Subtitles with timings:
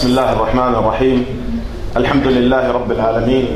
[0.00, 1.24] بسم الله الرحمن الرحيم
[1.96, 3.48] الحمد لله رب العالمين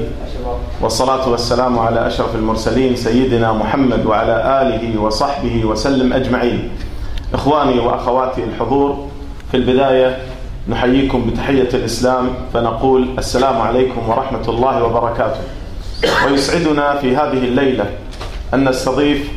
[0.80, 6.70] والصلاة والسلام على أشرف المرسلين سيدنا محمد وعلى آله وصحبه وسلم أجمعين
[7.34, 9.08] إخواني وأخواتي الحضور
[9.50, 10.18] في البداية
[10.68, 15.40] نحييكم بتحية الإسلام فنقول السلام عليكم ورحمة الله وبركاته
[16.26, 17.84] ويسعدنا في هذه الليلة
[18.54, 19.30] أن نستضيف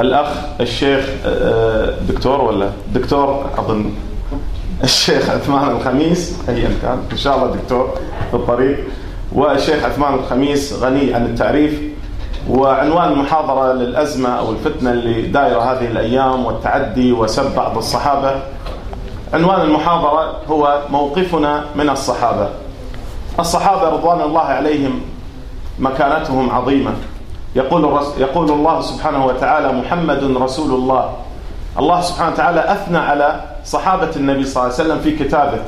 [0.00, 0.28] الأخ
[0.60, 3.90] الشيخ آه، آه، دكتور ولا دكتور أظن
[4.84, 7.90] الشيخ عثمان الخميس ايا كان ان شاء الله دكتور
[8.30, 8.84] في الطريق
[9.32, 11.80] والشيخ عثمان الخميس غني عن التعريف
[12.50, 18.34] وعنوان المحاضره للازمه او الفتنه اللي دايره هذه الايام والتعدي وسب بعض الصحابه
[19.34, 22.48] عنوان المحاضره هو موقفنا من الصحابه
[23.40, 25.00] الصحابه رضوان الله عليهم
[25.78, 26.92] مكانتهم عظيمه
[27.56, 31.12] يقول يقول الله سبحانه وتعالى محمد رسول الله
[31.78, 35.58] الله سبحانه وتعالى اثنى على صحابة النبي صلى الله عليه وسلم في كتابه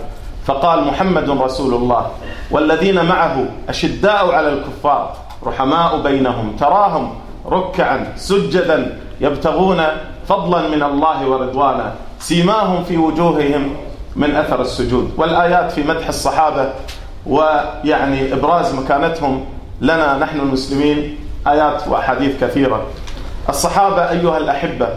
[0.47, 2.11] فقال محمد رسول الله
[2.51, 5.13] والذين معه أشداء على الكفار
[5.47, 7.15] رحماء بينهم تراهم
[7.49, 9.83] ركعا سجدا يبتغون
[10.29, 13.75] فضلا من الله ورضوانا سيماهم في وجوههم
[14.17, 16.73] من أثر السجود والآيات في مدح الصحابة
[17.27, 19.45] ويعني إبراز مكانتهم
[19.81, 22.83] لنا نحن المسلمين آيات وأحاديث كثيرة
[23.49, 24.89] الصحابة أيها الأحبة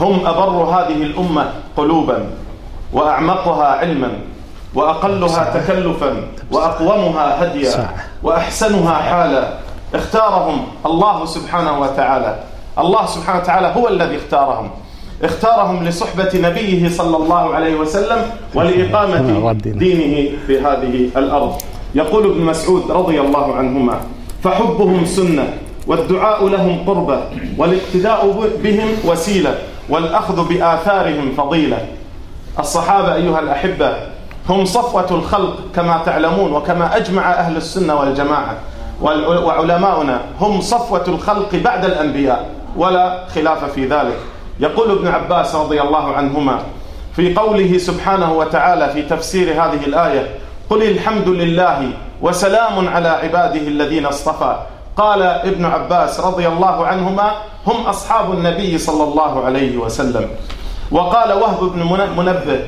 [0.00, 2.24] هم أبر هذه الأمة قلوبا
[2.92, 4.10] وأعمقها علما
[4.74, 7.90] وأقلها تكلفا وأقومها هديا
[8.22, 9.48] وأحسنها حالا
[9.94, 12.36] اختارهم الله سبحانه وتعالى
[12.78, 14.70] الله سبحانه وتعالى هو الذي اختارهم
[15.22, 18.18] اختارهم لصحبة نبيه صلى الله عليه وسلم
[18.54, 21.52] ولإقامة دينه في هذه الأرض
[21.94, 24.00] يقول ابن مسعود رضي الله عنهما
[24.42, 25.48] فحبهم سنة
[25.86, 27.20] والدعاء لهم قربة
[27.58, 29.54] والاقتداء بهم وسيلة
[29.90, 31.86] والأخذ بآثارهم فضيلة
[32.58, 33.96] الصحابة أيها الأحبة
[34.48, 38.56] هم صفوة الخلق كما تعلمون وكما أجمع أهل السنة والجماعة
[39.46, 44.16] وعلماؤنا هم صفوة الخلق بعد الأنبياء ولا خلاف في ذلك
[44.60, 46.58] يقول ابن عباس رضي الله عنهما
[47.16, 50.28] في قوله سبحانه وتعالى في تفسير هذه الآية
[50.70, 51.90] قل الحمد لله
[52.22, 54.56] وسلام على عباده الذين اصطفى
[54.96, 57.32] قال ابن عباس رضي الله عنهما
[57.66, 60.28] هم أصحاب النبي صلى الله عليه وسلم
[60.90, 61.82] وقال وهب بن
[62.18, 62.60] منبه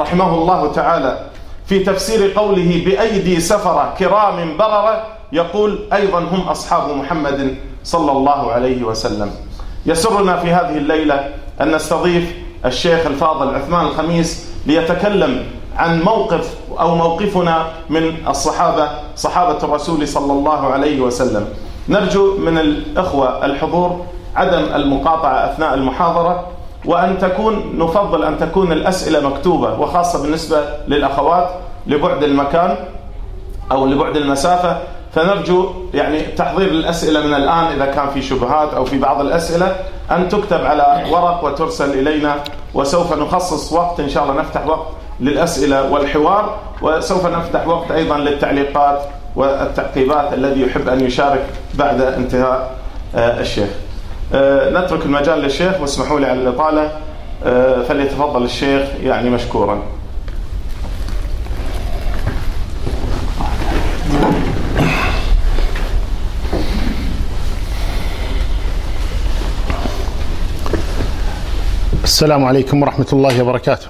[0.00, 1.26] رحمه الله تعالى
[1.66, 5.02] في تفسير قوله بأيدي سفرة كرام بررة
[5.32, 9.30] يقول أيضا هم أصحاب محمد صلى الله عليه وسلم
[9.86, 11.28] يسرنا في هذه الليلة
[11.60, 15.44] أن نستضيف الشيخ الفاضل عثمان الخميس ليتكلم
[15.76, 21.46] عن موقف أو موقفنا من الصحابة صحابة الرسول صلى الله عليه وسلم
[21.88, 24.04] نرجو من الإخوة الحضور
[24.36, 26.46] عدم المقاطعة أثناء المحاضرة
[26.84, 31.48] وأن تكون نفضل أن تكون الأسئلة مكتوبة وخاصة بالنسبة للأخوات
[31.86, 32.76] لبعد المكان
[33.72, 34.76] أو لبعد المسافة
[35.14, 39.76] فنرجو يعني تحضير الأسئلة من الآن إذا كان في شبهات أو في بعض الأسئلة
[40.10, 42.34] أن تكتب على ورق وترسل إلينا
[42.74, 44.86] وسوف نخصص وقت إن شاء الله نفتح وقت
[45.20, 49.02] للأسئلة والحوار وسوف نفتح وقت أيضا للتعليقات
[49.36, 52.78] والتعقيبات الذي يحب أن يشارك بعد انتهاء
[53.16, 53.68] آه، الشيخ
[54.34, 56.92] آه، نترك المجال للشيخ واسمحوا لي على الإطالة
[57.44, 59.82] آه، فليتفضل الشيخ يعني مشكورا
[72.04, 73.88] السلام عليكم ورحمة الله وبركاته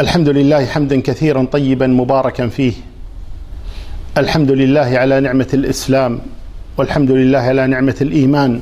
[0.00, 2.72] الحمد لله حمدا كثيرا طيبا مباركا فيه
[4.18, 6.20] الحمد لله على نعمة الإسلام
[6.76, 8.60] والحمد لله على نعمة الإيمان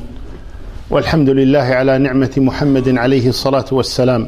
[0.90, 4.26] والحمد لله على نعمة محمد عليه الصلاة والسلام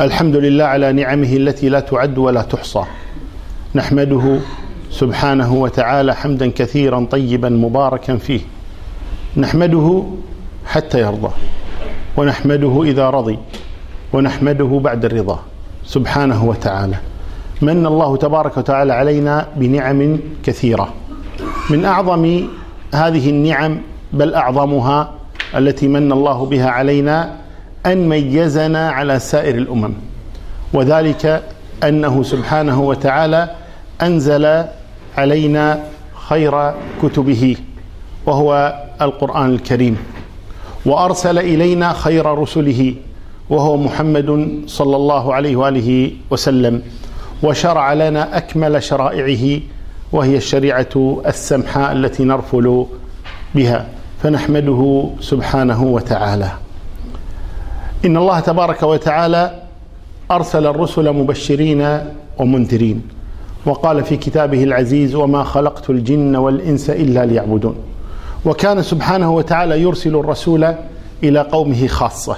[0.00, 2.84] الحمد لله على نعمه التي لا تعد ولا تحصى
[3.74, 4.38] نحمده
[4.90, 8.40] سبحانه وتعالى حمدا كثيرا طيبا مباركا فيه
[9.36, 10.04] نحمده
[10.66, 11.30] حتى يرضى
[12.16, 13.38] ونحمده إذا رضي
[14.12, 15.42] ونحمده بعد الرضا
[15.88, 16.96] سبحانه وتعالى
[17.62, 20.92] من الله تبارك وتعالى علينا بنعم كثيرة
[21.70, 22.46] من أعظم
[22.94, 23.78] هذه النعم
[24.12, 25.10] بل أعظمها
[25.56, 27.32] التي من الله بها علينا
[27.86, 29.92] أن ميزنا على سائر الأمم
[30.74, 31.42] وذلك
[31.84, 33.50] أنه سبحانه وتعالى
[34.02, 34.64] أنزل
[35.18, 35.82] علينا
[36.28, 37.56] خير كتبه
[38.26, 39.96] وهو القرآن الكريم
[40.86, 42.94] وأرسل إلينا خير رسله
[43.50, 46.82] وهو محمد صلى الله عليه واله وسلم
[47.42, 49.60] وشرع لنا اكمل شرائعه
[50.12, 52.86] وهي الشريعه السمحاء التي نرفل
[53.54, 53.86] بها
[54.22, 56.50] فنحمده سبحانه وتعالى
[58.04, 59.62] ان الله تبارك وتعالى
[60.30, 61.98] ارسل الرسل مبشرين
[62.38, 63.02] ومنذرين
[63.66, 67.74] وقال في كتابه العزيز وما خلقت الجن والانس الا ليعبدون
[68.44, 70.74] وكان سبحانه وتعالى يرسل الرسول
[71.22, 72.36] الى قومه خاصه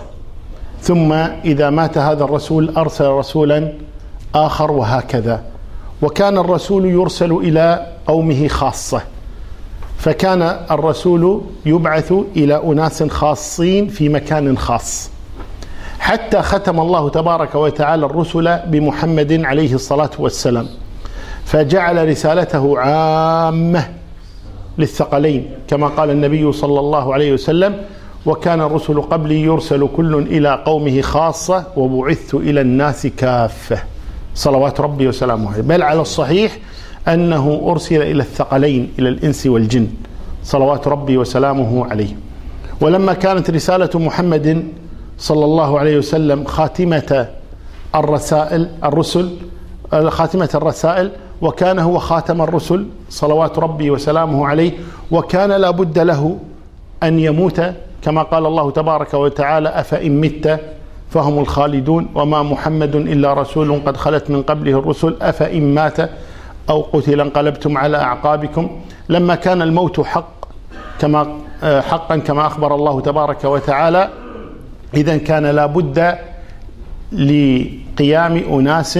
[0.82, 1.12] ثم
[1.44, 3.72] إذا مات هذا الرسول أرسل رسولا
[4.34, 5.42] آخر وهكذا
[6.02, 9.02] وكان الرسول يرسل إلى قومه خاصة
[9.98, 15.10] فكان الرسول يبعث إلى أناس خاصين في مكان خاص
[16.00, 20.66] حتى ختم الله تبارك وتعالى الرسل بمحمد عليه الصلاة والسلام
[21.44, 23.88] فجعل رسالته عامة
[24.78, 27.74] للثقلين كما قال النبي صلى الله عليه وسلم
[28.26, 33.78] وكان الرسل قبلي يرسل كل إلى قومه خاصة وبعثت إلى الناس كافة
[34.34, 36.58] صلوات ربي وسلامه عليه بل على الصحيح
[37.08, 39.86] أنه أرسل إلى الثقلين إلى الإنس والجن
[40.44, 42.16] صلوات ربي وسلامه عليه
[42.80, 44.66] ولما كانت رسالة محمد
[45.18, 47.28] صلى الله عليه وسلم خاتمة
[47.94, 49.30] الرسائل الرسل
[50.08, 51.10] خاتمة الرسائل
[51.42, 54.72] وكان هو خاتم الرسل صلوات ربي وسلامه عليه
[55.10, 56.36] وكان لا بد له
[57.02, 57.64] أن يموت
[58.02, 60.60] كما قال الله تبارك وتعالى أفإن مت
[61.10, 66.10] فهم الخالدون وما محمد إلا رسول قد خلت من قبله الرسل أفإن مات
[66.70, 68.70] أو قتل انقلبتم على أعقابكم
[69.08, 70.30] لما كان الموت حق
[71.00, 71.28] كما
[71.62, 74.08] آه، حقا كما أخبر الله تبارك وتعالى
[74.94, 76.16] إذا كان لابد
[77.12, 78.98] لقيام أناس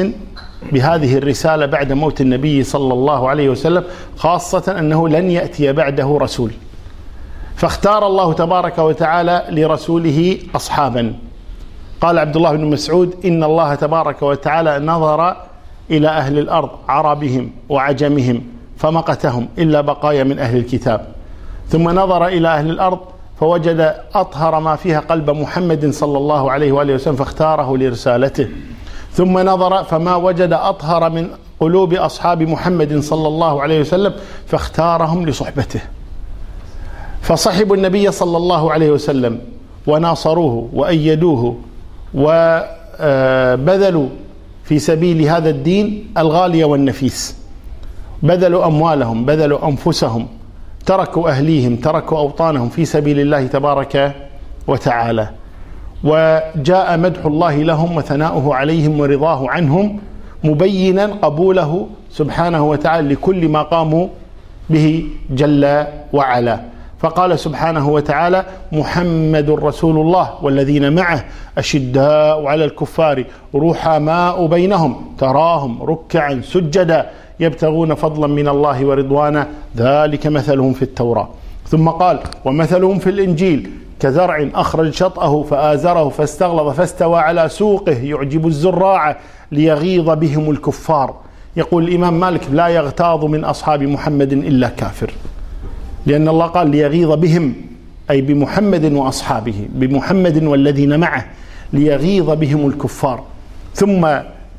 [0.72, 3.84] بهذه الرسالة بعد موت النبي صلى الله عليه وسلم
[4.16, 6.50] خاصة أنه لن يأتي بعده رسول
[7.60, 11.14] فاختار الله تبارك وتعالى لرسوله أصحابا
[12.00, 15.36] قال عبد الله بن مسعود إن الله تبارك وتعالى نظر
[15.90, 18.42] إلى أهل الأرض عربهم وعجمهم
[18.76, 21.04] فمقتهم إلا بقايا من أهل الكتاب
[21.68, 22.98] ثم نظر إلى أهل الأرض
[23.40, 28.48] فوجد أطهر ما فيها قلب محمد صلى الله عليه وآله وسلم فاختاره لرسالته
[29.12, 31.28] ثم نظر فما وجد أطهر من
[31.60, 34.14] قلوب أصحاب محمد صلى الله عليه وسلم
[34.46, 35.80] فاختارهم لصحبته
[37.30, 39.38] فصحبوا النبي صلى الله عليه وسلم
[39.86, 41.56] وناصروه وأيدوه
[42.14, 44.08] وبذلوا
[44.64, 47.36] في سبيل هذا الدين الغالي والنفيس
[48.22, 50.26] بذلوا أموالهم بذلوا أنفسهم
[50.86, 54.14] تركوا أهليهم تركوا أوطانهم في سبيل الله تبارك
[54.68, 55.28] وتعالى
[56.04, 60.00] وجاء مدح الله لهم وثناؤه عليهم ورضاه عنهم
[60.44, 64.08] مبينا قبوله سبحانه وتعالى لكل ما قاموا
[64.70, 66.60] به جل وعلا
[67.00, 71.24] فقال سبحانه وتعالى محمد رسول الله والذين معه
[71.58, 73.24] أشداء على الكفار
[73.54, 77.06] رحماء بينهم تراهم ركعا سجدا
[77.40, 81.28] يبتغون فضلا من الله ورضوانا ذلك مثلهم في التوراة
[81.68, 83.70] ثم قال ومثلهم في الإنجيل
[84.00, 89.16] كزرع أخرج شطأه فآزره فاستغلظ فاستوى على سوقه يعجب الزراع
[89.52, 91.14] ليغيظ بهم الكفار
[91.56, 95.10] يقول الإمام مالك لا يغتاظ من أصحاب محمد إلا كافر
[96.06, 97.54] لأن الله قال ليغيظ بهم
[98.10, 101.24] أي بمحمد وأصحابه بمحمد والذين معه
[101.72, 103.22] ليغيظ بهم الكفار
[103.74, 104.06] ثم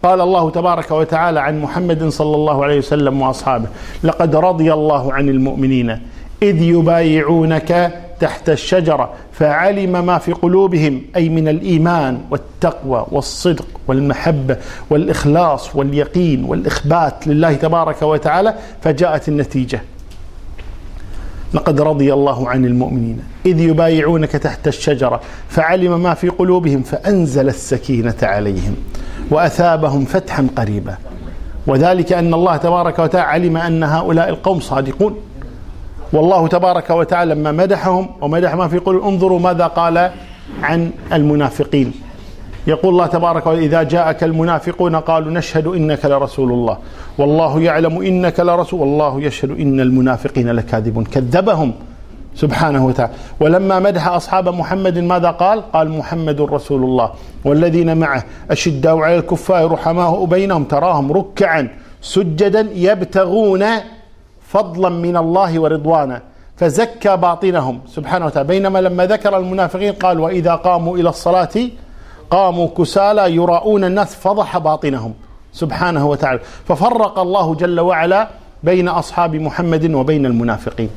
[0.03, 3.67] قال الله تبارك وتعالى عن محمد صلى الله عليه وسلم وأصحابه
[4.03, 5.99] لقد رضي الله عن المؤمنين
[6.43, 14.57] إذ يبايعونك تحت الشجرة فعلم ما في قلوبهم أي من الإيمان والتقوى والصدق والمحبة
[14.89, 19.81] والإخلاص واليقين والإخبات لله تبارك وتعالى فجاءت النتيجة
[21.53, 28.13] لقد رضي الله عن المؤمنين إذ يبايعونك تحت الشجرة فعلم ما في قلوبهم فأنزل السكينة
[28.23, 28.75] عليهم
[29.29, 30.95] وأثابهم فتحا قريبا
[31.67, 35.15] وذلك أن الله تبارك وتعالى علم أن هؤلاء القوم صادقون
[36.13, 40.11] والله تبارك وتعالى لما مدحهم ومدح ما في قلوبهم انظروا ماذا قال
[40.63, 41.93] عن المنافقين
[42.67, 46.77] يقول الله تبارك وتعالى إذا جاءك المنافقون قالوا نشهد إنك لرسول الله
[47.17, 51.73] والله يعلم إنك لرسول والله يشهد إن المنافقين لكاذبون كذبهم
[52.35, 57.11] سبحانه وتعالى ولما مدح أصحاب محمد ماذا قال قال محمد رسول الله
[57.45, 61.69] والذين معه أشداء على الكفار رحماه بينهم تراهم ركعا
[62.01, 63.65] سجدا يبتغون
[64.47, 66.21] فضلا من الله ورضوانا
[66.57, 71.49] فزكى باطنهم سبحانه وتعالى بينما لما ذكر المنافقين قال وإذا قاموا إلى الصلاة
[72.31, 75.13] قاموا كسالى يراؤون الناس فضح باطنهم
[75.53, 78.27] سبحانه وتعالى ففرق الله جل وعلا
[78.63, 80.89] بين أصحاب محمد وبين المنافقين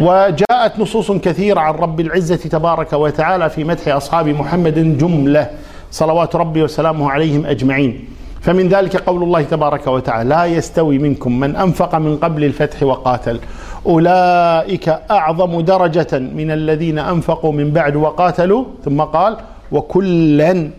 [0.00, 5.50] وجاءت نصوص كثيرة عن رب العزة تبارك وتعالى في مدح أصحاب محمد جملة
[5.90, 8.04] صلوات ربي وسلامه عليهم أجمعين
[8.40, 13.40] فمن ذلك قول الله تبارك وتعالى لا يستوي منكم من أنفق من قبل الفتح وقاتل
[13.86, 19.36] أولئك أعظم درجة من الذين أنفقوا من بعد وقاتلوا ثم قال
[19.74, 20.70] وكلا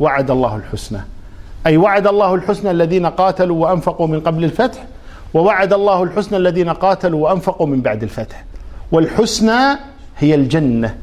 [0.00, 0.98] وعد الله الحسنى
[1.66, 4.84] أي وعد الله الحسنى الذين قاتلوا وأنفقوا من قبل الفتح
[5.34, 8.44] ووعد الله الحسنى الذين قاتلوا وأنفقوا من بعد الفتح
[8.92, 9.60] والحسنى
[10.18, 10.94] هي الجنة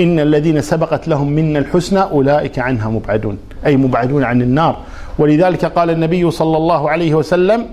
[0.00, 4.76] إن الذين سبقت لهم منا الحسنى أولئك عنها مبعدون أي مبعدون عن النار
[5.18, 7.66] ولذلك قال النبي صلى الله عليه وسلم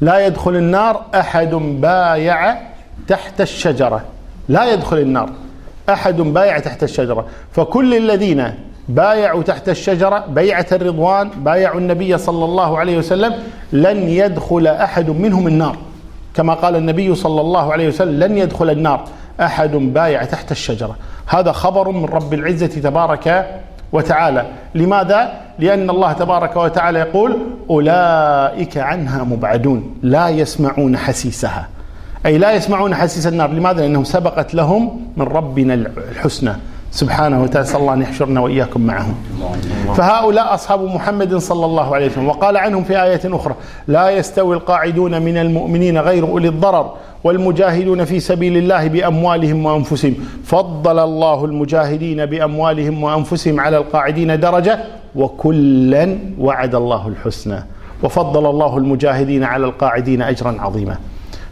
[0.00, 2.56] لا يدخل النار أحد بايع
[3.08, 4.00] تحت الشجرة
[4.48, 5.30] لا يدخل النار
[5.92, 8.44] أحد بايع تحت الشجرة فكل الذين
[8.88, 13.32] بايعوا تحت الشجرة بيعة الرضوان بايعوا النبي صلى الله عليه وسلم
[13.72, 15.76] لن يدخل أحد منهم النار
[16.34, 19.04] كما قال النبي صلى الله عليه وسلم لن يدخل النار
[19.40, 23.46] أحد بايع تحت الشجرة هذا خبر من رب العزة تبارك
[23.92, 27.38] وتعالى لماذا؟ لأن الله تبارك وتعالى يقول
[27.70, 31.68] أولئك عنها مبعدون لا يسمعون حسيسها
[32.26, 35.74] أي لا يسمعون حسيس النار لماذا؟ لأنهم سبقت لهم من ربنا
[36.10, 36.52] الحسنى
[36.90, 39.14] سبحانه وتعالى صلى الله أن يحشرنا وإياكم معهم
[39.96, 43.54] فهؤلاء أصحاب محمد صلى الله عليه وسلم وقال عنهم في آية أخرى
[43.88, 46.92] لا يستوي القاعدون من المؤمنين غير أولي الضرر
[47.24, 54.78] والمجاهدون في سبيل الله بأموالهم وأنفسهم فضل الله المجاهدين بأموالهم وأنفسهم على القاعدين درجة
[55.16, 57.64] وكلا وعد الله الحسنى
[58.02, 60.96] وفضل الله المجاهدين على القاعدين أجرا عظيما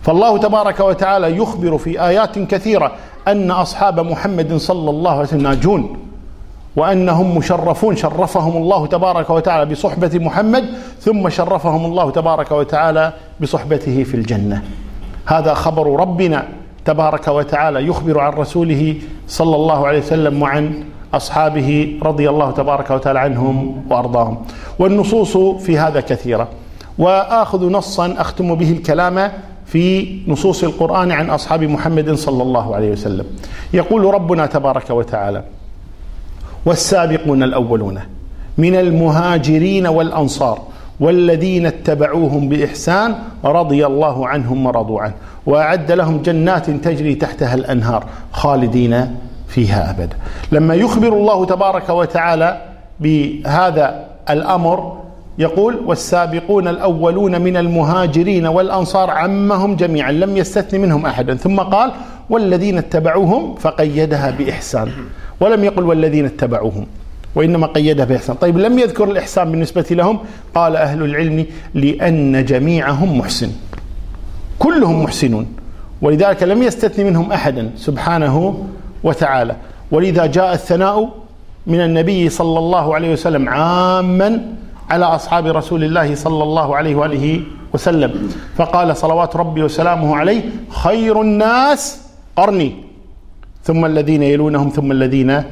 [0.08, 2.92] فالله تبارك وتعالى يخبر في آيات كثيرة
[3.28, 5.96] أن أصحاب محمد صلى الله عليه وسلم ناجون
[6.76, 10.64] وأنهم مشرفون شرفهم الله تبارك وتعالى بصحبة محمد
[11.00, 14.62] ثم شرفهم الله تبارك وتعالى بصحبته في الجنة
[15.26, 16.48] هذا خبر ربنا
[16.84, 18.96] تبارك وتعالى يخبر عن رسوله
[19.28, 20.84] صلى الله عليه وسلم وعن
[21.14, 24.42] أصحابه رضي الله تبارك وتعالى عنهم وأرضاهم
[24.78, 26.48] والنصوص في هذا كثيرة
[26.98, 29.30] وآخذ نصا أختم به الكلام
[29.68, 33.24] في نصوص القرآن عن أصحاب محمد صلى الله عليه وسلم
[33.74, 35.42] يقول ربنا تبارك وتعالى
[36.66, 38.00] والسابقون الأولون
[38.58, 40.58] من المهاجرين والأنصار
[41.00, 45.14] والذين اتبعوهم بإحسان رضي الله عنهم ورضوا عنه
[45.46, 49.16] وأعد لهم جنات تجري تحتها الأنهار خالدين
[49.48, 50.16] فيها أبدا
[50.52, 52.60] لما يخبر الله تبارك وتعالى
[53.00, 54.96] بهذا الأمر
[55.38, 61.92] يقول والسابقون الأولون من المهاجرين والأنصار عمهم جميعا لم يستثن منهم أحدا ثم قال
[62.30, 64.88] والذين اتبعوهم فقيدها بإحسان
[65.40, 66.86] ولم يقل والذين اتبعوهم
[67.34, 70.18] وإنما قيدها بإحسان طيب لم يذكر الإحسان بالنسبة لهم
[70.54, 73.48] قال أهل العلم لأن جميعهم محسن
[74.58, 75.46] كلهم محسنون
[76.02, 78.66] ولذلك لم يستثن منهم أحدا سبحانه
[79.04, 79.56] وتعالى
[79.90, 81.08] ولذا جاء الثناء
[81.66, 84.40] من النبي صلى الله عليه وسلم عاما
[84.90, 87.40] على أصحاب رسول الله صلى الله عليه وآله
[87.74, 92.02] وسلم فقال صلوات ربي وسلامه عليه خير الناس
[92.36, 92.76] قرني
[93.64, 95.42] ثم الذين يلونهم ثم الذين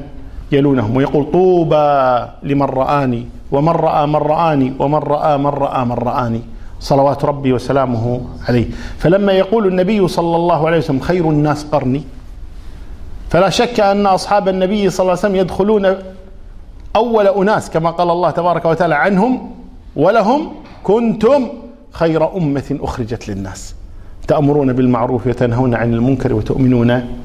[0.51, 6.41] يلونهم ويقول طوبى لمن رآني ومن رأى من رآني ومن رأى من رأى من رآني
[6.79, 8.65] صلوات ربي وسلامه عليه
[8.97, 12.03] فلما يقول النبي صلى الله عليه وسلم خير الناس قرني
[13.29, 15.95] فلا شك أن أصحاب النبي صلى الله عليه وسلم يدخلون
[16.97, 19.49] أول أناس كما قال الله تبارك وتعالى عنهم
[19.95, 20.49] ولهم
[20.83, 21.47] كنتم
[21.91, 23.75] خير أمة أخرجت للناس
[24.27, 27.15] تأمرون بالمعروف وتنهون عن المنكر وتؤمنون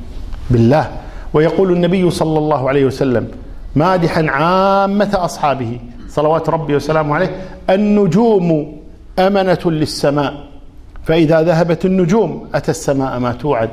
[0.50, 0.88] بالله
[1.35, 3.29] ويقول النبي صلى الله عليه وسلم
[3.76, 7.37] مادحا عامة أصحابه صلوات ربي وسلامه عليه
[7.71, 8.76] النجوم
[9.19, 10.35] أمنة للسماء
[11.05, 13.71] فإذا ذهبت النجوم أتى السماء ما توعد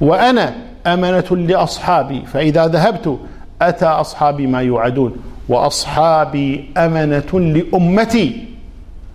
[0.00, 0.54] وأنا
[0.86, 3.18] أمنة لأصحابي فإذا ذهبت
[3.62, 5.12] أتى أصحابي ما يوعدون
[5.50, 8.44] وأصحابي أمنة لأمتي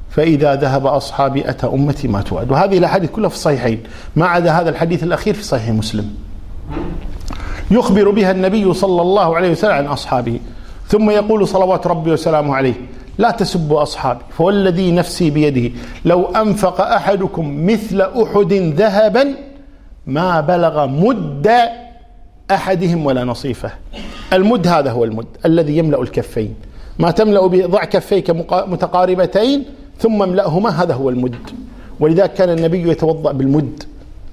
[0.09, 3.79] فإذا ذهب أصحابي أتى أمتي ما تؤد وهذه الأحاديث كلها في الصحيحين
[4.15, 6.05] ما عدا هذا الحديث الأخير في صحيح مسلم
[7.71, 10.39] يخبر بها النبي صلى الله عليه وسلم عن أصحابه
[10.87, 12.73] ثم يقول صلوات ربي وسلامه عليه
[13.17, 15.75] لا تسبوا أصحابي فوالذي نفسي بيده
[16.05, 19.25] لو أنفق أحدكم مثل أحد ذهبا
[20.07, 21.47] ما بلغ مد
[22.51, 23.71] أحدهم ولا نصيفه
[24.33, 26.55] المد هذا هو المد الذي يملأ الكفين
[26.99, 29.65] ما تملأ به ضع كفيك متقاربتين
[29.99, 31.35] ثم املأهما هذا هو المد
[31.99, 33.83] ولذلك كان النبي يتوضأ بالمد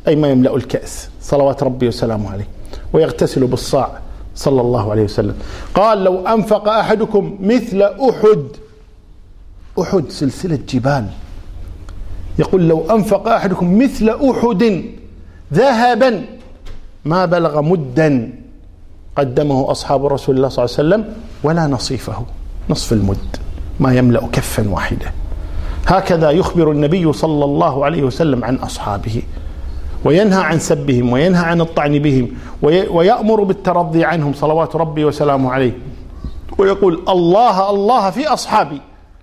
[0.09, 2.49] أي ما يملأ الكأس صلوات ربي وسلامه عليه
[2.93, 3.99] ويغتسل بالصاع
[4.35, 5.35] صلى الله عليه وسلم
[5.75, 8.43] قال لو أنفق أحدكم مثل أحد
[9.81, 11.07] أحد سلسلة جبال
[12.39, 14.85] يقول لو أنفق أحدكم مثل أحد
[15.55, 16.25] ذهبا
[17.05, 18.31] ما بلغ مدا
[19.17, 22.15] قدمه أصحاب رسول الله صلى الله عليه وسلم ولا نصيفه
[22.71, 23.23] نصف المد
[23.81, 25.13] ما يملأ كفا واحدة
[25.87, 29.23] هكذا يخبر النبي صلى الله عليه وسلم عن أصحابه
[30.05, 32.29] وينهى عن سبهم وينهى عن الطعن بهم
[32.91, 35.73] ويأمر بالترضي عنهم صلوات ربي وسلامه عليه
[36.59, 38.81] ويقول الله الله في أصحابي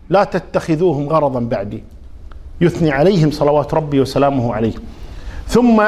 [0.09, 1.83] لا تتخذوهم غرضا بعدي
[2.61, 4.73] يثني عليهم صلوات ربي وسلامه عليه
[5.47, 5.81] ثم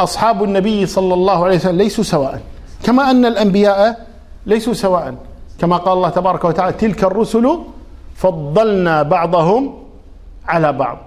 [0.00, 2.40] أصحاب النبي صلى الله عليه وسلم ليسوا سواء
[2.84, 4.06] كما أن الأنبياء
[4.46, 5.14] ليسوا سواء
[5.60, 7.58] كما قال الله تبارك وتعالى تلك الرسل
[8.16, 9.74] فضلنا بعضهم
[10.48, 10.98] على بعض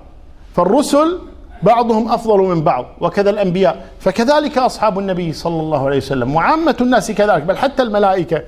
[0.56, 1.20] فالرسل
[1.64, 7.12] بعضهم أفضل من بعض وكذا الأنبياء فكذلك أصحاب النبي صلى الله عليه وسلم وعامة الناس
[7.12, 8.42] كذلك بل حتى الملائكة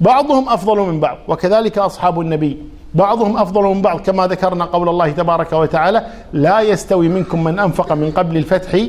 [0.00, 2.58] بعضهم أفضل من بعض وكذلك أصحاب النبي
[2.94, 7.92] بعضهم أفضل من بعض كما ذكرنا قول الله تبارك وتعالى لا يستوي منكم من أنفق
[7.92, 8.80] من قبل الفتح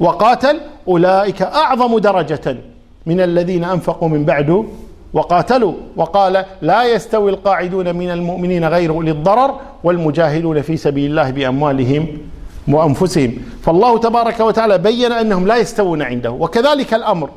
[0.00, 2.56] وقاتل أولئك أعظم درجة
[3.06, 4.66] من الذين أنفقوا من بعد
[5.12, 12.06] وقاتلوا وقال لا يستوي القاعدون من المؤمنين غير أولي الضرر والمجاهدون في سبيل الله بأموالهم
[12.68, 17.30] وأنفسهم فالله تبارك وتعالى بين أنهم لا يستوون عنده وكذلك الأمر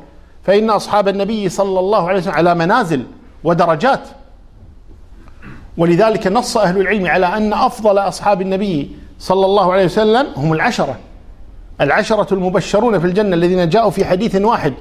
[0.44, 3.02] فإن أصحاب النبي صلى الله عليه وسلم على منازل
[3.44, 4.00] ودرجات
[5.78, 10.96] ولذلك نص أهل العلم على أن أفضل أصحاب النبي صلى الله عليه وسلم هم العشرة
[11.82, 14.74] العشرة المبشرون في الجنة الذين جاءوا في حديث واحد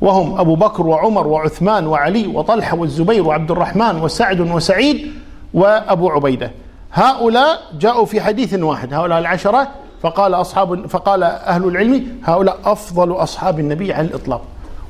[0.00, 5.12] وهم أبو بكر وعمر وعثمان وعلي وطلحة والزبير وعبد الرحمن وسعد وسعيد
[5.54, 6.50] وأبو عبيدة
[6.92, 9.68] هؤلاء جاءوا في حديث واحد هؤلاء العشرة
[10.02, 14.40] فقال أصحاب فقال أهل العلم هؤلاء أفضل أصحاب النبي على الإطلاق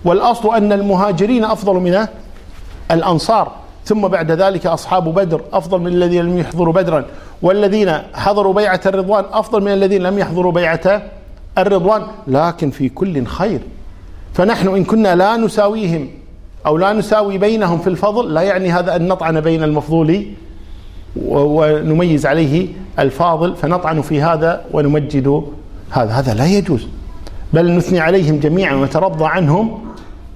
[0.04, 2.07] والأصل أن المهاجرين أفضل من
[2.90, 3.52] الأنصار
[3.85, 7.04] ثم بعد ذلك أصحاب بدر أفضل من الذين لم يحضروا بدرا
[7.42, 11.02] والذين حضروا بيعة الرضوان أفضل من الذين لم يحضروا بيعة
[11.59, 13.61] الرضوان لكن في كل خير
[14.35, 16.09] فنحن إن كنا لا نساويهم
[16.66, 20.26] أو لا نساوي بينهم في الفضل لا يعني هذا أن نطعن بين المفضول
[21.26, 22.66] ونميز عليه
[22.99, 25.42] الفاضل فنطعن في هذا ونمجد
[25.90, 26.87] هذا هذا لا يجوز
[27.54, 29.79] بل نثني عليهم جميعا ونترضى عنهم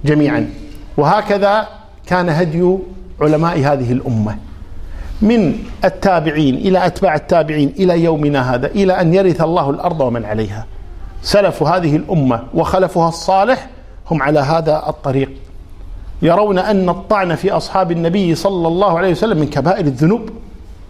[0.05, 0.49] جميعا
[0.97, 1.67] وهكذا
[2.07, 2.67] كان هدي
[3.21, 4.35] علماء هذه الامه
[5.23, 10.65] من التابعين إلى أتباع التابعين إلى يومنا هذا إلى أن يرث الله الأرض ومن عليها
[11.21, 13.69] سلف هذه الأمة وخلفها الصالح
[14.11, 15.31] هم على هذا الطريق
[16.21, 20.29] يرون أن الطعن في أصحاب النبي صلى الله عليه وسلم من كبائر الذنوب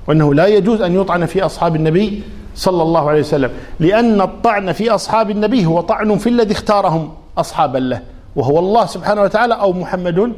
[0.08, 2.24] وأنه لا يجوز أن يطعن في أصحاب النبي
[2.56, 7.78] صلى الله عليه وسلم لأن الطعن في أصحاب النبي هو طعن في الذي اختارهم أصحابا
[7.78, 8.02] له
[8.36, 10.34] وهو الله سبحانه وتعالى أو محمد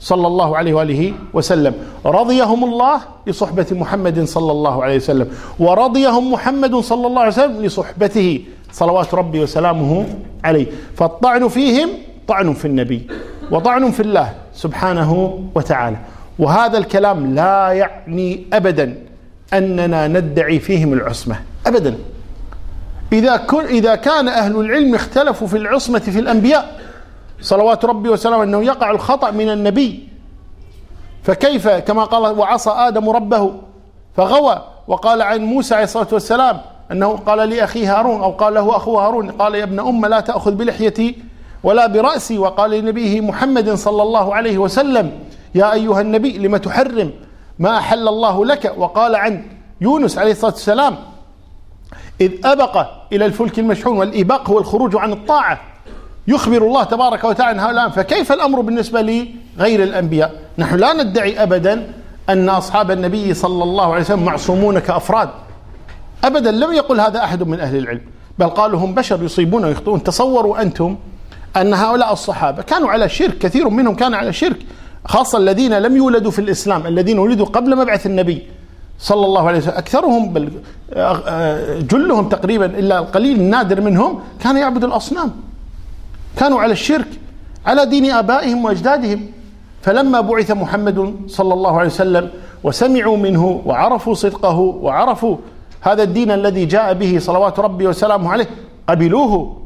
[0.00, 1.74] صلى الله عليه واله وسلم
[2.06, 8.42] رضيهم الله لصحبه محمد صلى الله عليه وسلم ورضيهم محمد صلى الله عليه وسلم لصحبته
[8.72, 10.06] صلوات ربي وسلامه
[10.44, 11.88] عليه فالطعن فيهم
[12.28, 13.06] طعن في النبي
[13.50, 15.96] وطعن في الله سبحانه وتعالى
[16.38, 18.98] وهذا الكلام لا يعني ابدا
[19.54, 21.98] اننا ندعي فيهم العصمه ابدا
[23.12, 26.87] اذا اذا كان اهل العلم اختلفوا في العصمه في الانبياء
[27.40, 30.08] صلوات ربي وسلامه أنه يقع الخطأ من النبي
[31.22, 33.52] فكيف كما قال وعصى آدم ربه
[34.16, 36.60] فغوى وقال عن موسى عليه الصلاة والسلام
[36.92, 40.52] أنه قال لأخيه هارون أو قال له أخوه هارون قال يا ابن أم لا تأخذ
[40.54, 41.16] بلحيتي
[41.62, 45.12] ولا برأسي وقال لنبيه محمد صلى الله عليه وسلم
[45.54, 47.10] يا أيها النبي لم تحرم
[47.58, 49.42] ما أحل الله لك وقال عن
[49.80, 50.96] يونس عليه الصلاة والسلام
[52.20, 55.60] إذ أبق إلى الفلك المشحون والإباق هو الخروج عن الطاعة
[56.28, 61.86] يخبر الله تبارك وتعالى عن هؤلاء فكيف الأمر بالنسبة لغير الأنبياء نحن لا ندعي أبدا
[62.28, 65.28] أن أصحاب النبي صلى الله عليه وسلم معصومون كأفراد
[66.24, 68.00] أبدا لم يقل هذا أحد من أهل العلم
[68.38, 70.96] بل قالوا هم بشر يصيبون ويخطئون تصوروا أنتم
[71.56, 74.56] أن هؤلاء الصحابة كانوا على شرك كثير منهم كان على شرك
[75.06, 78.42] خاصة الذين لم يولدوا في الإسلام الذين ولدوا قبل مبعث النبي
[78.98, 80.48] صلى الله عليه وسلم أكثرهم بل
[81.86, 85.30] جلهم تقريبا إلا القليل النادر منهم كان يعبد الأصنام
[86.36, 87.06] كانوا على الشرك
[87.66, 89.26] على دين آبائهم وأجدادهم
[89.82, 92.30] فلما بعث محمد صلى الله عليه وسلم
[92.64, 95.36] وسمعوا منه وعرفوا صدقه وعرفوا
[95.80, 98.46] هذا الدين الذي جاء به صلوات ربي وسلامه عليه
[98.88, 99.56] قبلوه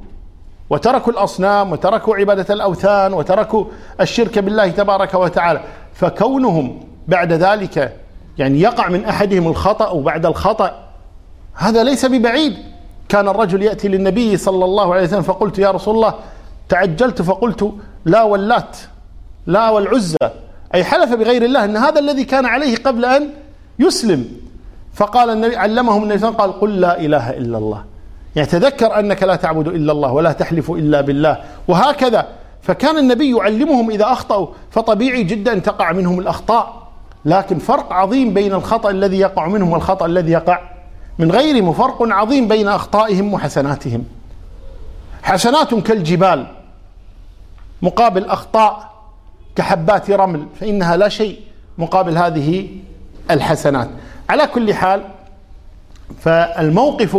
[0.70, 3.64] وتركوا الأصنام وتركوا عبادة الأوثان وتركوا
[4.00, 5.60] الشرك بالله تبارك وتعالى
[5.94, 7.96] فكونهم بعد ذلك
[8.38, 10.82] يعني يقع من أحدهم الخطأ وبعد الخطأ
[11.54, 12.56] هذا ليس ببعيد
[13.08, 16.14] كان الرجل يأتي للنبي صلى الله عليه وسلم فقلت يا رسول الله
[16.72, 17.72] تعجلت فقلت
[18.04, 18.76] لا واللات
[19.46, 20.16] لا والعزى
[20.74, 23.28] أي حلف بغير الله أن هذا الذي كان عليه قبل أن
[23.78, 24.24] يسلم
[24.94, 27.84] فقال النبي علمهم النبي قال قل لا إله إلا الله
[28.36, 32.26] يعني تذكر أنك لا تعبد إلا الله ولا تحلف إلا بالله وهكذا
[32.62, 36.82] فكان النبي يعلمهم إذا أخطأوا فطبيعي جدا تقع منهم الأخطاء
[37.24, 40.58] لكن فرق عظيم بين الخطأ الذي يقع منهم والخطأ الذي يقع
[41.18, 44.04] من غيرهم وفرق عظيم بين أخطائهم وحسناتهم
[45.22, 46.46] حسنات كالجبال
[47.82, 48.92] مقابل أخطاء
[49.56, 51.36] كحبات رمل فإنها لا شيء
[51.78, 52.68] مقابل هذه
[53.30, 53.88] الحسنات
[54.28, 55.02] على كل حال
[56.20, 57.16] فالموقف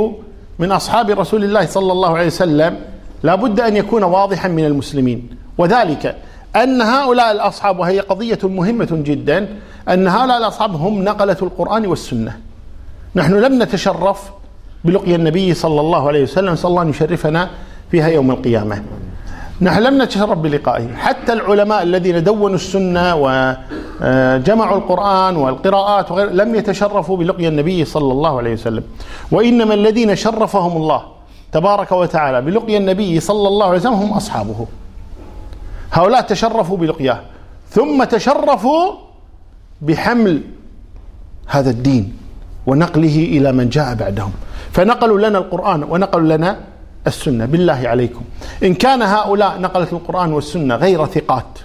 [0.60, 2.80] من أصحاب رسول الله صلى الله عليه وسلم
[3.24, 6.16] لا بد أن يكون واضحا من المسلمين وذلك
[6.56, 9.48] أن هؤلاء الأصحاب وهي قضية مهمة جدا
[9.90, 12.40] أن هؤلاء الأصحاب هم نقلة القرآن والسنة
[13.16, 14.32] نحن لم نتشرف
[14.86, 17.50] بلقي النبي صلى الله عليه وسلم صلى الله أن يشرفنا
[17.92, 18.84] فيها يوم القيامة
[19.64, 27.18] نحن لم نتشرف بلقائه حتى العلماء الذين دونوا السنة وجمعوا القرآن والقراءات وغير لم يتشرفوا
[27.18, 28.84] بلقيا النبي صلى الله عليه وسلم
[29.32, 31.04] وإنما الذين شرفهم الله
[31.52, 34.66] تبارك وتعالى بلقيا النبي صلى الله عليه وسلم هم أصحابه
[35.92, 37.20] هؤلاء تشرفوا بلقياه
[37.70, 38.92] ثم تشرفوا
[39.82, 40.42] بحمل
[41.48, 42.18] هذا الدين
[42.68, 44.32] ونقله إلى من جاء بعدهم
[44.72, 46.60] فنقلوا لنا القرآن ونقلوا لنا
[47.08, 48.22] السنة بالله عليكم
[48.64, 51.60] إن كان هؤلاء نقلة القرآن والسنة غير ثقات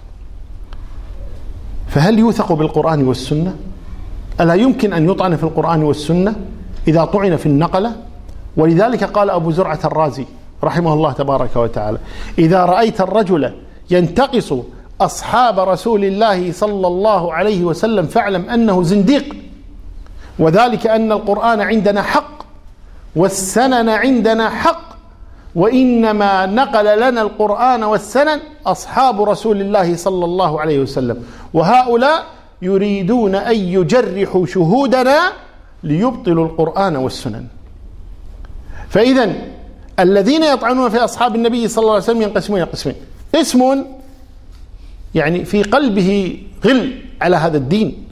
[1.88, 3.55] فهل يوثق بالقرآن والسنة
[4.40, 6.35] ألا يمكن أن يطعن في القرآن والسنة
[6.88, 7.92] إذا طعن في النقلة
[8.57, 10.27] ولذلك قال أبو زرعة الرازي
[10.64, 11.98] رحمه الله تبارك وتعالى
[12.38, 13.53] إذا رأيت الرجل
[13.90, 14.55] ينتقص
[15.01, 19.37] أصحاب رسول الله صلى الله عليه وسلم فاعلم أنه زنديق
[20.38, 22.38] وذلك أن القرآن عندنا حق
[23.16, 24.88] والسنن عندنا حق
[25.59, 31.23] وإنما نقل لنا القرآن والسنن أصحاب رسول الله صلى الله عليه وسلم
[31.55, 32.25] وهؤلاء
[32.62, 35.18] يريدون أن يجرحوا شهودنا
[35.83, 37.44] ليبطلوا القرآن والسنن
[38.88, 39.33] فإذا
[39.99, 42.94] الذين يطعنون في أصحاب النبي صلى الله عليه وسلم ينقسمون إلى قسمين
[43.35, 43.83] قسم
[45.14, 48.05] يعني في قلبه غل على هذا الدين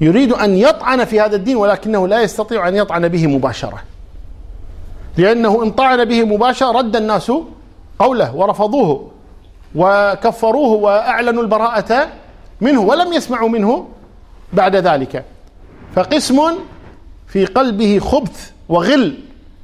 [0.00, 3.82] يريد أن يطعن في هذا الدين ولكنه لا يستطيع أن يطعن به مباشرة
[5.16, 7.32] لأنه إن طعن به مباشرة رد الناس
[7.98, 9.10] قوله ورفضوه
[9.74, 12.08] وكفروه وأعلنوا البراءة
[12.60, 13.86] منه ولم يسمعوا منه
[14.52, 15.24] بعد ذلك
[15.94, 16.40] فقسم
[17.26, 19.14] في قلبه خبث وغل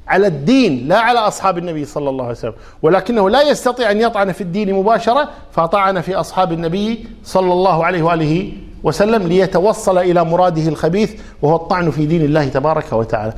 [0.07, 4.31] على الدين لا على أصحاب النبي صلى الله عليه وسلم ولكنه لا يستطيع أن يطعن
[4.31, 10.67] في الدين مباشرة فطعن في أصحاب النبي صلى الله عليه وآله وسلم ليتوصل إلى مراده
[10.67, 13.33] الخبيث وهو الطعن في دين الله تبارك وتعالى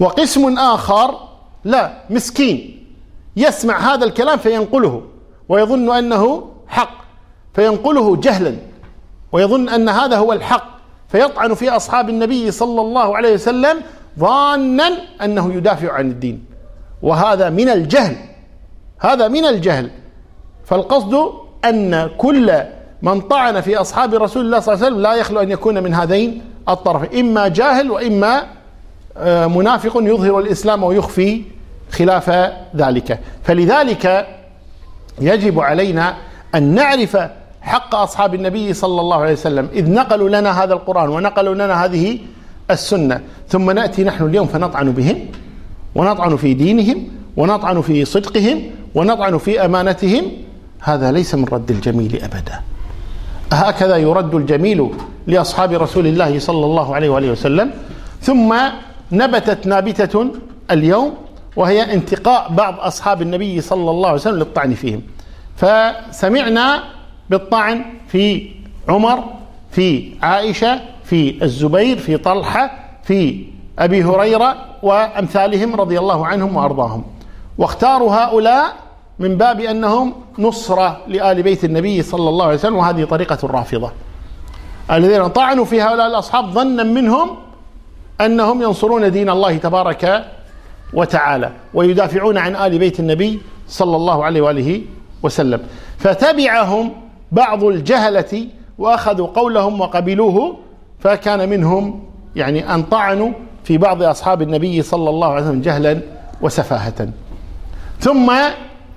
[0.00, 1.14] وقسم آخر
[1.64, 2.84] لا مسكين
[3.36, 5.02] يسمع هذا الكلام فينقله
[5.48, 6.90] ويظن أنه حق
[7.54, 8.54] فينقله جهلا
[9.32, 10.66] ويظن أن هذا هو الحق
[11.08, 13.80] فيطعن في أصحاب النبي صلى الله عليه وسلم
[14.18, 14.92] ظانا
[15.24, 16.44] أنه يدافع عن الدين
[17.02, 18.16] وهذا من الجهل
[19.00, 19.90] هذا من الجهل
[20.64, 21.32] فالقصد
[21.64, 22.52] أن كل
[23.02, 25.94] من طعن في أصحاب رسول الله صلى الله عليه وسلم لا يخلو أن يكون من
[25.94, 28.46] هذين الطرفين إما جاهل وإما
[29.16, 31.42] آه، منافق يظهر الإسلام ويخفي
[31.92, 32.30] خلاف
[32.76, 34.26] ذلك فلذلك
[35.20, 36.14] يجب علينا
[36.54, 37.16] أن نعرف
[37.62, 42.18] حق أصحاب النبي صلى الله عليه وسلم إذ نقلوا لنا هذا القرآن ونقلوا لنا هذه
[42.70, 45.18] السنة ثم نأتي نحن اليوم فنطعن بهم
[45.94, 48.60] ونطعن في دينهم ونطعن في صدقهم
[48.94, 50.24] ونطعن في أمانتهم
[50.80, 52.60] هذا ليس من رد الجميل أبدا
[53.52, 54.90] هكذا يرد الجميل
[55.26, 57.70] لأصحاب رسول الله صلى الله عليه وآله وسلم
[58.22, 58.54] ثم
[59.12, 60.26] نبتت نابتة
[60.70, 61.14] اليوم
[61.56, 65.02] وهي انتقاء بعض أصحاب النبي صلى الله عليه وسلم للطعن فيهم
[65.56, 66.82] فسمعنا
[67.30, 68.50] بالطعن في
[68.88, 69.24] عمر
[69.70, 72.70] في عائشة في الزبير في طلحة
[73.04, 73.44] في
[73.78, 77.04] أبي هريرة وأمثالهم رضي الله عنهم وأرضاهم
[77.58, 78.64] واختاروا هؤلاء
[79.18, 83.92] من باب أنهم نصرة لآل بيت النبي صلى الله عليه وسلم وهذه طريقة الرافضة
[84.90, 87.36] الذين طعنوا في هؤلاء الأصحاب ظنا منهم
[88.26, 90.24] أنهم ينصرون دين الله تبارك
[90.94, 94.80] وتعالى ويدافعون عن آل بيت النبي صلى الله عليه وآله
[95.22, 95.60] وسلم
[95.98, 96.92] فتبعهم
[97.32, 98.46] بعض الجهلة
[98.78, 100.56] وأخذوا قولهم وقبلوه
[101.00, 102.00] فكان منهم
[102.36, 103.30] يعني أن طعنوا
[103.64, 106.00] في بعض أصحاب النبي صلى الله عليه وسلم جهلا
[106.40, 107.08] وسفاهة
[107.98, 108.32] ثم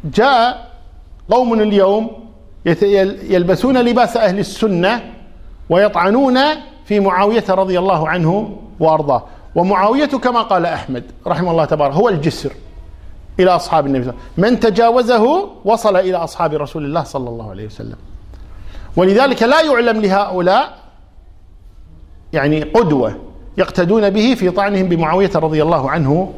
[0.04, 0.68] جاء
[1.32, 2.12] قوم اليوم
[2.66, 5.02] يلبسون لباس أهل السنة
[5.70, 6.40] ويطعنون
[6.86, 9.24] في معاوية رضي الله عنه وأرضاه
[9.56, 12.54] ومعاوية كما قال أحمد رحمه الله تبارك هو الجسر
[13.40, 17.30] إلى أصحاب النبي صلى الله عليه وسلم من تجاوزه وصل إلى أصحاب رسول الله صلى
[17.30, 17.96] الله عليه وسلم
[18.96, 20.78] ولذلك لا يعلم لهؤلاء
[22.34, 23.16] يعني قدوة
[23.58, 26.34] يقتدون به في طعنهم بمعاوية رضي الله عنه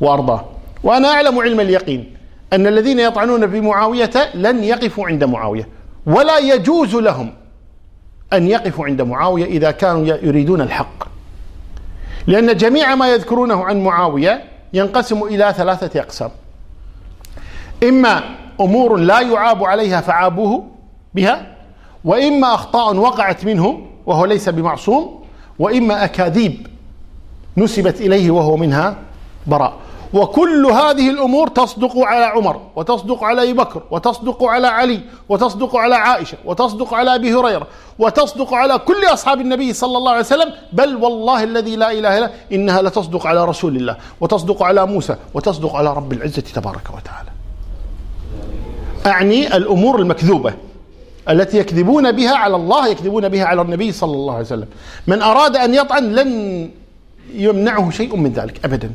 [0.00, 0.44] وأرضاه
[0.82, 2.14] وأنا أعلم علم اليقين
[2.52, 5.68] أن الذين يطعنون بمعاوية لن يقفوا عند معاوية
[6.06, 7.32] ولا يجوز لهم
[8.32, 11.04] أن يقفوا عند معاوية إذا كانوا يريدون الحق
[12.26, 16.30] لأن جميع ما يذكرونه عن معاوية ينقسم إلى ثلاثة أقسام
[17.82, 18.22] إما
[18.60, 20.64] أمور لا يعاب عليها فعابوه
[21.14, 21.56] بها
[22.04, 25.20] وإما أخطاء وقعت منه وهو ليس بمعصوم
[25.58, 26.66] وإما أكاذيب
[27.56, 28.96] نسبت إليه وهو منها
[29.46, 29.74] براء
[30.14, 35.94] وكل هذه الأمور تصدق على عمر وتصدق على أبي بكر وتصدق على علي وتصدق على
[35.96, 37.66] عائشة وتصدق على أبي هريرة
[37.98, 42.30] وتصدق على كل أصحاب النبي صلى الله عليه وسلم بل والله الذي لا إله إلا
[42.52, 47.28] إنها لتصدق على رسول الله وتصدق على موسى وتصدق على رب العزة تبارك وتعالى
[49.06, 50.54] أعني الأمور المكذوبة
[51.30, 54.66] التي يكذبون بها على الله يكذبون بها على النبي صلى الله عليه وسلم
[55.06, 56.70] من أراد أن يطعن لن
[57.34, 58.90] يمنعه شيء من ذلك أبداً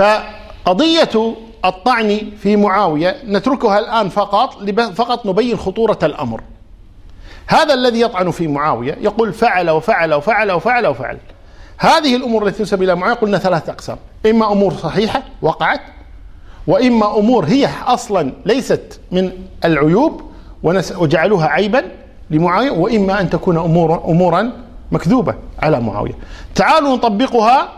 [0.00, 1.34] فقضية
[1.64, 6.40] الطعن في معاوية نتركها الآن فقط فقط نبين خطورة الأمر
[7.46, 11.18] هذا الذي يطعن في معاوية يقول فعل وفعل وفعل وفعل وفعل
[11.78, 15.80] هذه الأمور التي تنسب إلى معاوية قلنا ثلاثة أقسام إما أمور صحيحة وقعت
[16.66, 19.30] وإما أمور هي أصلا ليست من
[19.64, 20.22] العيوب
[20.98, 21.82] وجعلوها عيبا
[22.30, 24.52] لمعاوية وإما أن تكون أمور أمورا
[24.92, 26.14] مكذوبة على معاوية
[26.54, 27.68] تعالوا نطبقها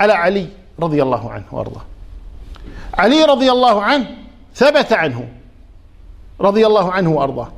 [0.00, 0.46] على علي
[0.82, 1.82] رضي الله عنه وارضاه
[2.98, 4.06] علي رضي الله عنه
[4.54, 5.28] ثبت عنه
[6.40, 7.48] رضي الله عنه وارضاه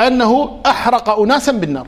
[0.00, 1.86] انه احرق اناسا بالنار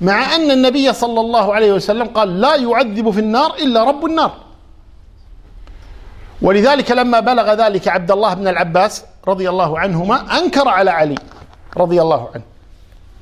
[0.00, 4.32] مع ان النبي صلى الله عليه وسلم قال لا يعذب في النار الا رب النار
[6.42, 11.14] ولذلك لما بلغ ذلك عبد الله بن العباس رضي الله عنهما انكر على علي
[11.76, 12.42] رضي الله عنه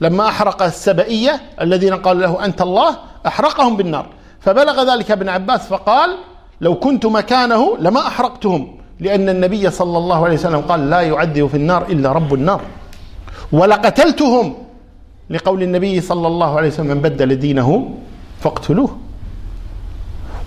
[0.00, 4.06] لما احرق السبئيه الذين قالوا له انت الله احرقهم بالنار
[4.40, 6.16] فبلغ ذلك ابن عباس فقال
[6.60, 11.56] لو كنت مكانه لما أحرقتهم لأن النبي صلى الله عليه وسلم قال لا يعذب في
[11.56, 12.60] النار إلا رب النار
[13.52, 14.54] ولقتلتهم
[15.30, 17.90] لقول النبي صلى الله عليه وسلم من بدل دينه
[18.40, 18.96] فاقتلوه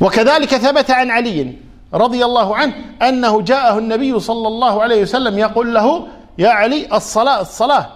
[0.01, 1.53] وكذلك ثبت عن علي
[1.93, 7.41] رضي الله عنه أنه جاءه النبي صلى الله عليه وسلم يقول له يا علي الصلاة
[7.41, 7.87] الصلاة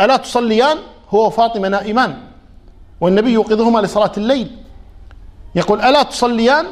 [0.00, 0.76] ألا تصليان
[1.10, 2.16] هو وفاطمة نائمان
[3.00, 4.50] والنبي يوقظهما لصلاة الليل
[5.54, 6.66] يقول ألا تصليان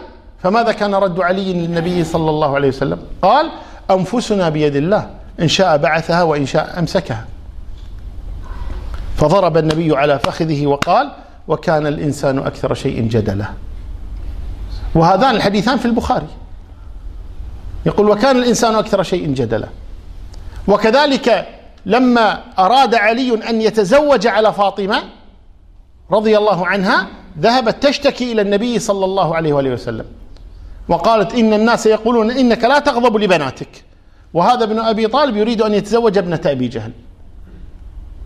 [0.44, 3.50] فماذا كان رد علي للنبي صلى الله عليه وسلم قال
[3.90, 7.24] أنفسنا بيد الله إن شاء بعثها وإن شاء أمسكها
[9.16, 11.11] فضرب النبي على فخذه وقال
[11.48, 13.44] وكان الإنسان أكثر شيء جدلا
[14.94, 16.26] وهذان الحديثان في البخاري
[17.87, 19.68] يقول وكان الإنسان أكثر شيء جدلا
[20.68, 21.46] وكذلك
[21.87, 25.02] لما أراد علي أن يتزوج على فاطمة
[26.11, 27.07] رضي الله عنها
[27.38, 30.04] ذهبت تشتكي إلى النبي صلى الله عليه وآله وسلم
[30.88, 33.68] وقالت إن الناس يقولون إنك لا تغضب لبناتك
[34.35, 36.92] وهذا ابن أبي طالب يريد أن يتزوج ابنة أبي جهل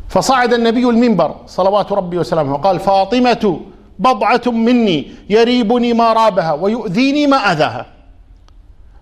[0.08, 3.60] فصعد النبي المنبر صلوات ربي وسلامه وقال فاطمة
[3.98, 7.86] بضعة مني يريبني ما رابها ويؤذيني ما أذاها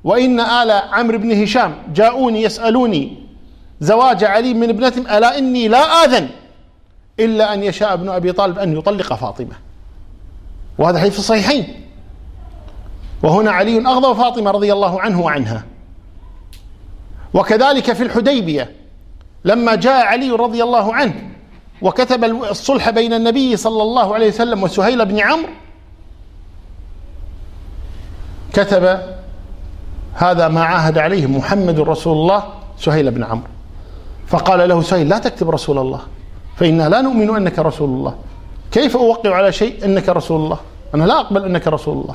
[0.05, 3.16] وإن آل عمرو بن هشام جاءوني يسألوني
[3.81, 6.29] زواج علي من ابنتهم ألا إني لا آذن
[7.21, 9.57] إلا أن يشاء ابن أبي طالب أن يطلق فاطمة
[10.79, 11.86] وهذا حديث الصحيحين
[13.22, 15.62] وهنا علي أغضب فاطمة رضي الله عنه وعنها
[17.35, 18.70] وكذلك في الحديبية
[19.44, 21.29] لما جاء علي رضي الله عنه
[21.83, 25.48] وكتب الصلح بين النبي صلى الله عليه وسلم وسهيل بن عمرو
[28.52, 28.98] كتب
[30.14, 32.44] هذا ما عاهد عليه محمد رسول الله
[32.79, 33.46] سهيل بن عمرو
[34.26, 36.00] فقال له سهيل لا تكتب رسول الله
[36.57, 38.14] فإنا لا نؤمن أنك رسول الله
[38.70, 40.59] كيف أوقع على شيء أنك رسول الله
[40.94, 42.14] أنا لا أقبل أنك رسول الله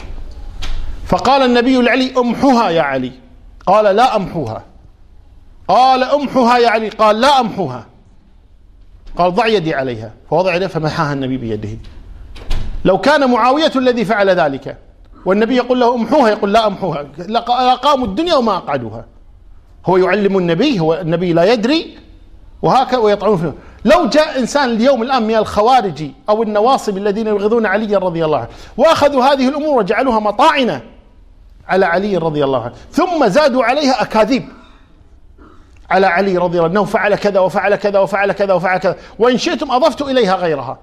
[1.05, 3.11] فقال النبي لعلي امحها يا علي
[3.67, 4.63] قال لا امحوها
[5.67, 7.85] قال امحها يا علي قال لا امحوها
[9.17, 11.69] قال ضع يدي عليها فوضع يده فمحاها النبي بيده
[12.85, 14.77] لو كان معاوية الذي فعل ذلك
[15.25, 19.05] والنبي يقول له امحوها يقول لا امحوها لقاموا الدنيا وما اقعدوها
[19.85, 21.97] هو يعلم النبي هو النبي لا يدري
[22.61, 23.53] وهكذا ويطعنون فيه
[23.85, 28.47] لو جاء إنسان اليوم الآن من الخوارج أو النواصب الذين يبغضون عليا رضي الله عنه
[28.77, 30.81] وأخذوا هذه الأمور وجعلوها مطاعنة
[31.67, 34.45] على علي رضي الله عنه ثم زادوا عليها أكاذيب
[35.89, 39.37] على علي رضي الله عنه أنه فعل كذا وفعل كذا وفعل كذا وفعل كذا وإن
[39.37, 40.77] شئتم أضفت إليها غيرها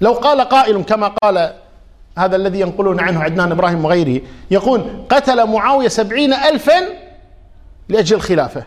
[0.00, 1.52] لو قال قائل كما قال
[2.18, 6.80] هذا الذي ينقلون عنه عدنان إبراهيم وغيره يقول قتل معاوية سبعين ألفا
[7.88, 8.62] لأجل الخلافة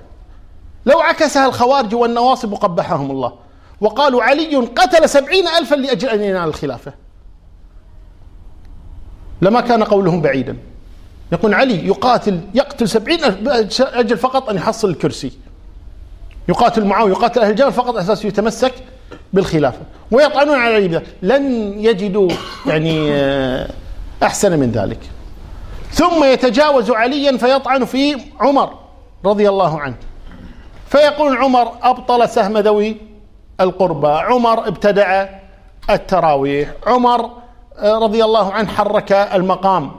[0.86, 3.34] لو عكسها الخوارج والنواصب قبحهم الله
[3.82, 6.94] وقالوا علي قتل سبعين ألفا لأجل أن ينال الخلافة
[9.42, 10.58] لما كان قولهم بعيدا
[11.32, 15.32] يقول علي يقاتل يقتل سبعين ألف أجل فقط أن يحصل الكرسي
[16.50, 18.74] يقاتل معاوية يقاتل أهل الجبل فقط أساس يتمسك
[19.34, 19.80] بالخلافة
[20.12, 22.30] ويطعنون على علي بذلك لن يجدوا
[22.66, 23.70] يعني آه،
[24.24, 25.00] أحسن من ذلك
[25.92, 28.74] ثم يتجاوز عليا فيطعن في عمر
[29.26, 29.96] رضي الله عنه
[30.94, 32.98] فيقول عمر أبطل سهم ذوي
[33.62, 35.26] القربى عمر ابتدع
[35.90, 37.30] التراويح عمر
[37.80, 39.92] آه، رضي الله عنه حرك المقام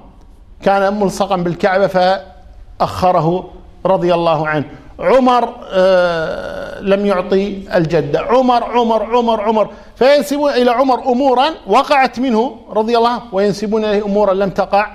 [0.65, 3.51] كان ملصقا بالكعبة فأخره
[3.87, 4.65] رضي الله عنه
[4.99, 12.57] عمر آه، لم يعطي الجدة عمر عمر عمر عمر فينسبون إلى عمر أمورا وقعت منه
[12.71, 14.87] رضي الله وينسبون إليه أمورا لم تقع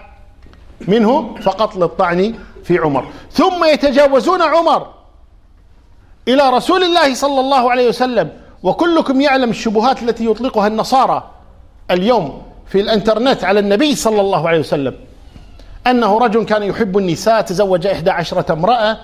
[0.88, 2.34] منه فقط للطعن
[2.64, 4.88] في عمر ثم يتجاوزون عمر
[6.28, 8.30] إلى رسول الله صلى الله عليه وسلم
[8.64, 11.24] وكلكم يعلم الشبهات التي يطلقها النصارى
[11.92, 14.96] اليوم في الانترنت على النبي صلى الله عليه وسلم
[15.88, 18.98] أنه رجل كان يحب النساء تزوج إحدى عشرة امرأة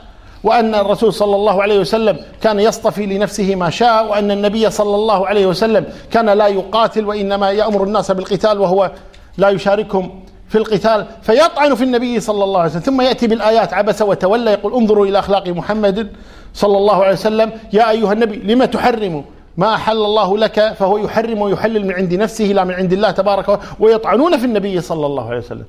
[0.43, 5.27] وأن الرسول صلى الله عليه وسلم كان يصطفي لنفسه ما شاء وأن النبي صلى الله
[5.27, 8.91] عليه وسلم كان لا يقاتل وإنما يأمر الناس بالقتال وهو
[9.37, 14.01] لا يشاركهم في القتال فيطعن في النبي صلى الله عليه وسلم ثم يأتي بالآيات عبس
[14.01, 16.07] وتولى يقول انظروا إلى أخلاق محمد
[16.53, 19.25] صلى الله عليه وسلم يا أيها النبي لما تحرم
[19.57, 23.59] ما أحل الله لك فهو يحرم ويحلل من عند نفسه لا من عند الله تبارك
[23.79, 25.65] ويطعنون في النبي صلى الله عليه وسلم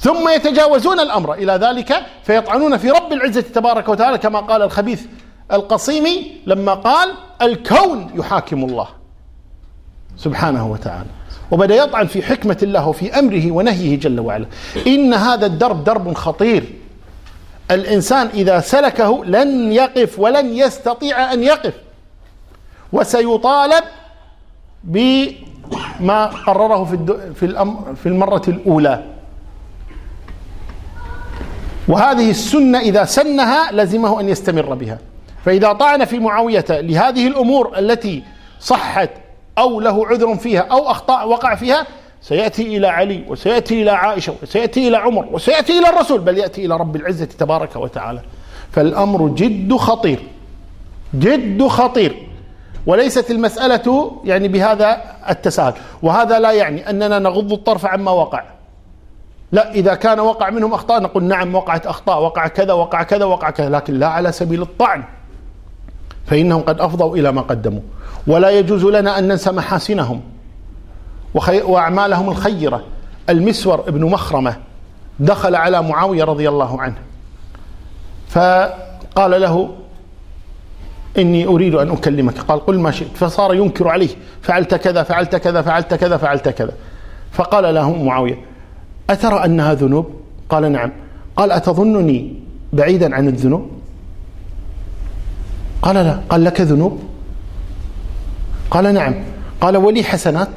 [0.00, 5.02] ثم يتجاوزون الأمر إلى ذلك فيطعنون في رب العزة تبارك وتعالى كما قال الخبيث
[5.52, 8.88] القصيمي لما قال الكون يحاكم الله
[10.16, 11.17] سبحانه وتعالى
[11.50, 14.46] وبدأ يطعن في حكمة الله وفي أمره ونهيه جل وعلا
[14.86, 16.64] إن هذا الدرب درب خطير
[17.70, 21.74] الإنسان إذا سلكه لن يقف ولن يستطيع أن يقف
[22.92, 23.84] وسيطالب
[24.84, 26.98] بما قرره في
[27.34, 29.04] في الأمر في المرة الأولى
[31.88, 34.98] وهذه السنة إذا سنها لزمه أن يستمر بها
[35.44, 38.22] فإذا طعن في معاوية لهذه الأمور التي
[38.60, 39.10] صحت
[39.58, 41.86] أو له عذر فيها أو أخطاء وقع فيها
[42.22, 46.76] سيأتي إلى علي وسيأتي إلى عائشة وسيأتي إلى عمر وسيأتي إلى الرسول بل يأتي إلى
[46.76, 48.20] رب العزة تبارك وتعالى
[48.72, 50.18] فالأمر جد خطير
[51.14, 52.28] جد خطير
[52.86, 58.42] وليست المسألة يعني بهذا التساهل وهذا لا يعني أننا نغض الطرف عما وقع
[59.52, 63.50] لا إذا كان وقع منهم أخطاء نقول نعم وقعت أخطاء وقع كذا وقع كذا وقع
[63.50, 65.04] كذا لكن لا على سبيل الطعن
[66.26, 67.80] فإنهم قد أفضوا إلى ما قدموا
[68.26, 70.20] ولا يجوز لنا أن ننسى محاسنهم
[71.64, 72.82] وأعمالهم الخيرة
[73.28, 74.56] المسور ابن مخرمة
[75.20, 76.94] دخل على معاوية رضي الله عنه
[78.28, 79.68] فقال له
[81.18, 84.08] إني أريد أن أكلمك قال قل ما شئت فصار ينكر عليه
[84.42, 86.72] فعلت كذا فعلت كذا فعلت كذا فعلت كذا
[87.32, 88.38] فقال له معاوية
[89.10, 90.10] أترى أنها ذنوب
[90.50, 90.92] قال نعم
[91.36, 92.34] قال أتظنني
[92.72, 93.70] بعيدا عن الذنوب
[95.82, 97.02] قال لا قال لك ذنوب
[98.70, 99.14] قال نعم
[99.60, 100.48] قال ولي حسنات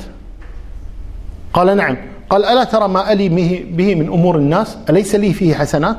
[1.53, 1.97] قال نعم
[2.29, 3.29] قال ألا ترى ما ألي
[3.71, 5.97] به من أمور الناس أليس لي فيه حسنات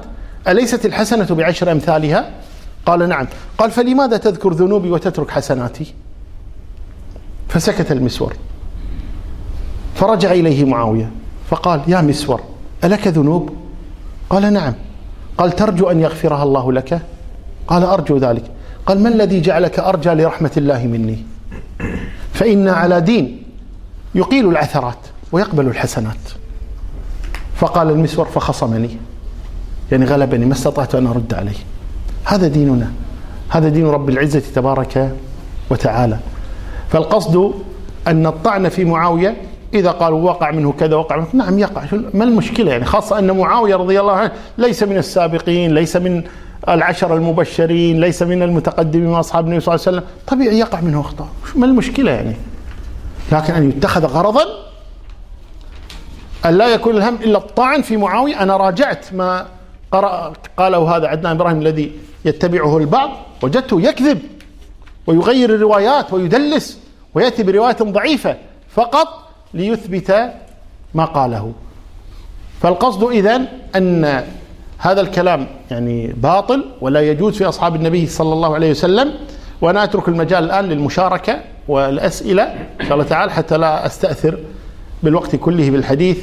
[0.48, 2.30] أليست الحسنة بعشر أمثالها
[2.86, 3.26] قال نعم
[3.58, 5.94] قال فلماذا تذكر ذنوبي وتترك حسناتي
[7.48, 8.36] فسكت المسور
[9.94, 11.10] فرجع إليه معاوية
[11.50, 12.40] فقال يا مسور
[12.84, 13.56] ألك ذنوب
[14.30, 14.72] قال نعم
[15.38, 17.00] قال ترجو أن يغفرها الله لك
[17.66, 18.44] قال أرجو ذلك
[18.86, 21.18] قال ما الذي جعلك أرجى لرحمة الله مني
[22.34, 23.42] فإن على دين
[24.14, 24.98] يقيل العثرات
[25.32, 26.16] ويقبل الحسنات
[27.56, 28.90] فقال المسور فخصمني
[29.92, 31.54] يعني غلبني ما استطعت أن أرد عليه
[32.24, 32.90] هذا ديننا
[33.48, 35.12] هذا دين رب العزة تبارك
[35.70, 36.18] وتعالى
[36.88, 37.50] فالقصد
[38.06, 39.36] أن الطعن في معاوية
[39.74, 43.76] إذا قالوا وقع منه كذا وقع منه نعم يقع ما المشكلة يعني خاصة أن معاوية
[43.76, 46.24] رضي الله عنه ليس من السابقين ليس من
[46.68, 51.00] العشر المبشرين ليس من المتقدمين من أصحاب النبي صلى الله عليه وسلم طبيعي يقع منه
[51.00, 52.36] أخطاء ما المشكلة يعني
[53.32, 54.42] لكن أن يتخذ غرضا
[56.44, 59.46] أن لا يكون الهم إلا الطعن في معاوية أنا راجعت ما
[59.92, 61.92] قرأ قاله هذا عدنان إبراهيم الذي
[62.24, 63.10] يتبعه البعض
[63.42, 64.18] وجدته يكذب
[65.06, 66.78] ويغير الروايات ويدلس
[67.14, 68.36] ويأتي برواية ضعيفة
[68.74, 69.08] فقط
[69.54, 70.32] ليثبت
[70.94, 71.52] ما قاله
[72.62, 74.22] فالقصد إذن أن
[74.84, 79.12] هذا الكلام يعني باطل ولا يجوز في أصحاب النبي صلى الله عليه وسلم
[79.60, 82.42] وأنا أترك المجال الآن للمشاركة والأسئلة
[82.80, 84.38] إن شاء الله تعالى حتى لا أستأثر
[85.02, 86.18] بالوقت كله بالحديث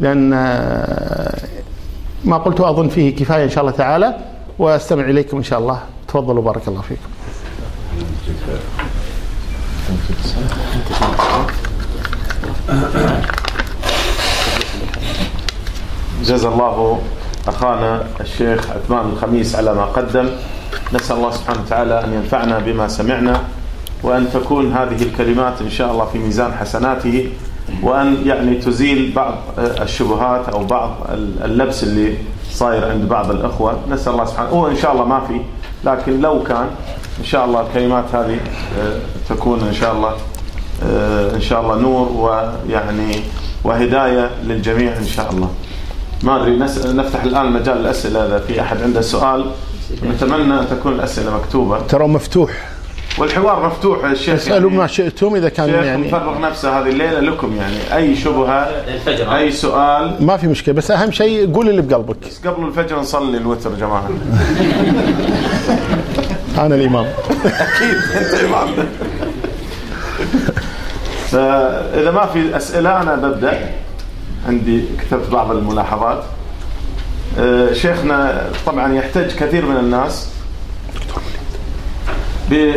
[0.00, 1.38] لأن آه،
[2.24, 4.16] ما قلته أظن فيه كفاية إن شاء الله تعالى
[4.58, 7.10] وأستمع إليكم إن شاء الله تفضلوا بارك الله فيكم
[16.22, 16.98] جزا الله
[17.48, 20.28] أخانا الشيخ عثمان الخميس على ما قدم
[20.94, 23.40] نسأل الله سبحانه وتعالى أن ينفعنا بما سمعنا
[24.02, 27.30] وأن تكون هذه الكلمات إن شاء الله في ميزان حسناته
[27.82, 30.96] وأن يعني تزيل بعض الشبهات أو بعض
[31.44, 32.16] اللبس اللي
[32.50, 35.40] صاير عند بعض الأخوة نسأل الله سبحانه هو إن شاء الله ما في
[35.84, 36.66] لكن لو كان
[37.18, 38.38] إن شاء الله الكلمات هذه
[38.80, 38.96] آه،
[39.28, 40.10] تكون إن شاء الله
[40.84, 43.20] آه، إن شاء الله نور ويعني
[43.64, 45.50] وهداية للجميع إن شاء الله
[46.22, 46.56] ما ادري
[46.96, 49.44] نفتح الان مجال الاسئله اذا في احد عنده سؤال
[50.10, 52.50] نتمنى ان تكون الاسئله مكتوبه ترى مفتوح
[53.18, 57.56] والحوار مفتوح الشيخ اسالوا يعني ما شئتم اذا كان يعني مفرغ نفسه هذه الليله لكم
[57.56, 62.16] يعني اي شبهه الفجر اي سؤال ما في مشكله بس اهم شيء قول اللي بقلبك
[62.28, 64.08] بس قبل الفجر نصلي الوتر جماعه
[66.64, 67.06] انا الامام
[67.44, 68.68] اكيد انت الامام
[71.30, 73.58] فاذا ما في اسئله انا ببدا
[74.48, 76.24] عندي كتبت بعض الملاحظات
[77.38, 80.28] آه، شيخنا طبعا يحتج كثير من الناس
[82.50, 82.72] ب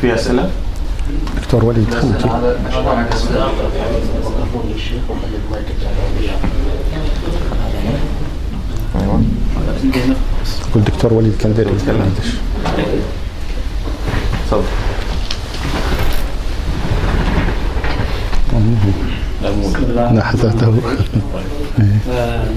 [0.00, 0.50] في اسئله
[1.36, 2.24] دكتور وليد خليك
[9.00, 9.22] أيوة.
[10.74, 12.00] قول دكتور وليد كان كندري تفضل
[18.52, 18.76] أمم.
[20.14, 20.72] نحتته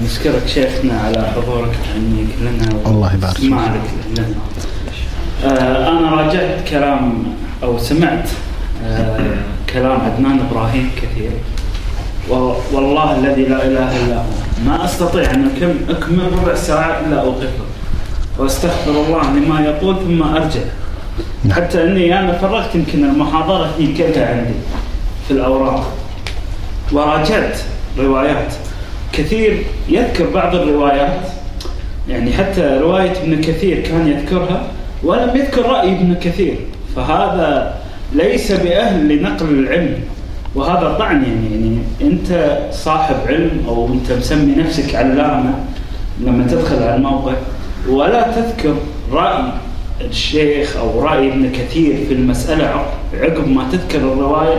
[0.04, 4.24] نشكرك شيخنا على حضورك وتعنيك لنا الله يبارك فيك
[5.44, 7.22] آه، انا راجعت كلام
[7.62, 8.28] او سمعت
[8.86, 9.18] آه،
[9.72, 11.30] كلام عدنان ابراهيم كثير
[12.72, 14.24] والله الذي لا اله الا هو
[14.66, 15.48] ما استطيع ان
[15.88, 17.64] اكمل ربع ساعه الا اوقفه
[18.38, 20.60] واستغفر الله لما يقول ثم ارجع
[21.44, 21.52] نعم.
[21.56, 24.54] حتى اني انا فرغت يمكن المحاضره هي كلها عندي
[25.26, 25.86] في الاوراق
[26.92, 27.58] وراجعت
[27.98, 28.54] روايات
[29.12, 31.20] كثير يذكر بعض الروايات
[32.08, 34.62] يعني حتى رواية ابن كثير كان يذكرها
[35.04, 36.54] ولم يذكر رأي ابن كثير
[36.96, 37.74] فهذا
[38.12, 39.94] ليس بأهل لنقل العلم
[40.54, 45.50] وهذا طعن يعني, يعني أنت صاحب علم أو أنت مسمي نفسك علامة
[46.20, 47.34] لما تدخل على الموقع
[47.88, 48.74] ولا تذكر
[49.12, 49.40] رأي
[50.00, 52.84] الشيخ أو رأي ابن كثير في المسألة
[53.22, 54.58] عقب ما تذكر الرواية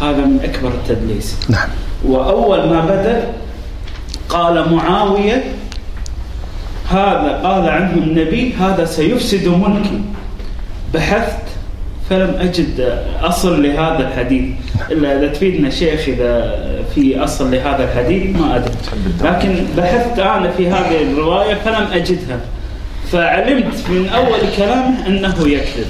[0.00, 1.68] هذا من أكبر التدليس نعم
[2.04, 3.32] وأول ما بدأ
[4.28, 5.42] قال معاوية
[6.90, 10.00] هذا قال عنه النبي هذا سيفسد ملكي
[10.94, 11.40] بحثت
[12.10, 14.42] فلم أجد أصل لهذا الحديث
[14.78, 14.86] نعم.
[14.90, 16.54] إلا إذا تفيدنا شيخ إذا
[16.94, 18.74] في أصل لهذا الحديث ما أدري
[19.24, 22.38] لكن بحثت أنا في هذه الرواية فلم أجدها
[23.12, 25.86] فعلمت من أول كلامه أنه يكذب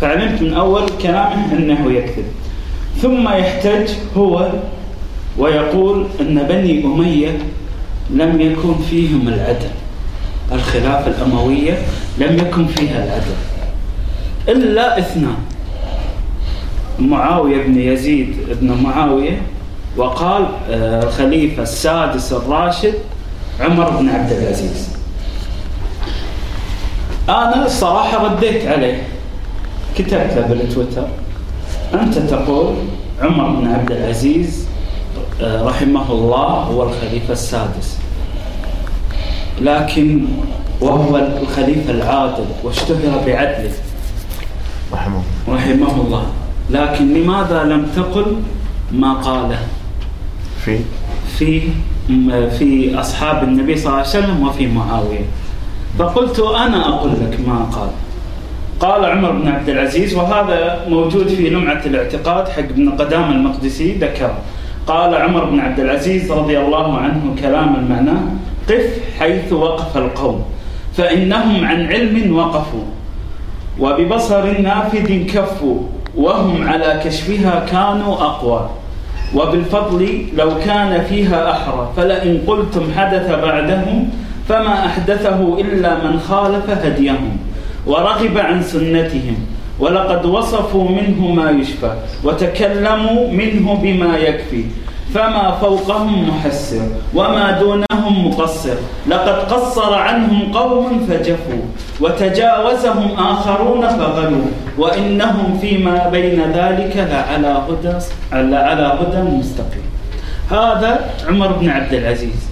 [0.00, 2.24] فعلمت من أول كلامه أنه يكذب
[3.02, 4.48] ثم يحتج هو
[5.38, 7.38] ويقول أن بني أمية
[8.10, 9.68] لم يكن فيهم العدل
[10.52, 11.78] الخلافة الأموية
[12.18, 13.32] لم يكن فيها العدل
[14.48, 15.36] إلا اثنان
[16.98, 19.42] معاوية بن يزيد بن معاوية
[19.96, 22.94] وقال آه، الخليفة السادس الراشد
[23.60, 24.88] عمر بن عبد العزيز
[27.28, 29.02] أنا الصراحة رديت عليه
[29.98, 31.06] كتبت له بالتويتر
[31.94, 32.74] أنت تقول
[33.22, 34.66] عمر بن عبد العزيز
[35.42, 37.98] آه، رحمه الله هو الخليفة السادس
[39.60, 40.24] لكن
[40.80, 43.72] وهو الخليفة العادل واشتهر بعدله
[44.92, 46.24] رحمه رحمه الله
[46.70, 48.36] لكن لماذا لم تقل
[48.92, 49.58] ما قاله
[50.64, 50.80] في
[51.38, 51.62] في
[52.58, 55.26] في أصحاب النبي صلى الله عليه وسلم وفي معاوية
[55.98, 57.88] فقلت أنا أقول لك ما قال
[58.84, 64.30] قال عمر بن عبد العزيز وهذا موجود في لمعة الاعتقاد حق ابن قدام المقدسي ذكر
[64.86, 68.22] قال عمر بن عبد العزيز رضي الله عنه كلاما معناه
[68.68, 70.44] قف حيث وقف القوم
[70.96, 72.84] فإنهم عن علم وقفوا
[73.80, 75.78] وببصر نافذ كفوا
[76.16, 78.68] وهم على كشفها كانوا أقوى
[79.34, 84.10] وبالفضل لو كان فيها أحرى فلئن قلتم حدث بعدهم
[84.48, 87.36] فما أحدثه إلا من خالف هديهم
[87.86, 89.36] ورغب عن سنتهم
[89.80, 94.64] ولقد وصفوا منه ما يشفى وتكلموا منه بما يكفي
[95.14, 98.74] فما فوقهم محسر وما دونهم مقصر
[99.08, 101.62] لقد قصر عنهم قوم فجفوا
[102.00, 104.44] وتجاوزهم آخرون فغلوا
[104.78, 107.96] وإنهم فيما بين ذلك لعلى هدى
[108.32, 109.82] على هدى مستقيم
[110.50, 112.48] هذا عمر بن عبد العزيز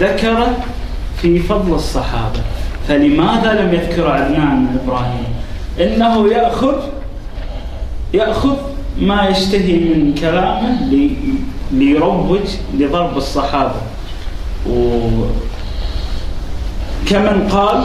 [0.00, 0.46] ذكر
[1.22, 2.40] في فضل الصحابة
[2.88, 5.24] فلماذا لم يذكر عدنان إبراهيم
[5.80, 6.74] إنه يأخذ
[8.14, 8.56] يأخذ
[9.00, 10.76] ما يشتهي من كلامه
[11.72, 12.40] ليروج
[12.78, 13.74] لضرب الصحابة
[14.66, 14.72] و
[17.08, 17.84] كمن قال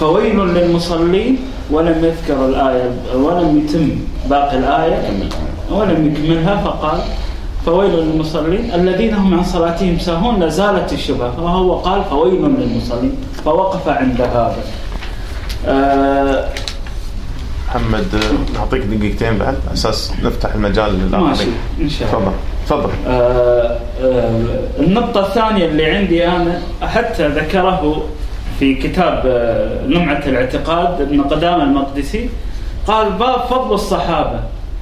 [0.00, 1.36] فويل للمصلين
[1.70, 3.90] ولم يذكر الآية ولم يتم
[4.30, 5.10] باقي الآية
[5.70, 7.00] ولم يكملها فقال
[7.66, 13.12] فويل للمصلين الذين هم عن صلاتهم ساهون لزالت الشبهة فهو قال فويل للمصلين
[13.44, 14.56] فوقف عند هذا
[15.66, 16.48] آه
[17.68, 18.04] محمد
[18.54, 21.44] نعطيك دقيقتين بعد اساس نفتح المجال للاخرين ماشي
[21.80, 22.32] ان شاء الله
[22.66, 28.02] تفضل تفضل آه آه النقطة الثانية اللي عندي انا حتى ذكره
[28.58, 32.28] في كتاب آه لمعة الاعتقاد ابن قدامة المقدسي
[32.86, 34.40] قال باب فضل الصحابة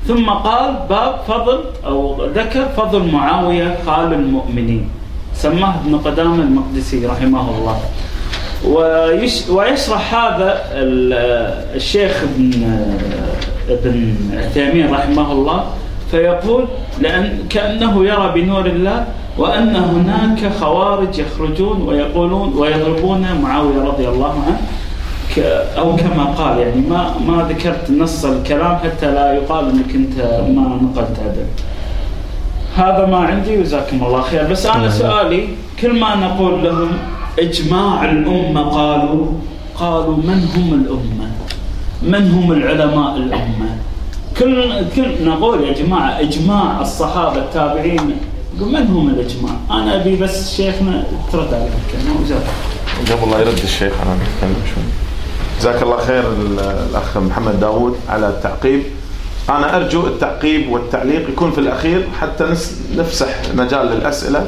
[0.08, 4.88] ثم قال باب فضل أو ذكر فضل معاوية خال المؤمنين
[5.34, 7.80] سماه ابن قدامة المقدسي رحمه الله
[8.78, 10.64] ويش ويشرح هذا
[11.74, 12.50] الشيخ ابن
[13.68, 15.64] ابن عثيمين رحمه الله
[16.10, 16.64] فيقول
[17.00, 19.06] لأن كأنه يرى بنور الله
[19.38, 24.60] وأن هناك خوارج يخرجون ويقولون ويضربون معاوية رضي الله عنه
[25.78, 30.78] او كما قال يعني ما ما ذكرت نص الكلام حتى لا يقال انك انت ما
[30.82, 31.46] نقلت هذا
[32.76, 34.90] هذا ما عندي وجزاكم الله خير بس انا نعم.
[34.90, 35.48] سؤالي
[35.80, 36.88] كل ما نقول لهم
[37.38, 39.26] اجماع الامه قالوا
[39.76, 41.30] قالوا من هم الامه؟
[42.02, 43.76] من هم العلماء الامه؟
[44.38, 44.66] كل
[44.96, 48.02] كل نقول يا جماعه اجماع الصحابه التابعين
[48.60, 52.46] من هم الاجماع؟ انا ابي بس شيخنا ترد على الكلمه وجزاكم
[53.22, 55.03] قبل لا يرد الشيخ انا بتكلم شوي
[55.60, 56.24] جزاك الله خير
[56.90, 58.82] الأخ محمد داوود على التعقيب
[59.48, 62.44] أنا أرجو التعقيب والتعليق يكون في الأخير حتى
[62.96, 64.46] نفسح مجال للأسئلة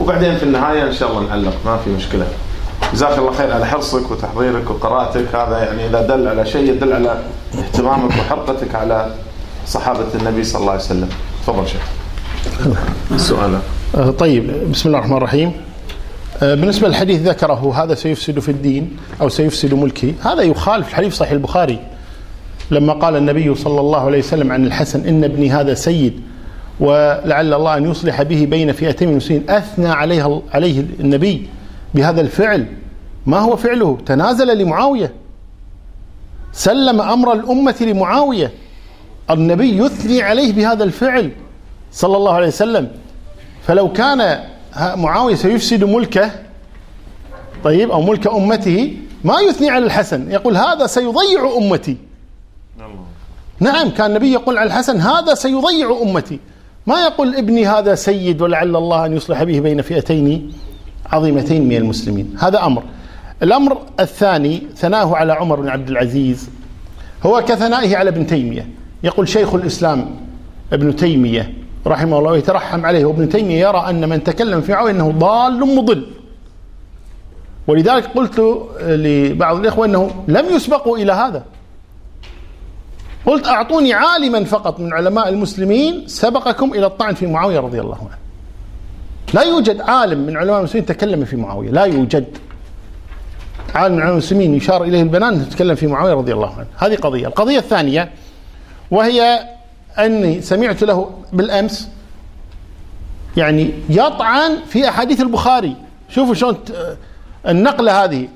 [0.00, 2.26] وبعدين في النهاية إن شاء الله نعلق ما في مشكلة
[2.94, 7.18] جزاك الله خير على حرصك وتحضيرك وقراءتك هذا يعني إذا دل على شيء يدل على
[7.58, 9.06] اهتمامك وحرقتك على
[9.68, 11.08] صحابة النبي صلى الله عليه وسلم
[11.46, 11.80] تفضل شيخ
[13.16, 13.58] سؤال
[14.18, 15.52] طيب بسم الله الرحمن الرحيم
[16.42, 21.32] آه، بالنسبة للحديث ذكره هذا سيفسد في الدين أو سيفسد ملكي هذا يخالف الحديث صحيح
[21.32, 21.78] البخاري
[22.70, 26.20] لما قال النبي صلى الله عليه وسلم عن الحسن إن ابني هذا سيد
[26.80, 31.48] ولعل الله أن يصلح به بين فئتين من المسلمين أثنى عليها عليه النبي
[31.94, 32.66] بهذا الفعل
[33.26, 35.12] ما هو فعله تنازل لمعاوية
[36.52, 38.52] سلم أمر الأمة لمعاوية
[39.30, 41.30] النبي يثني عليه بهذا الفعل
[41.92, 42.88] صلى الله عليه وسلم
[43.66, 44.40] فلو كان
[44.78, 46.30] معاوية سيفسد ملكه
[47.64, 51.96] طيب أو ملك أمته ما يثني على الحسن يقول هذا سيضيع أمتي
[53.60, 56.38] نعم كان النبي يقول على الحسن هذا سيضيع أمتي
[56.86, 60.52] ما يقول ابني هذا سيد ولعل الله أن يصلح به بين فئتين
[61.06, 62.82] عظيمتين من المسلمين هذا أمر
[63.42, 66.50] الأمر الثاني ثناه على عمر بن عبد العزيز
[67.26, 68.68] هو كثنائه على ابن تيمية
[69.04, 70.16] يقول شيخ الإسلام
[70.72, 75.10] ابن تيمية رحمه الله ويترحم عليه وابن تيمية يرى أن من تكلم في معاوية أنه
[75.10, 76.06] ضال مضل
[77.66, 81.44] ولذلك قلت لبعض الإخوة أنه لم يسبقوا إلى هذا
[83.26, 88.18] قلت أعطوني عالما فقط من علماء المسلمين سبقكم إلى الطعن في معاوية رضي الله عنه
[89.34, 92.24] لا يوجد عالم من علماء المسلمين تكلم في معاوية لا يوجد
[93.74, 97.26] عالم من علماء المسلمين يشار إليه البنان تكلم في معاوية رضي الله عنه هذه قضية
[97.26, 98.10] القضية الثانية
[98.90, 99.46] وهي
[99.98, 101.88] أني سمعت له بالأمس
[103.36, 105.76] يعني يطعن في أحاديث البخاري
[106.08, 106.58] شوفوا شلون
[107.48, 108.28] النقلة هذه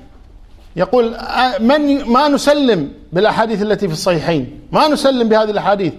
[0.75, 1.17] يقول
[1.59, 5.93] من ما نسلم بالأحاديث التي في الصحيحين ما نسلم بهذه الأحاديث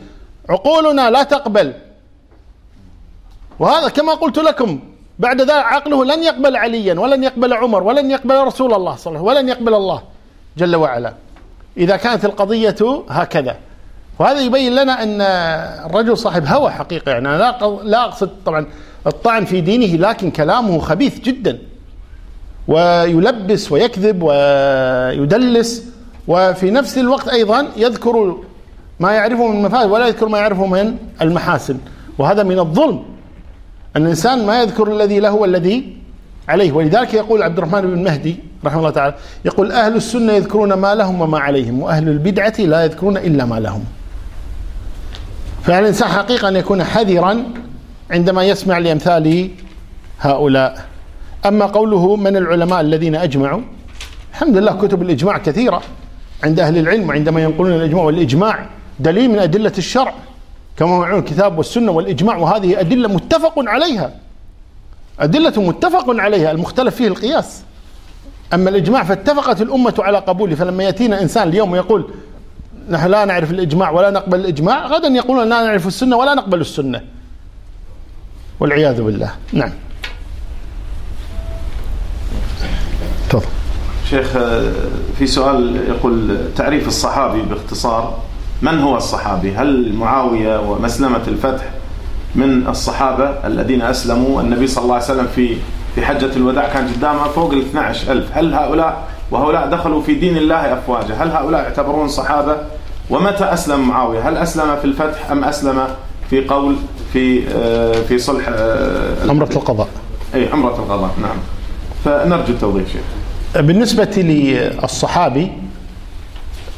[0.49, 1.73] عقولنا لا تقبل
[3.59, 4.81] وهذا كما قلت لكم
[5.19, 9.31] بعد ذلك عقله لن يقبل عليا ولن يقبل عمر ولن يقبل رسول الله صلى الله
[9.31, 10.03] عليه وسلم ولن يقبل الله
[10.59, 11.15] جل وعلا
[11.77, 12.75] إذا كانت القضية
[13.09, 13.57] هكذا
[14.19, 15.21] وهذا يبين لنا ان
[15.91, 17.55] الرجل صاحب هوى حقيقه يعني انا
[17.85, 18.67] لا اقصد طبعا
[19.07, 21.59] الطعن في دينه لكن كلامه خبيث جدا
[22.69, 25.85] ويلبس ويكذب ويدلس
[26.29, 28.37] وفي نفس الوقت ايضا يذكر
[29.01, 31.79] ما يعرفه من المفاسد ولا يذكر ما يعرفه من المحاسن
[32.19, 33.03] وهذا من الظلم
[33.97, 35.97] أن الإنسان ما يذكر الذي له والذي
[36.49, 39.15] عليه ولذلك يقول عبد الرحمن بن مهدي رحمه الله تعالى
[39.45, 43.85] يقول أهل السنة يذكرون ما لهم وما عليهم وأهل البدعة لا يذكرون إلا ما لهم
[45.69, 47.45] فالإنسان الإنسان حقيقة أن يكون حذرا
[48.11, 49.51] عندما يسمع لأمثال
[50.21, 50.85] هؤلاء
[51.47, 53.61] أما قوله من العلماء الذين أجمعوا
[54.33, 55.83] الحمد لله كتب الإجماع كثيرة
[56.45, 58.67] عند أهل العلم وعندما ينقلون الإجماع والإجماع
[59.01, 60.15] دليل من أدلة الشرع
[60.77, 64.11] كما هو معلوم الكتاب والسنة والإجماع وهذه أدلة متفق عليها
[65.21, 67.63] أدلة متفق عليها المختلف فيه القياس
[68.55, 72.11] أما الإجماع فاتفقت الأمة على قبوله فلما يأتينا إنسان اليوم يقول
[72.91, 77.01] نحن لا نعرف الإجماع ولا نقبل الإجماع غدا يقولون لا نعرف السنة ولا نقبل السنة
[78.61, 79.71] والعياذ بالله نعم
[83.29, 83.45] تفضل
[84.11, 84.73] شيخ آه،
[85.19, 88.19] في سؤال يقول تعريف الصحابي باختصار
[88.63, 91.65] من هو الصحابي هل معاوية ومسلمة الفتح
[92.35, 95.57] من الصحابة الذين أسلموا النبي صلى الله عليه وسلم في
[95.95, 100.75] في حجة الوداع كان قدامه فوق ال 12000 هل هؤلاء وهؤلاء دخلوا في دين الله
[100.79, 102.57] أفواجا هل هؤلاء يعتبرون صحابة
[103.11, 105.85] ومتى أسلم معاوية هل أسلم في الفتح أم أسلم
[106.31, 106.77] في قول
[107.13, 109.89] في آه، في صلح آه، أمرة القضاء
[110.35, 111.37] أي أمرة القضاء نعم
[112.05, 113.03] فنرجو التوضيح شيخ
[113.65, 115.51] بالنسبة للصحابي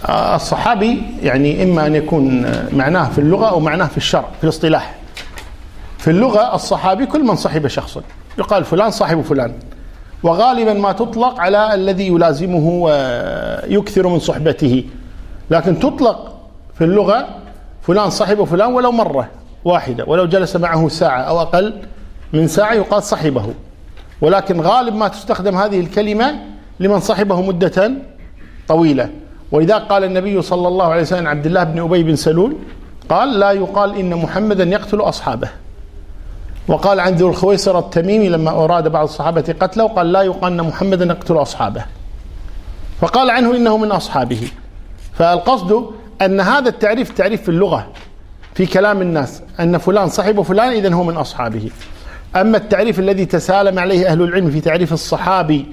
[0.09, 4.95] آه، الصحابي يعني إما أن يكون معناه في اللغة أو معناه في الشرع في الاصطلاح
[5.99, 8.01] في اللغة الصحابي كل من صحب شخصا
[8.39, 9.53] يقال فلان صاحب فلان
[10.23, 14.85] وغالبا ما تطلق على الذي يلازمه ويكثر من صحبته
[15.51, 16.33] لكن تطلق
[16.75, 17.29] في اللغة
[17.83, 19.29] فلان صحب فلان ولو مرة
[19.65, 21.75] واحدة ولو جلس معه ساعة أو أقل
[22.33, 23.55] من ساعة يقال صحبه
[24.21, 26.35] ولكن غالب ما تستخدم هذه الكلمة
[26.81, 27.93] لمن صحبه مدة
[28.69, 29.11] طويلة
[29.53, 32.57] ولذلك قال النبي صلى الله عليه وسلم عبد الله بن أبي بن سلول
[33.09, 35.49] قال لا يقال إن محمدا يقتل أصحابه
[36.69, 41.05] وقال عن ذو الخويصر التميمي لما أراد بعض الصحابة قتله قال لا يقال أن محمدا
[41.05, 41.85] يقتل أصحابه
[43.01, 44.41] فقال عنه إنه من أصحابه
[45.13, 45.85] فالقصد
[46.23, 47.87] أن هذا التعريف تعريف في اللغة
[48.55, 51.71] في كلام الناس أن فلان صاحب فلان إذا هو من أصحابه
[52.37, 55.67] أما التعريف الذي تسالم عليه أهل العلم في تعريف الصحابي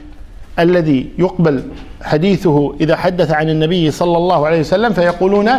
[0.59, 1.63] الذي يقبل
[2.03, 5.49] حديثه إذا حدث عن النبي صلى الله عليه وسلم فيقولون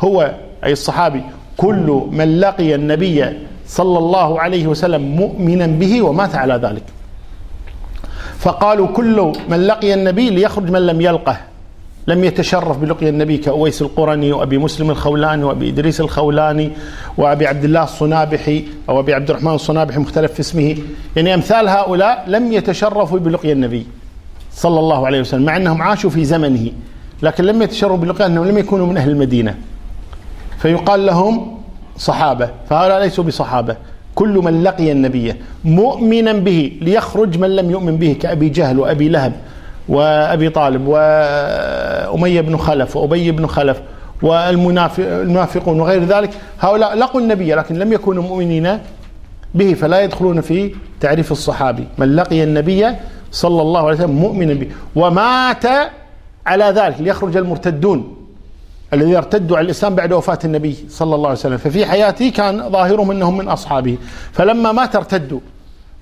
[0.00, 1.22] هو أي الصحابي
[1.56, 3.26] كل من لقي النبي
[3.66, 6.82] صلى الله عليه وسلم مؤمنا به ومات على ذلك
[8.38, 11.36] فقالوا كل من لقي النبي ليخرج من لم يلقه
[12.08, 16.70] لم يتشرف بلقيا النبي كأويس القرني وأبي مسلم الخولاني وأبي إدريس الخولاني
[17.18, 20.76] وأبي عبد الله الصنابحي أو أبي عبد الرحمن الصنابحي مختلف في اسمه
[21.16, 23.86] يعني أمثال هؤلاء لم يتشرفوا بلقيا النبي
[24.52, 26.68] صلى الله عليه وسلم مع أنهم عاشوا في زمنه
[27.22, 29.54] لكن لم يتشرفوا بلقيا أنهم لم يكونوا من أهل المدينة
[30.58, 31.56] فيقال لهم
[31.98, 33.76] صحابة فهؤلاء ليسوا بصحابة
[34.14, 35.34] كل من لقي النبي
[35.64, 39.32] مؤمنا به ليخرج من لم يؤمن به كأبي جهل وأبي لهب
[39.88, 43.82] وأبي طالب وأمية بن خلف وأبي بن خلف
[44.22, 46.30] والمنافقون وغير ذلك
[46.60, 48.78] هؤلاء لقوا النبي لكن لم يكونوا مؤمنين
[49.54, 52.86] به فلا يدخلون في تعريف الصحابي من لقي النبي
[53.32, 55.64] صلى الله عليه وسلم مؤمنا به ومات
[56.46, 58.16] على ذلك ليخرج المرتدون
[58.92, 63.10] الذين ارتدوا على الاسلام بعد وفاه النبي صلى الله عليه وسلم ففي حياته كان ظاهرهم
[63.10, 63.98] انهم من اصحابه
[64.32, 65.40] فلما مات ارتدوا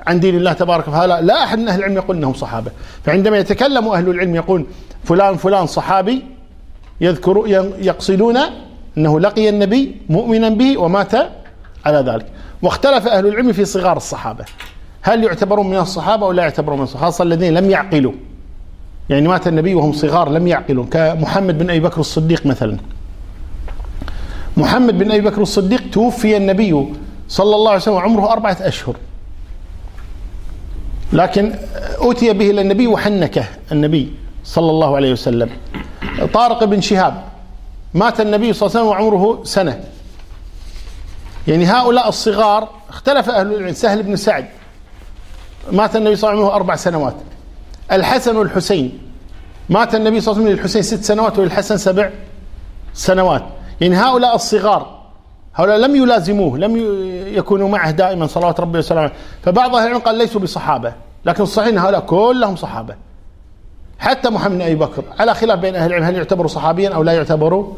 [0.06, 2.70] عن دين الله تبارك وتعالى لا أحد من أهل العلم يقول أنهم صحابة
[3.04, 4.66] فعندما يتكلم أهل العلم يقول
[5.04, 6.22] فلان فلان صحابي
[7.00, 7.42] يذكر
[7.80, 8.36] يقصدون
[8.98, 11.14] أنه لقي النبي مؤمنا به ومات
[11.86, 12.26] على ذلك
[12.62, 14.44] واختلف أهل العلم في صغار الصحابة
[15.02, 18.12] هل يعتبرون من الصحابة أو لا يعتبرون من الصحابة خاصة الذين لم يعقلوا
[19.10, 22.76] يعني مات النبي وهم صغار لم يعقلوا كمحمد بن أبي بكر الصديق مثلا
[24.56, 26.84] محمد بن أبي بكر الصديق توفي النبي
[27.28, 28.96] صلى الله عليه وسلم عمره أربعة أشهر
[31.12, 31.54] لكن
[32.00, 34.12] أتي به إلى النبي وحنكه النبي
[34.44, 35.50] صلى الله عليه وسلم
[36.34, 37.22] طارق بن شهاب
[37.94, 39.80] مات النبي صلى الله عليه وسلم وعمره سنة
[41.48, 44.46] يعني هؤلاء الصغار اختلف أهل العلم سهل بن سعد
[45.72, 47.14] مات النبي صلى الله عليه وسلم أربع سنوات
[47.92, 48.98] الحسن والحسين
[49.68, 52.10] مات النبي صلى الله عليه وسلم للحسين ست سنوات وللحسن سبع
[52.94, 53.44] سنوات
[53.80, 54.93] يعني هؤلاء الصغار
[55.54, 56.76] هؤلاء لم يلازموه لم
[57.26, 59.10] يكونوا معه دائما صلوات ربي وسلامه
[59.42, 60.92] فبعض اهل العلم قال ليسوا بصحابه
[61.24, 62.94] لكن الصحيح ان هؤلاء كلهم صحابه
[63.98, 67.12] حتى محمد بن ابي بكر على خلاف بين اهل العلم هل يعتبر صحابيا او لا
[67.12, 67.72] يعتبر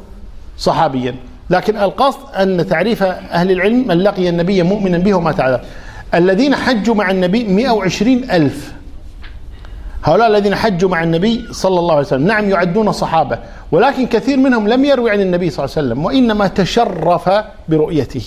[0.58, 1.16] صحابيا
[1.50, 5.60] لكن القصد ان تعريف اهل العلم من لقي النبي مؤمنا به ومات على
[6.14, 8.75] الذين حجوا مع النبي 120 الف
[10.06, 13.38] هؤلاء الذين حجوا مع النبي صلى الله عليه وسلم نعم يعدون صحابة
[13.72, 17.30] ولكن كثير منهم لم يروي عن النبي صلى الله عليه وسلم وإنما تشرف
[17.68, 18.24] برؤيته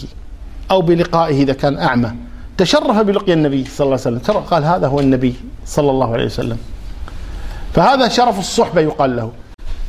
[0.71, 2.11] أو بلقائه إذا كان أعمى
[2.57, 5.33] تشرف بلقي النبي صلى الله عليه وسلم ترى قال هذا هو النبي
[5.65, 6.57] صلى الله عليه وسلم
[7.73, 9.31] فهذا شرف الصحبة يقال له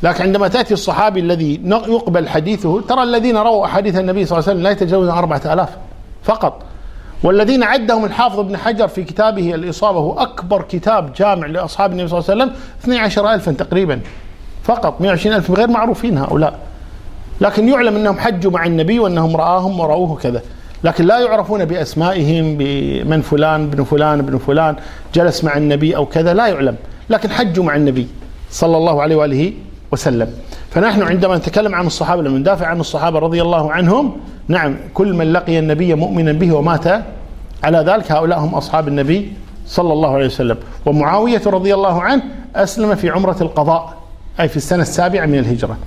[0.03, 4.53] لكن عندما تأتي الصحابي الذي يقبل حديثه ترى الذين رووا أحاديث النبي صلى الله عليه
[4.57, 5.69] وسلم لا يتجاوزون أربعة آلاف
[6.23, 6.61] فقط
[7.23, 12.19] والذين عدهم الحافظ ابن حجر في كتابه الإصابة هو أكبر كتاب جامع لأصحاب النبي صلى
[12.19, 13.99] الله عليه وسلم 12 ألفا تقريبا
[14.63, 16.59] فقط 120 ألف غير معروفين هؤلاء
[17.41, 20.41] لكن يعلم أنهم حجوا مع النبي وأنهم رآهم ورأوه كذا
[20.83, 24.75] لكن لا يعرفون بأسمائهم بمن فلان بن فلان بن فلان
[25.13, 26.75] جلس مع النبي أو كذا لا يعلم
[27.09, 28.07] لكن حجوا مع النبي
[28.49, 29.53] صلى الله عليه وآله
[29.91, 30.31] وسلم
[30.71, 34.17] فنحن عندما نتكلم عن الصحابة لما ندافع عن الصحابة رضي الله عنهم
[34.47, 36.85] نعم كل من لقي النبي مؤمنا به ومات
[37.63, 39.33] على ذلك هؤلاء هم أصحاب النبي
[39.67, 42.21] صلى الله عليه وسلم ومعاوية رضي الله عنه
[42.55, 43.93] أسلم في عمرة القضاء
[44.39, 45.77] أي في السنة السابعة من الهجرة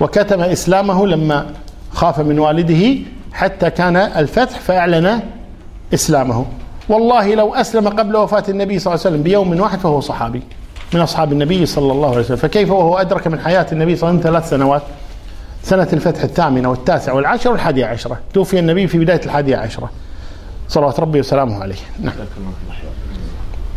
[0.00, 1.46] وكتم إسلامه لما
[1.92, 2.98] خاف من والده
[3.32, 5.20] حتى كان الفتح فأعلن
[5.94, 6.44] إسلامه
[6.88, 10.42] والله لو أسلم قبل وفاة النبي صلى الله عليه وسلم بيوم واحد فهو صحابي
[10.94, 14.20] من أصحاب النبي صلى الله عليه وسلم فكيف وهو أدرك من حياة النبي صلى الله
[14.20, 14.82] عليه وسلم ثلاث سنوات
[15.64, 19.90] سنة الفتح الثامنة والتاسعة والعاشرة والحادية عشرة توفي النبي في بداية الحادية عشرة
[20.68, 22.14] صلوات ربي وسلامه عليه نعم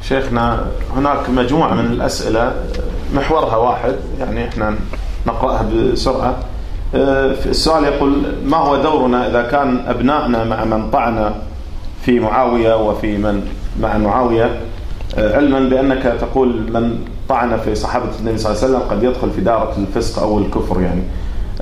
[0.04, 0.66] شيخنا
[0.96, 2.54] هناك مجموعة من الأسئلة
[3.14, 4.76] محورها واحد يعني احنا
[5.28, 6.36] نقرأها بسرعة
[6.96, 11.32] آه، السؤال يقول ما هو دورنا إذا كان أبنائنا مع من طعن
[12.02, 13.48] في معاوية وفي من
[13.82, 14.60] مع معاوية
[15.18, 19.32] آه، علما بأنك تقول من طعن في صحابة النبي صلى الله عليه وسلم قد يدخل
[19.32, 21.04] في دارة الفسق أو الكفر يعني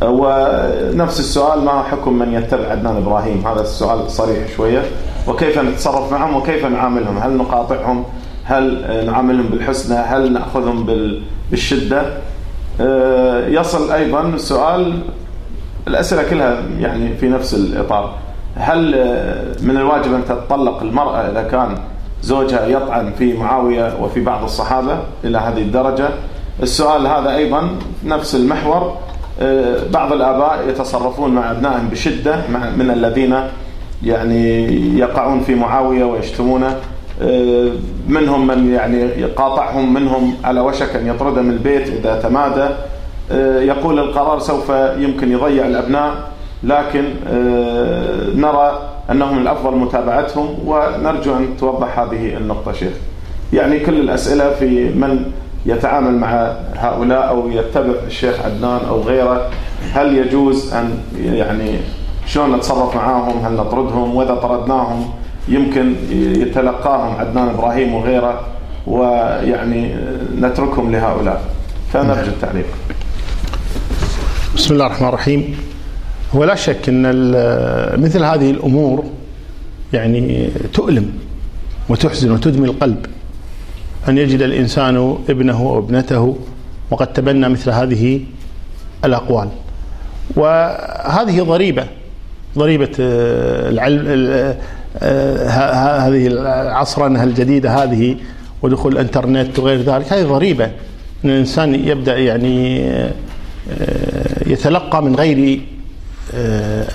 [0.02, 4.82] ونفس السؤال ما حكم من يتبع عدنان إبراهيم هذا السؤال صريح شوية
[5.28, 8.04] وكيف نتصرف معهم وكيف نعاملهم هل نقاطعهم
[8.44, 10.86] هل نعاملهم بالحسنى هل نأخذهم
[11.52, 12.02] بالشدة
[12.82, 15.00] آه، يصل أيضا السؤال
[15.88, 18.14] الأسئلة كلها يعني في نفس الإطار
[18.56, 21.76] هل آه، من الواجب أن تتطلق المرأة إذا كان
[22.24, 26.10] زوجها يطعن في معاوية وفي بعض الصحابة إلى هذه الدرجة
[26.64, 27.70] السؤال هذا أيضا
[28.06, 28.98] نفس المحور
[29.42, 32.36] آه، بعض الآباء يتصرفون مع أبنائهم بشدة
[32.78, 33.36] من الذين
[34.04, 34.68] يعني
[35.00, 36.76] يقعون في معاوية ويشتمونه
[37.22, 37.70] آه،
[38.08, 42.70] منهم من يعني قاطعهم منهم على وشك أن يطرده من البيت إذا تمادى
[43.32, 46.14] آه، يقول القرار سوف يمكن يضيع الأبناء
[46.64, 47.04] لكن
[48.42, 48.80] نرى
[49.12, 52.92] أنهم الأفضل متابعتهم ونرجو أن توضح هذه النقطة شيخ
[53.54, 55.32] يعني كل الأسئلة في من
[55.66, 59.50] يتعامل مع هؤلاء او يتبع الشيخ عدنان او غيره
[59.92, 61.76] هل يجوز ان يعني
[62.28, 65.10] شلون نتصرف معاهم هل نطردهم واذا طردناهم
[65.48, 68.42] يمكن يتلقاهم عدنان ابراهيم وغيره
[68.88, 69.96] ويعني
[70.40, 71.42] نتركهم لهؤلاء
[71.94, 72.66] فنرجو التعليق
[74.56, 75.58] بسم الله الرحمن الرحيم
[76.34, 77.02] ولا شك ان
[78.02, 79.04] مثل هذه الامور
[79.94, 81.12] يعني تؤلم
[81.90, 83.06] وتحزن وتدمي القلب
[84.10, 86.38] أن يجد الإنسان ابنه أو ابنته
[86.92, 88.20] وقد تبنى مثل هذه
[89.06, 89.48] الأقوال
[90.36, 91.86] وهذه ضريبة
[92.58, 94.58] ضريبة آه، العلم آه،
[95.02, 98.16] آه، هذه العصرنة الجديدة هذه
[98.62, 100.66] ودخول الانترنت وغير ذلك هذه ضريبة
[101.26, 102.82] أن الإنسان يبدأ يعني
[104.48, 105.62] يتلقى من غير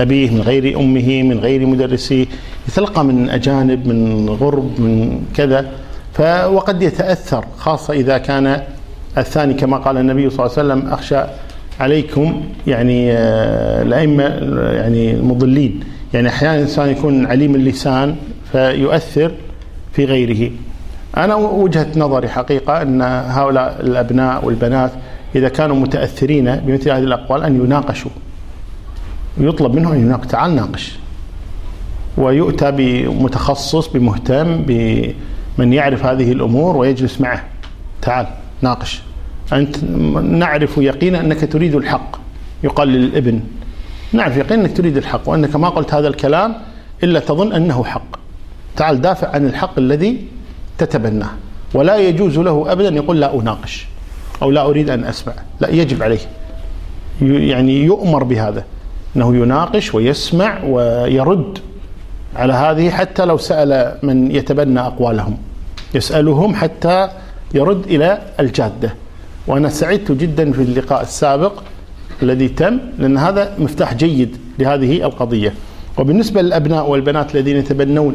[0.00, 2.26] أبيه من غير أمه من غير مدرسيه
[2.68, 5.66] يتلقى من أجانب من غرب من كذا
[6.52, 8.62] وقد يتأثر خاصة إذا كان
[9.18, 11.22] الثاني كما قال النبي صلى الله عليه وسلم أخشى
[11.80, 14.22] عليكم يعني آه، الأئمة
[14.76, 15.80] يعني المضلين
[16.14, 18.16] يعني أحيانا الإنسان يكون عليم اللسان
[18.52, 19.32] فيؤثر
[19.92, 20.50] في غيره
[21.16, 24.90] أنا وجهة نظري حقيقة أن هؤلاء الأبناء والبنات
[25.34, 28.10] إذا كانوا متأثرين بمثل هذه الأقوال أن يناقشوا
[29.40, 30.92] يطلب منهم أن يناقش تعال ناقش
[32.18, 34.70] ويؤتى بمتخصص بمهتم ب
[35.58, 37.44] من يعرف هذه الامور ويجلس معه
[38.02, 38.26] تعال
[38.62, 39.02] ناقش
[39.52, 39.76] انت
[40.22, 42.16] نعرف يقينا انك تريد الحق
[42.64, 43.40] يقال للابن
[44.12, 46.54] نعرف يقينا انك تريد الحق وانك ما قلت هذا الكلام
[47.02, 48.16] الا تظن انه حق
[48.76, 50.18] تعال دافع عن الحق الذي
[50.78, 51.30] تتبناه
[51.74, 53.86] ولا يجوز له ابدا يقول لا اناقش
[54.42, 56.18] او لا اريد ان اسمع لا يجب عليه
[57.22, 58.64] يعني يؤمر بهذا
[59.16, 61.58] انه يناقش ويسمع ويرد
[62.36, 65.36] على هذه حتى لو سأل من يتبنى أقوالهم
[65.94, 67.08] يسألهم حتى
[67.54, 68.90] يرد إلى الجادة
[69.46, 71.62] وأنا سعدت جدا في اللقاء السابق
[72.22, 75.54] الذي تم لأن هذا مفتاح جيد لهذه القضية
[75.98, 78.14] وبالنسبة للأبناء والبنات الذين يتبنون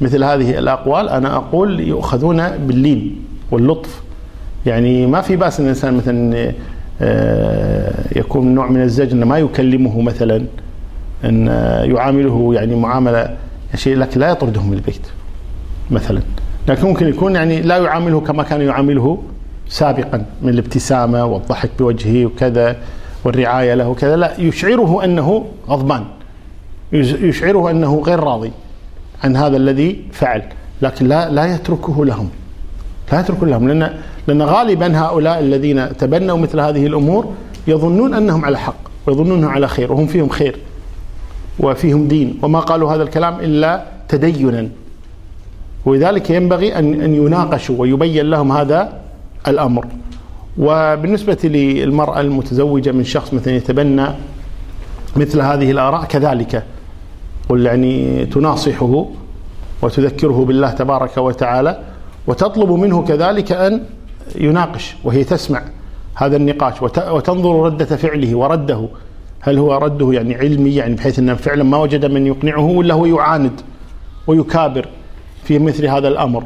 [0.00, 3.16] مثل هذه الأقوال أنا أقول يؤخذون باللين
[3.50, 4.02] واللطف
[4.66, 6.52] يعني ما في بأس أن الإنسان مثلا
[7.00, 10.44] آه، يكون نوع من الزجر ما يكلمه مثلا
[11.24, 11.46] أن
[11.94, 13.36] يعامله يعني معاملة
[13.74, 15.06] شيء لكن لا يطرده من البيت
[15.90, 16.20] مثلا
[16.68, 19.22] لكن ممكن يكون يعني لا يعامله كما كان يعامله
[19.68, 22.76] سابقا من الابتسامة والضحك بوجهه وكذا
[23.24, 26.04] والرعاية له وكذا لا يشعره أنه غضبان
[26.92, 28.50] يشعره أنه غير راضي
[29.24, 30.42] عن هذا الذي فعل
[30.82, 32.28] لكن لا لا يتركه لهم
[33.12, 33.92] لا يتركه لهم لأن
[34.26, 37.32] لأن غالبا هؤلاء الذين تبنوا مثل هذه الأمور
[37.66, 40.56] يظنون أنهم على حق ويظنونهم على خير وهم فيهم خير
[41.58, 44.68] وفيهم دين وما قالوا هذا الكلام إلا تدينا
[45.84, 48.92] ولذلك ينبغي أن أن يناقشوا ويبين لهم هذا
[49.48, 49.86] الأمر
[50.58, 54.06] وبالنسبة للمرأة المتزوجة من شخص مثلا يتبنى
[55.16, 56.62] مثل هذه الآراء كذلك
[57.48, 59.04] قل يعني تناصحه
[59.82, 61.78] وتذكره بالله تبارك وتعالى
[62.26, 63.80] وتطلب منه كذلك أن
[64.36, 65.62] يناقش وهي تسمع
[66.14, 68.88] هذا النقاش وتنظر ردة فعله ورده
[69.48, 73.06] هل هو رده يعني علمي يعني بحيث أنه فعلا ما وجد من يقنعه ولا هو
[73.06, 73.52] يعاند
[74.26, 74.88] ويكابر
[75.44, 76.44] في مثل هذا الأمر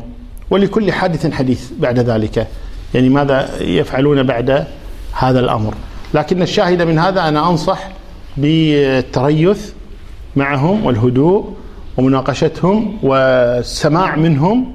[0.50, 2.46] ولكل حادث حديث بعد ذلك
[2.94, 4.64] يعني ماذا يفعلون بعد
[5.12, 5.74] هذا الأمر
[6.14, 7.88] لكن الشاهد من هذا أنا أنصح
[8.36, 9.70] بالتريث
[10.36, 11.54] معهم والهدوء
[11.96, 14.74] ومناقشتهم والسماع منهم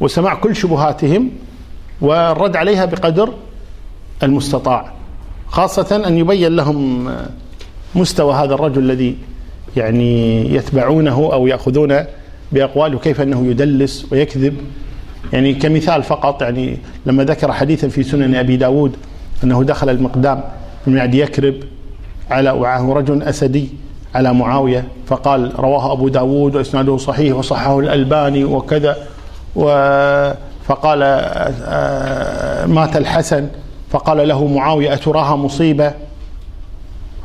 [0.00, 1.30] وسماع كل شبهاتهم
[2.00, 3.34] والرد عليها بقدر
[4.22, 4.95] المستطاع
[5.50, 7.08] خاصة أن يبين لهم
[7.94, 9.16] مستوى هذا الرجل الذي
[9.76, 11.96] يعني يتبعونه أو يأخذون
[12.52, 14.56] بأقواله كيف أنه يدلس ويكذب
[15.32, 16.76] يعني كمثال فقط يعني
[17.06, 18.92] لما ذكر حديثا في سنن أبي داود
[19.44, 20.40] أنه دخل المقدام
[20.86, 21.54] بن معد يكرب
[22.30, 23.68] على وعاه رجل أسدي
[24.14, 28.96] على معاوية فقال رواه أبو داود وإسناده صحيح وصححه الألباني وكذا
[30.66, 33.48] فقال آه، آه، مات الحسن
[33.90, 35.92] فقال له معاوية أتراها مصيبة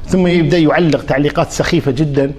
[0.07, 2.31] ثم يبدأ يعلق تعليقات سخيفة جدا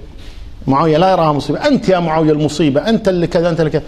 [0.66, 3.82] معاوية لا يراها مصيبة أنت يا معاوية المصيبة أنت اللي كذا أنت اللي كذا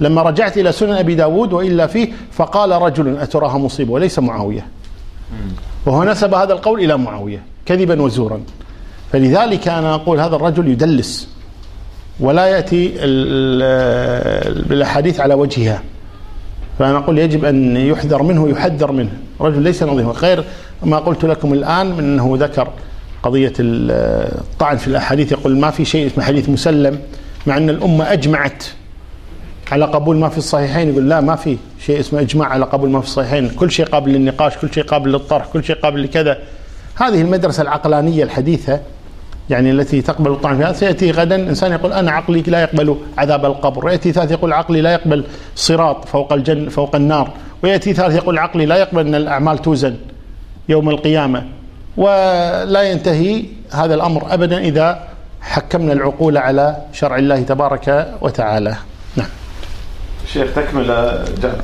[0.00, 4.66] لما رجعت إلى سنن أبي داود وإلا فيه فقال رجل أتراها مصيبة وليس معاوية
[5.86, 8.40] وهو نسب هذا القول إلى معاوية كذبا وزورا
[9.12, 11.28] فلذلك أنا أقول هذا الرجل يدلس
[12.20, 12.88] ولا يأتي
[14.68, 15.82] بالأحاديث على وجهها
[16.78, 20.44] فأنا أقول يجب أن يحذر منه يحذر منه رجل ليس نظيفا غير
[20.82, 22.68] ما قلت لكم الآن من أنه ذكر
[23.22, 26.98] قضية الطعن في الأحاديث يقول ما في شيء اسمه حديث مسلم
[27.46, 28.64] مع أن الأمة أجمعت
[29.72, 33.00] على قبول ما في الصحيحين يقول لا ما في شيء اسمه إجماع على قبول ما
[33.00, 36.38] في الصحيحين كل شيء قابل للنقاش كل شيء قابل للطرح كل شيء قابل لكذا
[36.94, 38.80] هذه المدرسة العقلانية الحديثة
[39.50, 43.84] يعني التي تقبل الطعن فيها سيأتي غدا إنسان يقول أنا عقلي لا يقبل عذاب القبر
[43.86, 45.24] ويأتي ثالث يقول عقلي لا يقبل
[45.56, 47.30] صراط فوق الجن فوق النار
[47.62, 49.94] ويأتي ثالث يقول عقلي لا يقبل أن الأعمال توزن
[50.68, 51.44] يوم القيامة
[51.96, 53.42] ولا ينتهي
[53.72, 55.02] هذا الأمر أبدا إذا
[55.40, 58.74] حكمنا العقول على شرع الله تبارك وتعالى
[60.32, 61.62] شيخ تكملة جعد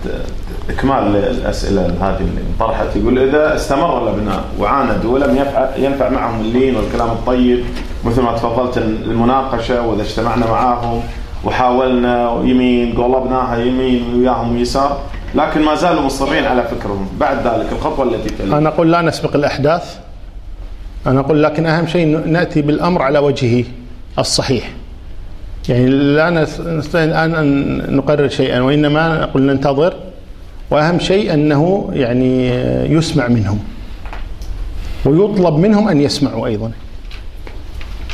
[0.70, 6.76] إكمال للأسئلة هذه اللي انطرحت يقول إذا استمر الأبناء وعاندوا ولم ينفع, ينفع معهم اللين
[6.76, 7.60] والكلام الطيب
[8.04, 11.00] مثل ما تفضلت المناقشة وإذا اجتمعنا معاهم
[11.44, 15.00] وحاولنا يمين قلبناها يمين وياهم يسار
[15.34, 19.34] لكن ما زالوا مصرين على فكرهم بعد ذلك الخطوة التي تلي أنا أقول لا نسبق
[19.34, 19.98] الأحداث
[21.06, 23.64] أنا أقول لكن أهم شيء نأتي بالأمر على وجهه
[24.18, 24.70] الصحيح
[25.68, 26.30] يعني لا
[26.66, 29.94] نستطيع الآن أن نقرر شيئا وإنما نقول ننتظر
[30.70, 32.48] وأهم شيء أنه يعني
[32.94, 33.58] يسمع منهم
[35.04, 36.70] ويطلب منهم أن يسمعوا أيضا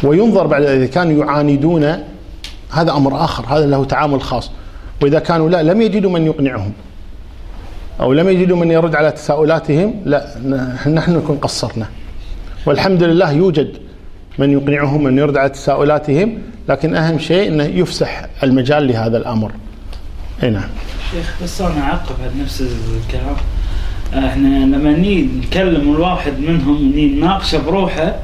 [0.02, 1.84] وينظر بعد إذا كانوا يعاندون
[2.72, 4.50] هذا أمر آخر هذا له تعامل خاص
[5.02, 6.72] وإذا كانوا لا لم يجدوا من يقنعهم
[8.00, 10.26] أو لم يجدوا من يرد على تساؤلاتهم لا
[10.86, 11.86] نحن نكون قصرنا
[12.66, 13.68] والحمد لله يوجد
[14.38, 19.52] من يقنعهم من يرد على تساؤلاتهم لكن أهم شيء أنه يفسح المجال لهذا الأمر
[20.42, 20.68] اي نعم
[21.12, 23.36] شيخ بس انا اعقب على نفس الكلام
[24.26, 28.14] احنا لما ني نكلم الواحد منهم نناقشه بروحه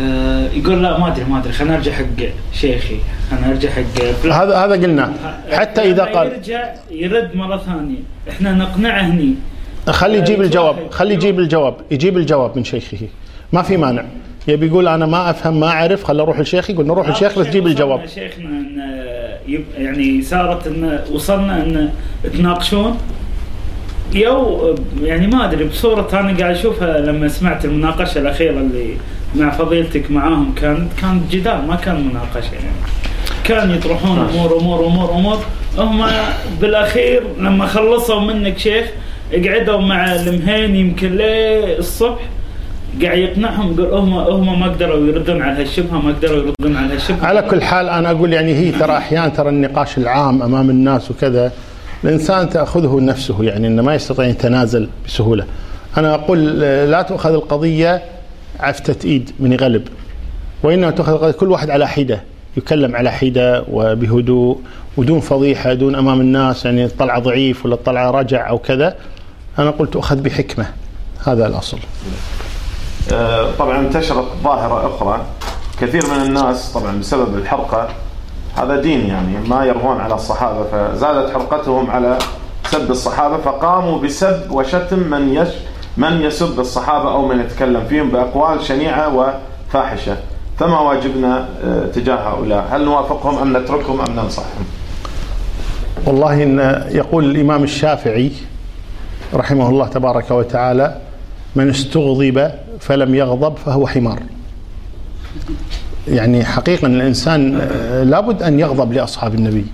[0.00, 2.04] اه يقول لا ما ادري ما ادري خلينا ارجع حق
[2.52, 2.96] شيخي
[3.30, 5.12] خلينا ارجع حق هذا هذا قلنا
[5.52, 7.98] آه، حتى اذا قال يرجع يرد مره ثانيه
[8.30, 9.34] احنا نقنعه هني
[9.88, 13.08] آه، خلي يجيب الجواب خلي يجيب الجواب يجيب الجواب من شيخه
[13.52, 14.04] ما في مانع
[14.48, 17.66] يبي يقول انا ما افهم ما اعرف خل اروح لشيخي قلنا روح الشيخ بس جيب
[17.66, 21.90] الجواب شيخنا ان آه، يعني صارت ان وصلنا ان
[22.32, 22.98] تناقشون
[24.14, 24.74] يو
[25.04, 28.94] يعني ما ادري بصوره انا قاعد اشوفها لما سمعت المناقشه الاخيره اللي
[29.34, 32.66] مع فضيلتك معاهم كانت كان جدال ما كان مناقشه يعني
[33.44, 34.28] كان يطرحون آه.
[34.30, 35.38] امور امور امور امور
[35.78, 36.06] هم
[36.60, 38.86] بالاخير لما خلصوا منك شيخ
[39.48, 42.20] قعدوا مع المهين يمكن الصبح
[43.02, 47.26] قاعد يقنعهم قال هم هم ما قدروا يردون على هالشبهه ما قدروا يردون على هالشبهه
[47.26, 51.52] على كل حال انا اقول يعني هي ترى احيانا ترى النقاش العام امام الناس وكذا
[52.04, 55.44] الانسان تاخذه نفسه يعني انه ما يستطيع ان يتنازل بسهوله.
[55.96, 58.02] انا اقول لا تؤخذ القضيه
[58.60, 59.88] عفته ايد من يغلب
[60.62, 62.22] وانما تؤخذ القضيه كل واحد على حده
[62.56, 64.58] يكلم على حده وبهدوء
[64.96, 68.96] ودون فضيحه دون امام الناس يعني الطلعه ضعيف ولا الطلعه رجع او كذا.
[69.58, 70.66] انا قلت تؤخذ بحكمه
[71.26, 71.78] هذا الاصل.
[73.12, 75.20] آه، طبعا انتشرت ظاهرة أخرى
[75.80, 77.88] كثير من الناس طبعا بسبب الحرقة
[78.56, 82.18] هذا دين يعني ما يرضون على الصحابة فزادت حرقتهم على
[82.70, 85.48] سب الصحابة فقاموا بسب وشتم من يش
[85.96, 89.16] من يسب الصحابة أو من يتكلم فيهم بأقوال شنيعة
[89.68, 90.16] وفاحشة
[90.58, 94.64] فما واجبنا آه، تجاه هؤلاء هل نوافقهم أم نتركهم أم ننصحهم
[96.06, 98.32] والله إن يقول الإمام الشافعي
[99.34, 100.96] رحمه الله تبارك وتعالى
[101.56, 102.50] من استغضب
[102.80, 104.20] فلم يغضب فهو حمار
[106.08, 109.66] يعني حقيقة الإنسان آه، لابد أن يغضب لأصحاب النبي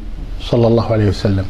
[0.43, 1.45] صلى الله عليه وسلم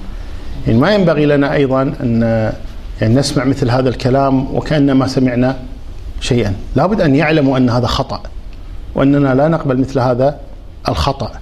[0.66, 2.52] يعني ما ينبغي لنا أيضا أن آه،
[3.00, 5.56] يعني نسمع مثل هذا الكلام وكأنما سمعنا
[6.20, 8.22] شيئا لابد أن يعلموا أن هذا خطأ
[8.94, 10.38] وأننا لا نقبل مثل هذا
[10.88, 11.32] الخطأ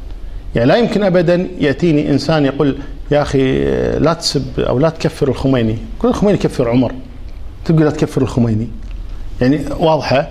[0.55, 2.77] يعني لا يمكن أبدا يأتيني إنسان يقول
[3.11, 6.93] يا أخي آه، لا تسب أو لا تكفر الخميني كل الخميني كفر عمر
[7.65, 8.69] تقول لا تكفر الخميني
[9.41, 10.29] يعني واضحه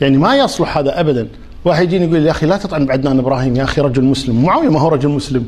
[0.00, 1.28] يعني ما يصلح هذا ابدا
[1.64, 4.80] واحد يجيني يقول يا اخي لا تطعن بعدنان ابراهيم يا اخي رجل مسلم معاويه ما
[4.80, 5.46] هو رجل مسلم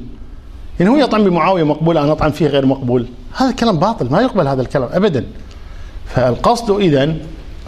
[0.80, 4.48] يعني هو يطعن بمعاويه مقبول انا اطعن فيه غير مقبول هذا كلام باطل ما يقبل
[4.48, 5.24] هذا الكلام ابدا
[6.06, 7.14] فالقصد اذا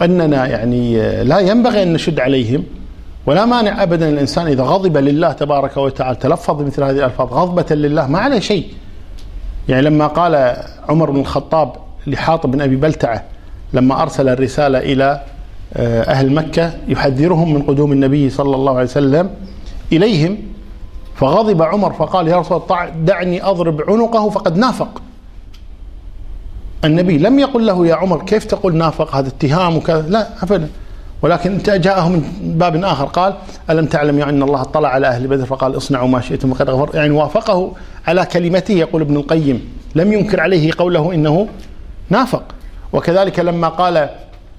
[0.01, 2.63] اننا يعني آه، لا ينبغي ان نشد عليهم
[3.25, 8.07] ولا مانع ابدا الانسان اذا غضب لله تبارك وتعالى تلفظ مثل هذه الالفاظ غضبه لله
[8.07, 8.65] ما عليه شيء
[9.69, 10.57] يعني لما قال
[10.89, 11.73] عمر بن الخطاب
[12.07, 13.23] لحاطب بن ابي بلتعه
[13.73, 15.21] لما أرسل الرسالة إلى
[15.73, 19.29] آه، أهل مكة يحذرهم من قدوم النبي صلى الله عليه وسلم
[19.93, 20.37] إليهم
[21.15, 25.01] فغضب عمر فقال يا رسول الله دعني أضرب عنقه فقد نافق
[26.85, 30.69] النبي لم يقل له يا عمر كيف تقول نافق هذا اتهام وكذا لا أبدا
[31.21, 33.33] ولكن جاءه من باب آخر قال
[33.69, 36.95] ألم تعلم يا أن الله اطلع على أهل بدر فقال اصنعوا ما شئتم وقد غفر
[36.97, 37.71] يعني وافقه
[38.07, 41.47] على كلمته يقول ابن القيم لم ينكر عليه قوله إنه
[42.09, 42.43] نافق
[42.93, 44.09] وكذلك لما قال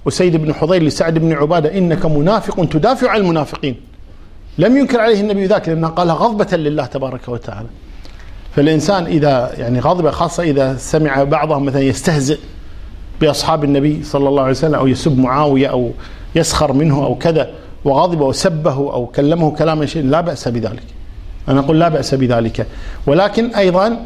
[0.08, 3.74] أسيد بن حضير لسعد بن عبادة إنك منافق تدافع عن المنافقين
[4.58, 7.68] لم ينكر عليه النبي ذاك لأنه قالها غضبة لله تبارك وتعالى
[8.56, 12.38] فالإنسان إذا يعني غضب خاصة إذا سمع بعضهم مثلا يستهزئ
[13.20, 15.90] بأصحاب النبي صلى الله عليه وسلم أو يسب معاوية أو
[16.34, 17.50] يسخر منه أو كذا
[17.84, 20.82] وغضب وسبه أو كلمه كلاما شيء لا بأس بذلك
[21.48, 22.66] أنا أقول لا بأس بذلك
[23.06, 23.98] ولكن أيضا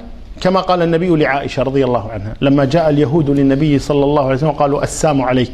[0.44, 4.50] كما قال النبي لعائشة رضي الله عنها لما جاء اليهود للنبي صلى الله عليه وسلم
[4.50, 5.52] قالوا السام عليك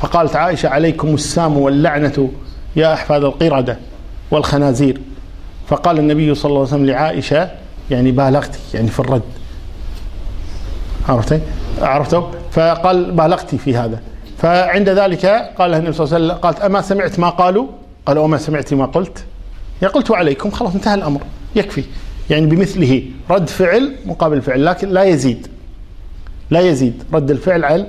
[0.00, 2.30] فقالت عائشة عليكم السام واللعنة
[2.76, 3.76] يا أحفاد القردة
[4.30, 5.00] والخنازير
[5.68, 7.48] فقال النبي صلى الله عليه وسلم لعائشة
[7.90, 9.22] يعني بالغتي يعني في الرد
[11.08, 11.40] عرفتي
[11.80, 14.00] عرفتوا فقال بالغتي في هذا
[14.38, 15.26] فعند ذلك
[15.58, 17.66] قال النبي صلى الله عليه وسلم قالت أما سمعت ما قالوا
[18.06, 19.24] قالوا أما سمعت ما قلت
[19.82, 21.20] يقلت قلت عليكم خلاص انتهى الأمر
[21.56, 21.82] يكفي
[22.30, 25.46] يعني بمثله رد فعل مقابل فعل لكن لا يزيد
[26.50, 27.86] لا يزيد رد الفعل على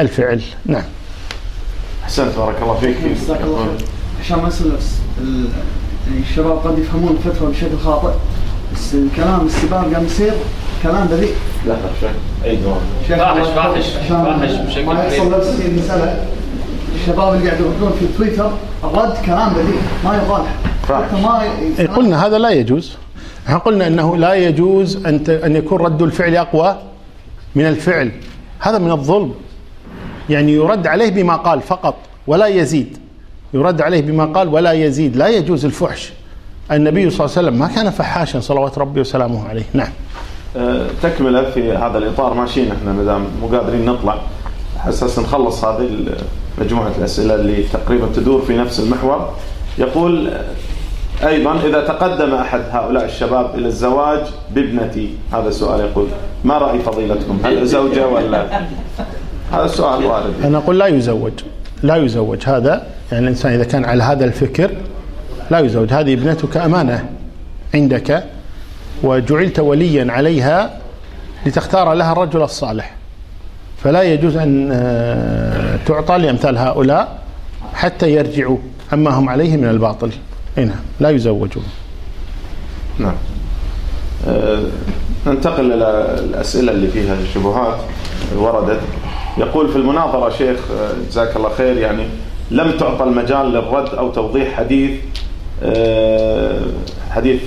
[0.00, 0.82] الفعل نعم
[2.04, 3.76] احسنت بارك الله فيك جزاك الله خير
[4.24, 4.98] عشان ما يصير نفس
[6.06, 8.12] يعني الشباب قد يفهمون الفتوى بشكل خاطئ
[8.74, 10.32] بس الكلام السباب قام يصير
[10.82, 11.34] كلام بذيء
[11.66, 12.10] لا شيخ
[12.44, 12.58] اي
[13.08, 16.26] فاحش فاحش فاحش بشكل ما يحصل نفس المساله
[16.94, 18.50] الشباب اللي قاعد يردون في تويتر
[18.84, 20.54] الرد كلام بذيء ما يصالح
[21.22, 21.42] ما
[21.82, 22.92] إيه، قلنا هذا لا يجوز
[23.46, 26.76] احنا قلنا انه لا يجوز ان ان يكون رد الفعل اقوى
[27.54, 28.12] من الفعل
[28.60, 29.34] هذا من الظلم
[30.30, 31.94] يعني يرد عليه بما قال فقط
[32.26, 32.98] ولا يزيد
[33.54, 36.12] يرد عليه بما قال ولا يزيد لا يجوز الفحش
[36.72, 39.90] النبي صلى الله عليه وسلم ما كان فحاشا صلوات ربي وسلامه عليه نعم
[40.56, 44.18] أه، تكمله في هذا الاطار ماشيين احنا ما دام مو قادرين نطلع
[44.88, 45.98] اساس نخلص هذه
[46.60, 49.30] مجموعه الاسئله اللي تقريبا تدور في نفس المحور
[49.78, 50.32] يقول
[51.24, 56.06] أيضا إذا تقدم أحد هؤلاء الشباب إلى الزواج بابنتي هذا السؤال يقول
[56.44, 58.46] ما رأي فضيلتكم هل زوجة ولا
[59.52, 61.32] هذا السؤال وارد أنا أقول لا يزوج
[61.82, 64.70] لا يزوج هذا يعني الإنسان إذا كان على هذا الفكر
[65.50, 67.04] لا يزوج هذه ابنتك أمانة
[67.74, 68.24] عندك
[69.02, 70.70] وجعلت وليا عليها
[71.46, 72.94] لتختار لها الرجل الصالح
[73.84, 77.18] فلا يجوز أن آه، تعطى لأمثال هؤلاء
[77.74, 78.58] حتى يرجعوا
[78.92, 80.10] عما هم عليه من الباطل
[80.64, 81.64] نعم لا يزوجون
[82.98, 83.14] نعم
[84.28, 84.62] أه،
[85.26, 87.76] ننتقل إلى الأسئلة اللي فيها الشبهات
[88.38, 88.80] وردت
[89.38, 92.02] يقول في المناظرة شيخ أه، جزاك الله خير يعني
[92.50, 94.90] لم تعطى المجال للرد أو توضيح حديث
[95.62, 96.60] أه،
[97.10, 97.40] حديث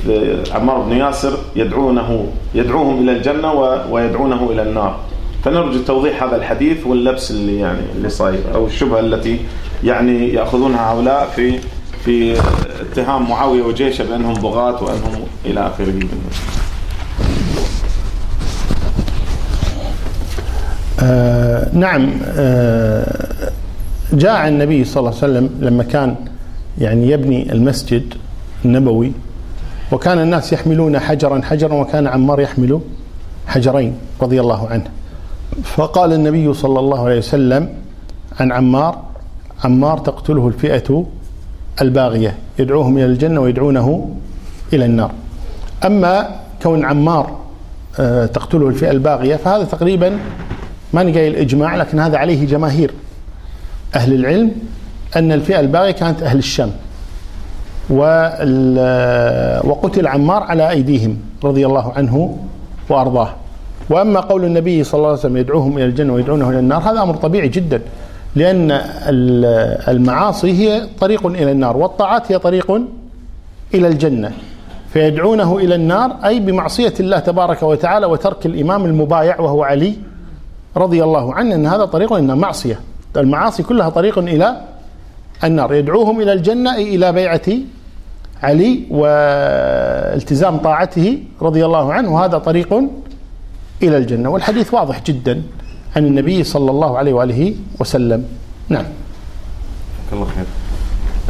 [0.56, 3.54] عمار بن ياسر يدعونه يدعوهم إلى الجنة
[3.92, 4.96] ويدعونه إلى النار
[5.44, 9.40] فنرجو توضيح هذا الحديث واللبس اللي يعني اللي صاير أو الشبهة التي
[9.84, 11.60] يعني يأخذونها هؤلاء في
[12.10, 12.42] في
[12.92, 16.30] اتهام معاوية وجيشه بأنهم بغاة وأنهم إلى آخره من
[21.00, 23.26] آه نعم آه
[24.14, 26.16] جاء النبي صلى الله عليه وسلم لما كان
[26.78, 28.04] يعني يبني المسجد
[28.66, 29.12] النبوي
[29.92, 32.80] وكان الناس يحملون حجرا حجرا وكان عمار يحمل
[33.48, 34.86] حجرين رضي الله عنه
[35.64, 37.70] فقال النبي صلى الله عليه وسلم
[38.40, 38.98] عن عمار
[39.64, 41.06] عمار تقتله الفئة
[41.82, 44.16] الباغية يدعوهم إلى الجنة ويدعونه
[44.74, 45.12] إلى النار
[45.86, 46.28] أما
[46.62, 47.40] كون عمار
[48.00, 50.20] آه، تقتله الفئة الباغية فهذا تقريبا
[50.94, 52.92] ما نقاي الإجماع لكن هذا عليه جماهير
[53.96, 54.52] أهل العلم
[55.16, 56.72] أن الفئة الباغية كانت أهل الشام
[59.70, 62.38] وقتل عمار على أيديهم رضي الله عنه
[62.90, 63.36] وأرضاه
[63.90, 67.16] وأما قول النبي صلى الله عليه وسلم يدعوهم إلى الجنة ويدعونه إلى النار هذا أمر
[67.16, 67.82] طبيعي جدا
[68.36, 68.72] لأن
[69.88, 72.82] المعاصي هي طريق إلى النار والطاعات هي طريق
[73.74, 74.32] إلى الجنة
[74.90, 79.94] فيدعونه إلى النار أي بمعصية الله تبارك وتعالى وترك الإمام المبايع وهو علي
[80.78, 82.80] رضي الله عنه أن هذا طريق إلى معصية
[83.18, 84.62] المعاصي كلها طريق إلى
[85.44, 87.42] النار يدعوهم إلى الجنة أي إلى بيعة
[88.44, 92.74] علي والتزام طاعته رضي الله عنه وهذا طريق
[93.84, 95.42] إلى الجنة والحديث واضح جدا
[95.96, 98.26] عن النبي صلى الله عليه وآله وسلم
[98.70, 98.86] نعم
[100.14, 100.46] الله خير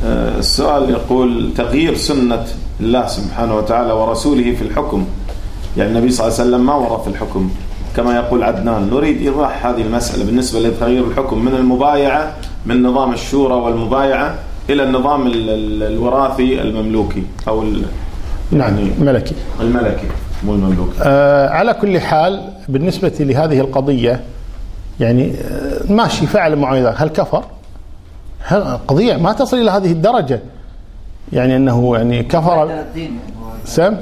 [0.05, 2.45] آه، السؤال يقول تغيير سنة
[2.79, 5.05] الله سبحانه وتعالى ورسوله في الحكم
[5.77, 7.49] يعني النبي صلى الله عليه وسلم ما ورى في الحكم
[7.95, 12.35] كما يقول عدنان نريد إيضاح هذه المسألة بالنسبة لتغيير الحكم من المبايعة
[12.65, 14.35] من نظام الشورى والمبايعة
[14.69, 17.63] إلى النظام الوراثي المملوكي أو
[18.51, 20.07] نعم الملكي يعني الملكي
[20.45, 24.19] مو المملوكي آه على كل حال بالنسبة لهذه القضية
[24.99, 27.43] يعني آه، ماشي فعل معين ذلك هل كفر؟
[28.43, 30.39] هل قضية ما تصل إلى هذه الدرجة
[31.33, 32.83] يعني أنه يعني كفر
[33.65, 33.97] سم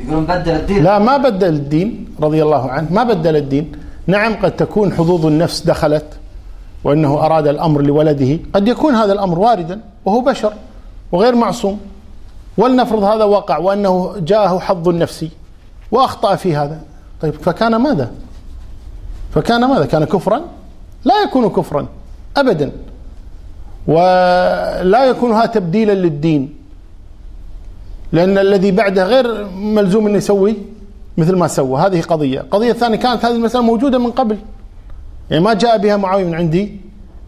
[0.00, 3.72] يقولون بدل الدين لا ما بدل الدين رضي الله عنه ما بدل الدين
[4.06, 6.04] نعم قد تكون حظوظ النفس دخلت
[6.84, 10.52] وأنه أراد الأمر لولده قد يكون هذا الأمر واردا وهو بشر
[11.12, 11.80] وغير معصوم
[12.58, 15.30] ولنفرض هذا وقع وأنه جاءه حظ نفسي
[15.92, 16.80] وأخطأ في هذا
[17.20, 18.10] طيب فكان ماذا
[19.38, 20.42] فكان ماذا كان كفرا
[21.04, 21.86] لا يكون كفرا
[22.36, 22.72] أبدا
[23.86, 26.54] ولا يكونها تبديلا للدين
[28.12, 30.54] لأن الذي بعده غير ملزوم أن يسوي
[31.18, 34.38] مثل ما سوى هذه قضية قضية ثانية كانت هذه المسألة موجودة من قبل
[35.30, 36.80] يعني ما جاء بها معاوية من عندي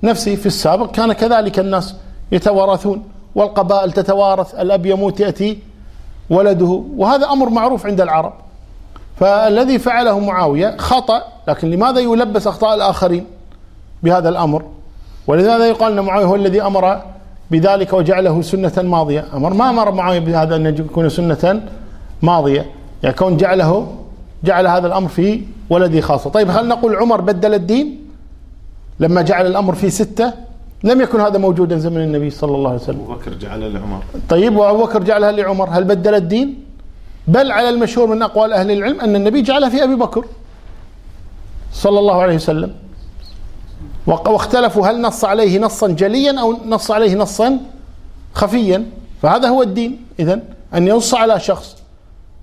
[0.03, 1.95] نفسي في السابق كان كذلك الناس
[2.33, 3.03] يتوارثون
[3.35, 5.59] والقبائل تتوارث الأب يموت يأتي
[6.31, 8.33] ولده وهذا أمر معروف عند العرب
[9.21, 13.25] فالذي فعله معاوية خطأ لكن لماذا يلبس أخطاء الآخرين
[14.03, 14.63] بهذا الأمر
[15.27, 17.03] ولهذا يقال أن معاوية هو الذي أمر
[17.51, 21.61] بذلك وجعله سنة ماضية أمر ما أمر معاوية بهذا أن يكون سنة
[22.23, 22.67] ماضية
[23.03, 23.93] يعني كون جعله
[24.45, 28.07] جعل هذا الأمر في ولدي خاصة طيب هل نقول عمر بدل الدين
[29.01, 30.33] لما جعل الأمر في ستة
[30.85, 34.57] لم يكن هذا موجودا زمن النبي صلى الله عليه وسلم أبو بكر جعلها لعمر طيب
[34.57, 36.65] وأبو بكر جعلها لعمر هل بدل الدين
[37.31, 40.25] بل على المشهور من أقوال أهل العلم أن النبي جعلها في أبي بكر
[41.73, 42.75] صلى الله عليه وسلم
[44.07, 47.59] واختلفوا هل نص عليه نصا جليا أو نص عليه نصا
[48.35, 48.87] خفيا
[49.23, 50.41] فهذا هو الدين إذا
[50.75, 51.77] أن ينص على شخص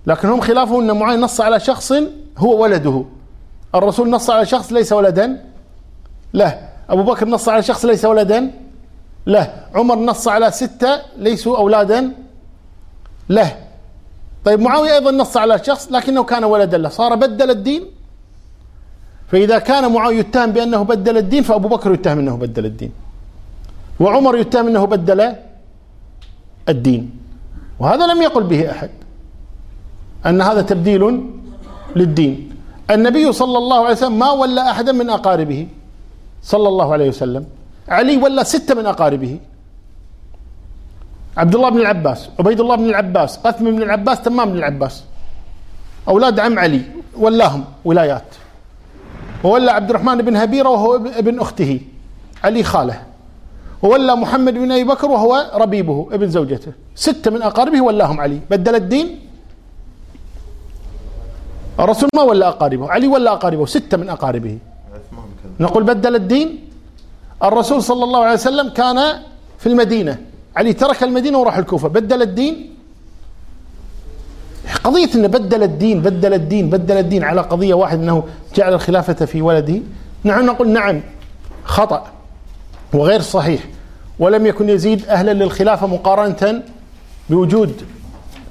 [0.07, 1.93] لكن هم خلافه أن معين نص على شخص
[2.37, 3.05] هو ولده
[3.75, 5.43] الرسول نص على شخص ليس ولدا
[6.33, 8.51] له أبو بكر نص على شخص ليس ولدا
[9.27, 12.13] له عمر نص على ستة ليسوا أولادا
[13.29, 13.57] له
[14.47, 17.81] طيب معاوية أيضا نص على شخص لكنه كان ولدا له صار بدل الدين
[19.27, 22.91] فإذا كان معاوية يتهم بأنه بدل الدين فأبو بكر يتهم أنه بدل الدين
[23.99, 25.33] وعمر يتهم أنه بدل
[26.69, 27.09] الدين
[27.79, 28.89] وهذا لم يقل به أحد
[30.25, 31.23] أن هذا تبديل
[31.95, 32.49] للدين
[32.91, 35.67] النبي صلى الله عليه وسلم ما ولى أحدا من أقاربه
[36.43, 37.45] صلى الله عليه وسلم
[37.89, 39.39] علي ولى ستة من أقاربه
[41.37, 45.03] عبد الله بن العباس عبيد الله بن العباس قثم بن العباس تمام بن العباس
[46.09, 46.81] أولاد عم علي
[47.17, 48.23] ولاهم ولايات
[49.43, 51.81] وولى عبد الرحمن بن هبيرة وهو ابن أخته
[52.43, 53.01] علي خاله
[53.85, 58.75] وولى محمد بن أبي بكر وهو ربيبه ابن زوجته ستة من أقاربه ولاهم علي بدل
[58.75, 59.19] الدين
[61.79, 64.57] الرسول ما ولا أقاربه علي ولا أقاربه ستة من أقاربه
[65.59, 66.65] نقول بدل الدين
[67.43, 68.97] الرسول صلى الله عليه وسلم كان
[69.59, 70.17] في المدينة
[70.57, 72.69] علي ترك المدينة وراح الكوفة بدل الدين
[74.83, 78.23] قضية أنه بدل الدين بدل الدين بدل الدين على قضية واحد أنه
[78.55, 79.75] جعل الخلافة في ولده
[80.25, 81.01] نحن نقول نعم
[81.63, 82.03] خطأ
[82.93, 83.59] وغير صحيح
[84.19, 86.61] ولم يكن يزيد أهلا للخلافة مقارنة
[87.29, 87.73] بوجود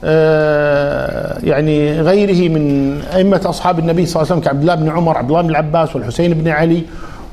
[0.04, 5.18] آه، يعني غيره من أئمة أصحاب النبي صلى الله عليه وسلم كعبد الله بن عمر
[5.18, 6.82] عبد الله بن العباس والحسين بن علي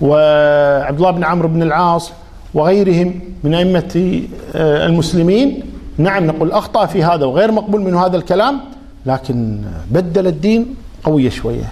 [0.02, 2.12] وعبد الله بن عمرو بن العاص
[2.54, 4.22] وغيرهم من أئمة
[4.56, 5.64] آه، المسلمين
[5.98, 8.60] نعم نقول أخطأ في هذا وغير مقبول منه هذا الكلام
[9.06, 9.62] لكن
[9.92, 11.64] بدل الدين قوية شوية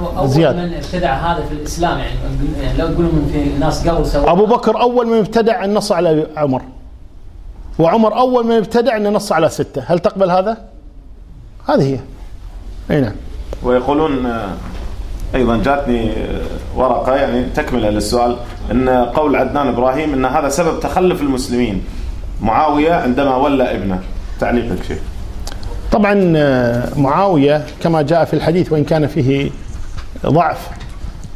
[0.00, 0.56] هو أول زياد.
[0.56, 2.14] من ابتدع هذا في الإسلام يعني
[2.78, 6.26] لو تقول يعني من في ناس قالوا سووا أبو بكر أول من ابتدع النص على
[6.36, 6.62] عمر
[7.78, 10.58] وعمر أول من ابتدع أن نص على ستة هل تقبل هذا؟
[11.68, 11.98] هذه هي
[12.96, 13.14] أي نعم
[13.62, 14.26] ويقولون
[15.34, 16.12] أيضا جاتني
[16.76, 18.36] ورقة يعني تكملة للسؤال
[18.70, 21.82] أن قول عدنان إبراهيم أن هذا سبب تخلف المسلمين
[22.42, 24.00] معاوية عندما ولى ابنه
[24.40, 24.98] تعليقك شيخ
[25.92, 29.50] طبعا آه، معاوية كما جاء في الحديث وإن كان فيه
[30.26, 30.68] ضعف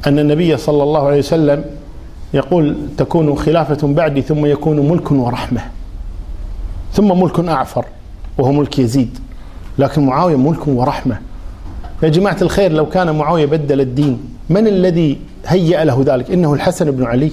[0.06, 1.64] أن النبي صلى الله عليه وسلم
[2.34, 5.60] يقول تكون خلافة بعدي ثم يكون ملك ورحمة
[6.92, 7.84] ثم ملك أعفر
[8.38, 9.18] وهو ملك يزيد
[9.78, 11.18] لكن معاوية ملك ورحمة
[12.02, 16.90] يا جماعة الخير لو كان معاوية بدل الدين من الذي هيأ له ذلك إنه الحسن
[16.90, 17.30] بن علي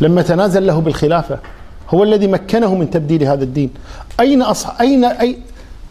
[0.00, 1.38] لما تنازل له بالخلافة
[1.90, 3.70] هو الذي مكنه من تبديل هذا الدين
[4.20, 4.80] أين أصح...
[4.80, 5.38] أين أي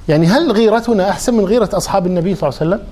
[0.10, 2.88] يعني هل غيرتنا أحسن من غيرة أصحاب النبي صلى الله عليه وسلم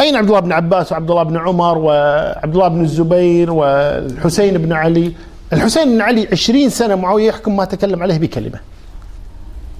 [0.00, 4.72] أين عبد الله بن عباس وعبد الله بن عمر وعبد الله بن الزبير والحسين بن
[4.72, 5.12] علي
[5.52, 8.60] الحسين بن علي عشرين سنة معاوية يحكم ما تكلم عليه بكلمة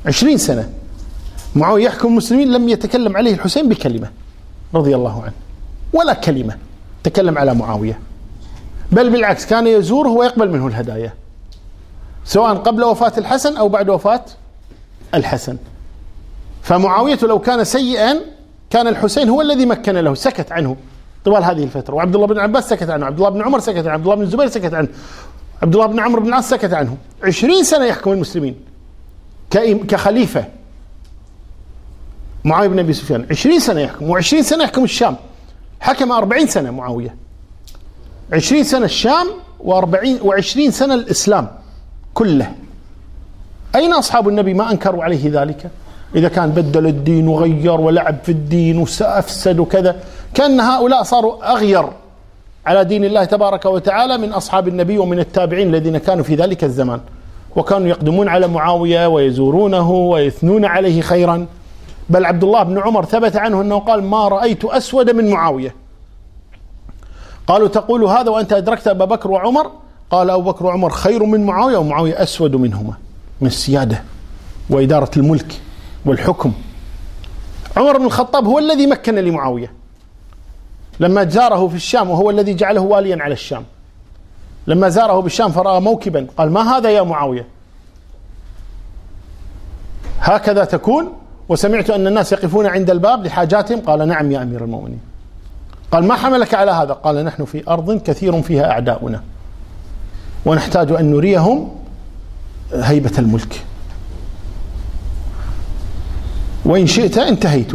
[0.06, 0.68] عشرين سنة
[1.56, 4.10] معاوية يحكم المسلمين لم يتكلم عليه الحسين بكلمة
[4.74, 5.32] رضي الله عنه
[5.92, 6.56] ولا كلمة
[7.04, 7.98] تكلم على معاوية
[8.92, 11.12] بل بالعكس كان يزوره ويقبل منه الهدايا
[12.24, 14.24] سواء قبل وفاة الحسن أو بعد وفاة
[15.14, 15.56] الحسن
[16.62, 18.20] فمعاوية لو كان سيئا
[18.70, 20.76] كان الحسين هو الذي مكن له سكت عنه
[21.24, 23.90] طوال هذه الفترة وعبد الله بن عباس سكت عنه عبد الله بن عمر سكت عنه
[23.90, 24.88] عبد الله بن الزبير سكت عنه
[25.62, 28.54] عبد الله بن عمرو بن العاص سكت عنه عشرين سنة يحكم المسلمين
[29.88, 30.44] كخليفة
[32.44, 35.16] معاويه بن ابي سفيان 20 سنه يحكم و20 سنه يحكم الشام
[35.80, 37.14] حكم 40 سنه معاويه
[38.32, 39.26] 20 سنه الشام
[39.66, 41.48] و40 و20 سنه الاسلام
[42.14, 42.52] كله
[43.76, 45.70] اين اصحاب النبي ما انكروا عليه ذلك؟
[46.14, 49.96] اذا كان بدل الدين وغير ولعب في الدين وافسد وكذا
[50.34, 51.86] كان هؤلاء صاروا اغير
[52.66, 57.00] على دين الله تبارك وتعالى من اصحاب النبي ومن التابعين الذين كانوا في ذلك الزمان
[57.56, 61.46] وكانوا يقدمون على معاويه ويزورونه ويثنون عليه خيرا
[62.12, 65.74] بل عبد الله بن عمر ثبت عنه أنه قال ما رأيت أسود من معاوية
[67.46, 69.70] قالوا تقول هذا وأنت أدركت أبا بكر وعمر
[70.10, 72.92] قال أبو بكر وعمر خير من معاوية ومعاوية أسود منهما
[73.40, 74.02] من السيادة
[74.70, 75.60] وإدارة الملك
[76.06, 76.52] والحكم
[77.76, 79.72] عمر بن الخطاب هو الذي مكن لمعاوية
[81.00, 83.64] لما زاره في الشام وهو الذي جعله واليا على الشام
[84.66, 87.46] لما زاره بالشام فرأى موكبا قال ما هذا يا معاوية
[90.20, 91.12] هكذا تكون
[91.52, 95.00] وسمعت أن الناس يقفون عند الباب لحاجاتهم قال نعم يا أمير المؤمنين
[95.90, 99.22] قال ما حملك على هذا قال نحن في أرض كثير فيها أعداؤنا
[100.46, 101.74] ونحتاج أن نريهم
[102.74, 103.62] هيبة الملك
[106.64, 107.72] وإن شئت انتهيت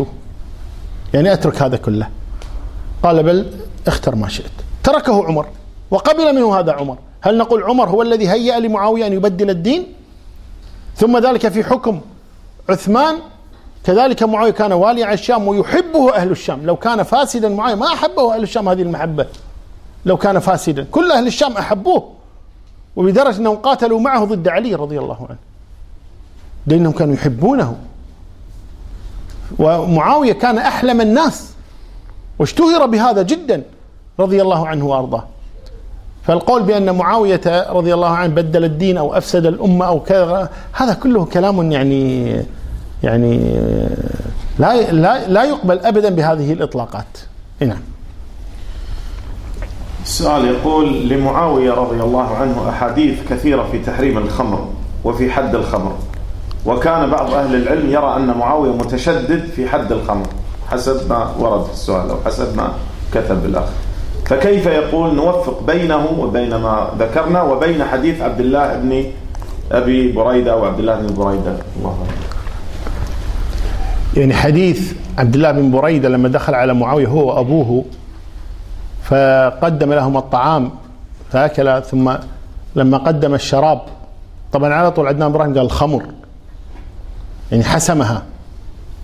[1.13, 2.07] يعني أترك هذا كله
[3.03, 3.45] قال بل
[3.87, 4.51] اختر ما شئت
[4.83, 5.45] تركه عمر
[5.91, 9.83] وقبل منه هذا عمر هل نقول عمر هو الذي هيأ لمعاوية أن يبدل الدين
[10.95, 12.01] ثم ذلك في حكم
[12.69, 13.17] عثمان
[13.83, 18.33] كذلك معاوية كان واليا على الشام ويحبه أهل الشام لو كان فاسدا معاوية ما أحبه
[18.35, 19.25] أهل الشام هذه المحبة
[20.05, 22.09] لو كان فاسدا كل أهل الشام أحبوه
[22.95, 25.37] وبدرجة أنهم قاتلوا معه ضد علي رضي الله عنه
[26.67, 27.75] لأنهم كانوا يحبونه
[29.59, 31.51] ومعاوية كان أحلم الناس
[32.39, 33.63] واشتهر بهذا جدا
[34.19, 35.23] رضي الله عنه وأرضاه
[36.23, 41.25] فالقول بأن معاوية رضي الله عنه بدل الدين أو أفسد الأمة أو كذا هذا كله
[41.25, 42.33] كلام يعني
[43.03, 43.89] يعني آه،
[44.59, 47.17] لا لا لا يقبل ابدا بهذه الاطلاقات
[47.61, 47.81] إيه، نعم
[50.03, 54.67] السؤال يقول لمعاويه رضي الله عنه احاديث كثيره في تحريم الخمر
[55.03, 55.95] وفي حد الخمر
[56.65, 60.27] وكان بعض اهل العلم يرى ان معاويه متشدد في حد الخمر
[60.71, 62.71] حسب ما ورد في السؤال او حسب ما
[63.13, 63.67] كتب الاخ
[64.25, 69.03] فكيف يقول نوفق بينه وبين ما ذكرنا وبين حديث عبد الله بن
[69.71, 72.26] ابي بريده وعبد الله بن بريده الله أكبر.
[74.17, 77.85] يعني حديث عبد الله بن بريدة لما دخل على معاوية هو وأبوه
[79.03, 80.71] فقدم لهم الطعام
[81.31, 82.13] فأكل ثم
[82.75, 83.81] لما قدم الشراب
[84.53, 86.03] طبعا على طول عدنان إبراهيم قال الخمر
[87.51, 88.23] يعني حسمها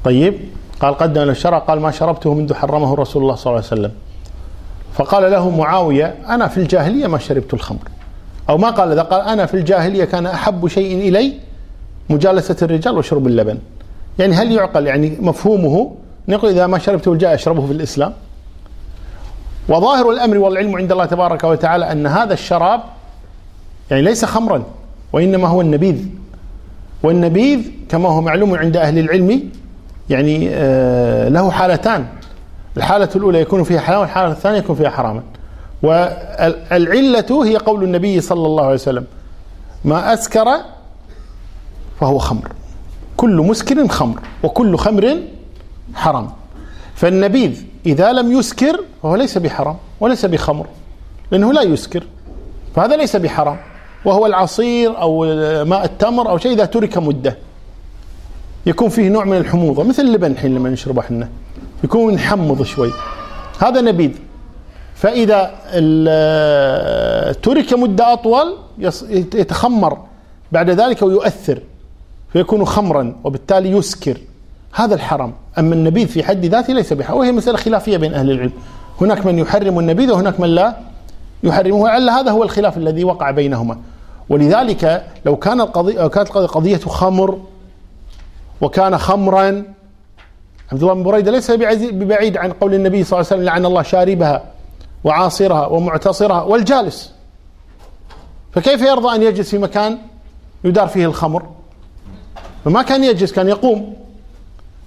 [0.03, 0.35] طيب
[0.79, 3.91] قال قدم له الشراب قال ما شربته منذ حرمه رسول الله صلى الله عليه وسلم
[4.93, 7.79] فقال له معاوية أنا في الجاهلية ما شربت الخمر
[8.49, 11.33] أو ما قال ذا قال أنا في الجاهلية كان أحب شيء إلي
[12.09, 13.57] مجالسة الرجال وشرب اللبن
[14.19, 15.95] يعني هل يعقل يعني مفهومه
[16.27, 18.13] نقول إذا ما شربته الجاء أشربه في الإسلام
[19.69, 22.81] وظاهر الأمر والعلم عند الله تبارك وتعالى أن هذا الشراب
[23.91, 24.63] يعني ليس خمرا
[25.13, 25.97] وإنما هو النبيذ
[27.03, 27.59] والنبيذ
[27.89, 29.49] كما هو معلوم عند أهل العلم
[30.09, 32.05] يعني آه، له حالتان
[32.77, 35.21] الحالة الأولى يكون فيها حلال والحالة الثانية يكون فيها حراما
[35.83, 39.03] والعلة هي قول النبي صلى الله عليه وسلم
[39.85, 40.47] ما أسكر
[41.99, 42.51] فهو خمر
[43.17, 45.17] كل مسكر خمر وكل خمر
[45.95, 46.29] حرام
[46.95, 50.65] فالنبيذ إذا لم يسكر فهو ليس بحرام وليس بخمر
[51.31, 52.03] لأنه لا يسكر
[52.75, 53.57] فهذا ليس بحرام
[54.05, 55.19] وهو العصير أو
[55.65, 57.37] ماء التمر أو شيء إذا ترك مدة
[58.65, 61.29] يكون فيه نوع من الحموضة مثل اللبن الحين لما نشربه احنا
[61.83, 62.89] يكون حمض شوي
[63.59, 64.11] هذا نبيذ
[64.95, 65.55] فإذا
[67.41, 68.55] ترك مدة أطول
[69.33, 69.97] يتخمر
[70.51, 71.59] بعد ذلك ويؤثر
[72.33, 74.17] فيكون خمرا وبالتالي يسكر
[74.73, 78.51] هذا الحرام أما النبيذ في حد ذاته ليس بحرام وهي مسألة خلافية بين أهل العلم
[79.01, 80.75] هناك من يحرم النبيذ وهناك من لا
[81.43, 83.77] يحرمه على هذا هو الخلاف الذي وقع بينهما
[84.29, 87.39] ولذلك لو كان القضية كانت القضية قضية خمر
[88.61, 89.63] وكان خمرا
[90.71, 93.81] عبد الله بن بريدة ليس ببعيد عن قول النبي صلى الله عليه وسلم لعن الله
[93.81, 94.43] شاربها
[95.03, 97.11] وعاصرها ومعتصرها والجالس
[98.53, 99.97] فكيف يرضى أن يجلس في مكان
[100.63, 101.43] يدار فيه الخمر
[102.65, 103.95] فما كان يجلس كان يقوم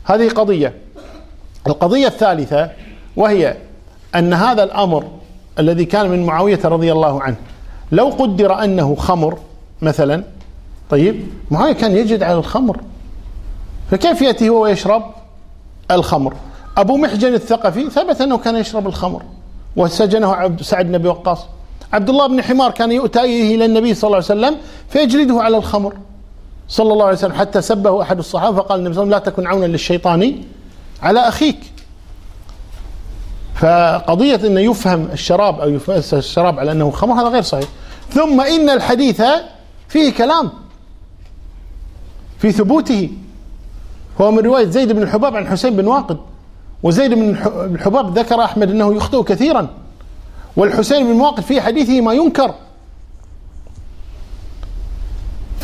[0.05, 0.73] هذه قضية
[1.67, 2.71] القضية الثالثة
[3.17, 3.57] وهي
[4.15, 5.05] أن هذا الأمر
[5.59, 7.37] الذي كان من معاوية رضي الله عنه
[7.93, 9.39] لو قدر أنه خمر
[9.83, 10.25] مثلا
[10.91, 12.81] طيب معاوية كان يجد على الخمر
[13.91, 15.03] فكيف يأتي هو ويشرب
[15.91, 16.35] الخمر
[16.77, 19.23] أبو محجن الثقفي ثبت أنه كان يشرب الخمر
[19.77, 21.45] وسجنه سعد بن أبي وقاص
[21.93, 24.57] عبد الله بن حمار كان يؤتى إلى النبي صلى الله عليه وسلم
[24.91, 25.95] فيجلده على الخمر
[26.69, 29.43] صلى الله عليه وسلم حتى سبه أحد الصحابة فقال النبي صلى الله عليه وسلم لا
[29.43, 30.43] تكن عونا للشيطان
[31.03, 31.59] على أخيك
[33.55, 37.69] فقضية انه يفهم الشراب أو يفهم الشراب على أنه خمر هذا غير صحيح
[38.11, 39.23] ثم إن الحديث
[39.89, 40.51] فيه كلام
[42.39, 43.11] في ثبوته
[44.21, 46.19] هو من رواية زيد بن الحباب عن حسين بن واقد
[46.83, 47.31] وزيد بن
[47.75, 49.69] الحباب ذكر أحمد أنه يخطئ كثيرا
[50.57, 52.55] والحسين بن واقد في حديثه ما ينكر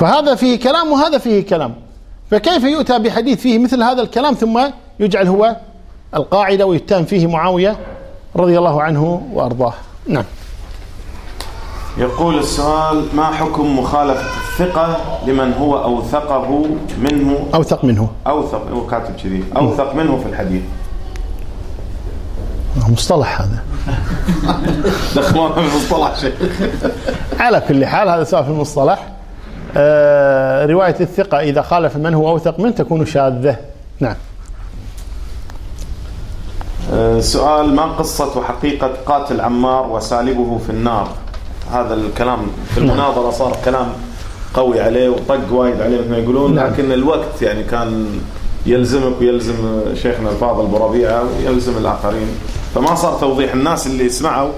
[0.02, 1.74] فهذا فيه كلام وهذا فيه كلام
[2.30, 4.60] فكيف يؤتى بحديث فيه مثل هذا الكلام ثم
[5.00, 5.56] يجعل هو
[6.14, 7.76] القاعدة ويتهم فيه معاوية
[8.36, 9.74] رضي الله عنه وأرضاه
[10.08, 10.24] نعم
[11.98, 14.96] يقول السؤال ما حكم مخالفة الثقة
[15.26, 16.64] لمن هو أوثقه
[16.98, 20.62] منه أوثق منه أوثق هو كاتب كذي أوثق منه في الحديث
[22.88, 23.64] مصطلح هذا
[25.16, 26.34] دخلونا في المصطلح شيخ
[27.40, 29.11] على كل حال هذا سؤال في المصطلح
[29.76, 33.56] آه، رواية الثقة إذا خالف من هو أوثق من تكون شاذة
[34.00, 34.14] نعم
[36.92, 41.08] آه، سؤال ما قصة وحقيقة قاتل عمار وسالبه في النار
[41.72, 42.38] هذا الكلام
[42.74, 42.90] في نعم.
[42.90, 43.86] المناظرة صار كلام
[44.54, 46.66] قوي عليه وطق وايد عليه مثل ما يقولون نعم.
[46.66, 48.18] لكن الوقت يعني كان
[48.66, 49.54] يلزمك ويلزم
[49.94, 52.26] شيخنا الفاضل ابو ربيعه ويلزم الاخرين
[52.74, 54.50] فما صار توضيح الناس اللي سمعوا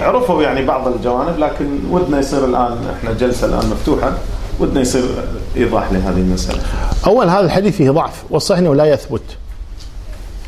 [0.00, 4.12] عرفوا يعني بعض الجوانب لكن ودنا يصير الان احنا جلسه الان مفتوحه
[4.60, 5.02] ودنا يصير
[5.56, 6.60] ايضاح لهذه المساله.
[7.06, 9.22] اول هذا الحديث فيه ضعف والصحيح انه لا يثبت.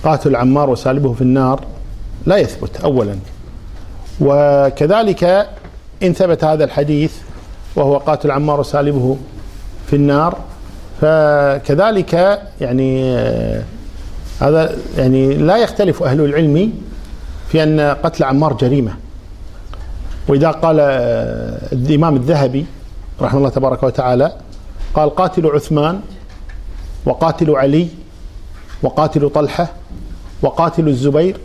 [0.04, 1.60] قاتل عمار وسالبه في النار
[2.26, 3.16] لا يثبت اولا.
[4.20, 5.48] وكذلك
[6.02, 7.12] ان ثبت هذا الحديث
[7.76, 9.16] وهو قاتل عمار وسالبه
[9.86, 10.38] في النار
[11.00, 13.62] فكذلك يعني آه،
[14.40, 16.72] هذا يعني لا يختلف اهل العلم
[17.52, 18.92] في ان قتل عمار جريمه
[20.28, 20.94] واذا قال آه،
[21.72, 22.66] الامام الذهبي
[23.22, 24.32] رحمه الله تبارك وتعالى
[24.94, 26.00] قال قاتل عثمان
[27.06, 27.88] وقاتل علي
[28.82, 29.68] وقاتل طلحه
[30.42, 31.36] وقاتل الزبير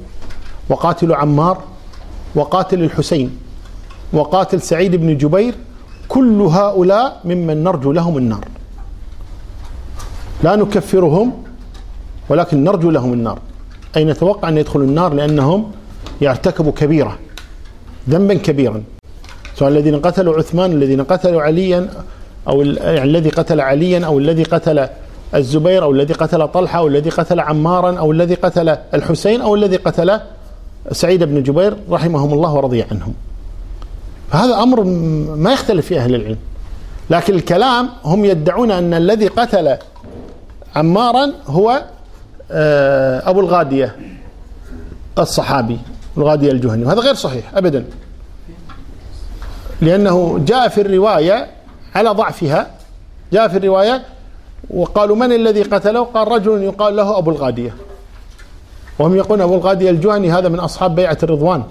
[0.69, 1.57] وقاتل عمار
[2.35, 3.37] وقاتل الحسين
[4.13, 5.55] وقاتل سعيد بن جبير
[6.07, 8.45] كل هؤلاء ممن نرجو لهم النار
[10.43, 11.43] لا نكفرهم
[12.29, 13.39] ولكن نرجو لهم النار
[13.97, 15.71] أي نتوقع أن يدخلوا النار لأنهم
[16.21, 17.19] يرتكبوا كبيرة
[18.09, 18.83] ذنبا كبيرا
[19.59, 21.87] سواء الذين قتلوا عثمان الذين قتلوا عليا
[22.47, 24.87] أو يعني الذي قتل عليا أو الذي قتل
[25.35, 29.75] الزبير أو الذي قتل طلحة أو الذي قتل عمارا أو الذي قتل الحسين أو الذي
[29.77, 30.19] قتل
[30.91, 33.13] سعيد بن جبير رحمهم الله ورضي عنهم
[34.31, 34.83] فهذا أمر
[35.37, 36.37] ما يختلف فيه أهل العلم
[37.09, 39.77] لكن الكلام هم يدعون أن الذي قتل
[40.75, 41.83] عمارا هو
[42.51, 43.95] آه، أبو الغادية
[45.19, 45.77] الصحابي
[46.17, 47.85] الغادية الجهني وهذا غير صحيح أبدا
[49.81, 51.47] لأنه جاء في الرواية
[51.95, 52.67] على ضعفها
[53.33, 54.03] جاء في الرواية
[54.69, 57.73] وقالوا من الذي قتله قال رجل يقال له أبو الغادية
[58.99, 61.63] وهم يقولون أبو الغادية الجهني هذا من أصحاب بيعة الرضوان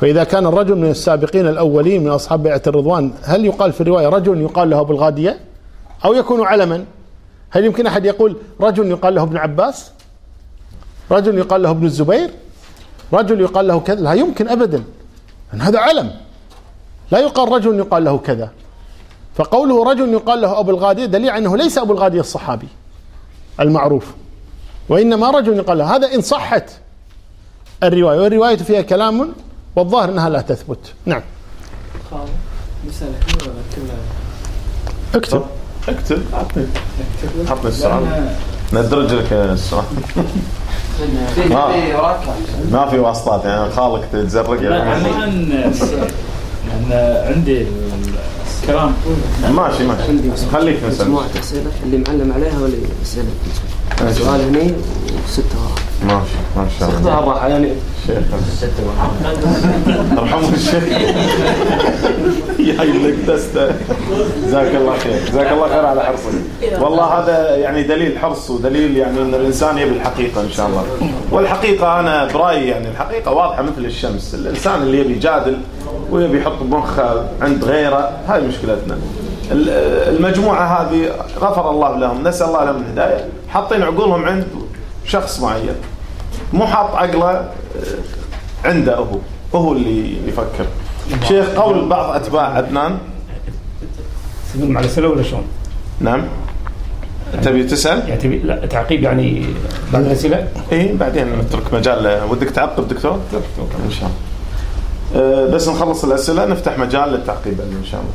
[0.00, 4.40] فإذا كان الرجل من السابقين الأولين من أصحاب بيعة الرضوان هل يقال في الرواية رجل
[4.40, 5.38] يقال له أبو الغادية
[6.04, 6.84] أو يكون علما
[7.50, 9.90] هل يمكن أحد يقول رجل يقال له ابن عباس
[11.10, 12.30] رجل يقال له ابن الزبير
[13.12, 14.82] رجل يقال له كذا لا يمكن أبدا
[15.54, 16.10] أن هذا علم
[17.10, 18.50] لا يقال رجل يقال له كذا
[19.34, 22.68] فقوله رجل يقال له أبو الغادية دليل أنه ليس أبو الغادية الصحابي
[23.60, 24.04] المعروف
[24.88, 26.68] وإنما رجل يقال له هذا إن صحت
[27.82, 29.32] الرواية والرواية فيها كلام
[29.76, 31.22] والظاهر أنها لا تثبت نعم
[35.14, 35.42] اكتب
[35.88, 36.68] اكتب اكتب
[37.48, 38.32] اعطني السؤال
[38.72, 39.84] ندرج لك السؤال
[42.72, 45.10] ما, في واسطات يعني خالك تزرق يعني
[46.90, 47.66] لان عندي
[48.66, 48.92] كلام
[49.56, 52.72] ماشي ماشي خليك مسألة أسئلة اللي معلم عليها ولا
[53.02, 53.26] أسئلة
[54.12, 54.72] سؤال هني
[55.24, 55.74] وستة ورا
[56.06, 57.68] ما شاء ما شاء الله ستة الراحة يعني
[58.06, 58.18] شيخ
[58.56, 60.84] ستة ورا ارحمه الشيخ
[62.58, 63.68] جاي لك دستة
[64.46, 69.20] جزاك الله خير جزاك الله خير على حرصك والله هذا يعني دليل حرص ودليل يعني
[69.22, 70.84] ان الانسان يبي الحقيقة ان شاء الله
[71.30, 75.56] والحقيقة انا برايي يعني الحقيقة واضحة مثل الشمس الانسان اللي يبي يجادل
[76.10, 78.98] ويبي يحط بمخه عند غيره هاي مشكلتنا
[79.52, 81.10] المجموعة هذه
[81.40, 84.44] غفر الله لهم نسأل الله لهم الهداية حاطين عقولهم عند
[85.04, 85.74] شخص معين
[86.52, 87.48] مو حاط عقله آه،
[88.64, 89.18] عنده هو
[89.54, 90.66] هو اللي يفكر
[91.28, 92.98] شيخ قول بعض أتباع عدنان
[94.54, 95.42] تدلهم على سلو ولا شلون؟
[96.00, 96.22] نعم
[97.42, 99.44] تبي تسال؟ يعني تبي لا تعقيب يعني
[99.92, 104.08] بعد الاسئله؟ اي بعدين نترك مجال ودك تعقب دكتور؟ دكتور ان شاء
[105.14, 105.26] الله.
[105.50, 108.12] آه، بس نخلص الاسئله نفتح مجال للتعقيب ان شاء الله.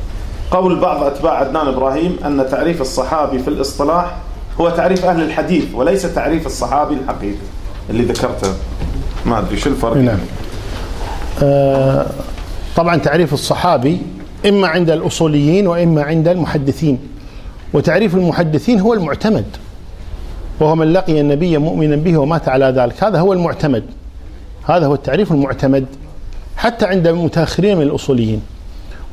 [0.53, 4.15] قول بعض أتباع عدنان إبراهيم أن تعريف الصحابي في الاصطلاح
[4.61, 7.37] هو تعريف أهل الحديث وليس تعريف الصحابي الحقيقي
[7.89, 8.47] اللي ذكرته
[9.25, 10.17] ما أدري شو الفرق نعم
[11.43, 12.05] آه
[12.75, 13.97] طبعا تعريف الصحابي
[14.49, 16.99] إما عند الأصوليين وإما عند المحدثين
[17.73, 19.45] وتعريف المحدثين هو المعتمد
[20.59, 23.83] وهو من لقي النبي مؤمنا به ومات على ذلك هذا هو المعتمد
[24.63, 25.85] هذا هو التعريف المعتمد
[26.57, 28.41] حتى عند المتاخرين من الاصوليين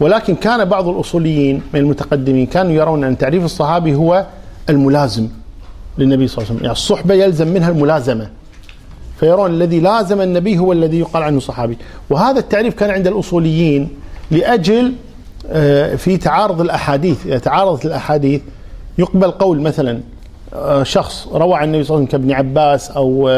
[0.01, 4.27] ولكن كان بعض الأصوليين من المتقدمين كانوا يرون أن تعريف الصحابي هو
[4.71, 5.29] الملازم
[5.99, 8.29] للنبي صلى الله عليه وسلم يعني الصحبة يلزم منها الملازمة
[9.21, 11.79] فيرون الذي لازم النبي هو الذي يقال عنه صحابي
[12.11, 13.89] وهذا التعريف كان عند الأصوليين
[14.31, 14.93] لأجل
[15.51, 18.41] آه، في تعارض الأحاديث إذا تعارضت الأحاديث
[18.99, 20.01] يقبل قول مثلا
[20.55, 23.29] آه، شخص روى عن النبي صلى الله عليه وسلم كابن عباس أو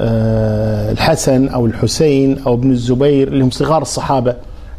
[0.00, 4.34] آه، الحسن أو الحسين أو ابن الزبير اللي هم صغار الصحابة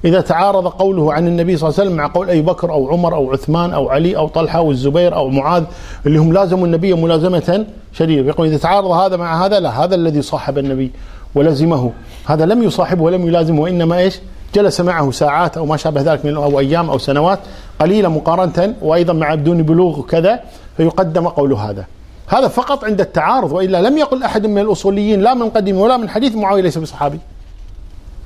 [0.06, 3.16] إذا تعارض قوله عن النبي صلى الله عليه وسلم مع قول أبي بكر أو عمر
[3.16, 5.64] أو عثمان أو علي أو طلحة أو الزبير أو معاذ
[6.06, 10.22] اللي هم لازموا النبي ملازمة شديدة يقول إذا تعارض هذا مع هذا لا هذا الذي
[10.22, 10.92] صاحب النبي
[11.36, 11.92] ولزمه
[12.26, 14.20] هذا لم يصاحبه ولم يلازمه وإنما إيش
[14.56, 17.40] جلس معه ساعات أو ما شابه ذلك من أو أيام أو سنوات
[17.80, 20.40] قليلة مقارنة وأيضا مع بدون بلوغ وكذا
[20.78, 21.86] فيقدم قول هذا
[22.28, 26.10] هذا فقط عند التعارض وإلا لم يقل أحد من الأصوليين لا من قديم ولا من
[26.10, 27.20] حديث معاوية ليس بصحابي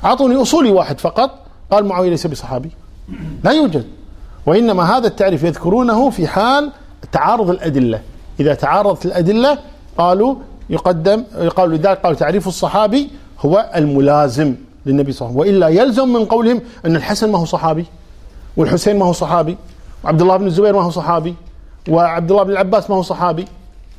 [0.05, 1.29] أعطوني أصولي واحد فقط
[1.71, 2.69] قال معاوية ليس بصحابي
[3.43, 3.85] لا يوجد
[4.45, 6.71] وإنما هذا التعريف يذكرونه في حال
[7.11, 8.01] تعارض الأدلة
[8.39, 9.57] إذا تعارضت الأدلة
[9.97, 10.35] قالوا
[10.69, 11.23] يقدم
[11.55, 13.09] قالوا لذلك قالوا تعريف الصحابي
[13.39, 17.45] هو الملازم للنبي صلى الله عليه وسلم وإلا يلزم من قولهم أن الحسن ما هو
[17.45, 17.85] صحابي
[18.57, 19.57] والحسين ما هو صحابي
[20.03, 21.35] وعبد الله بن الزبير ما هو صحابي
[21.89, 23.45] وعبد الله بن العباس ما هو صحابي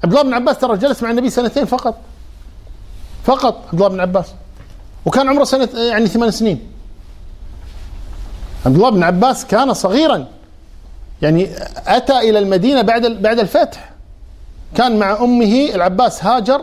[0.05, 1.95] عبد الله بن عباس ترى جلس مع النبي سنتين فقط
[3.24, 4.27] فقط عبد الله بن عباس
[5.07, 6.61] وكان عمره سنة يعني ثمان سنين
[8.66, 10.24] عبد الله بن عباس كان صغيرا
[11.23, 11.49] يعني
[11.86, 13.91] أتى إلى المدينة بعد بعد الفتح
[14.77, 16.61] كان مع أمه العباس هاجر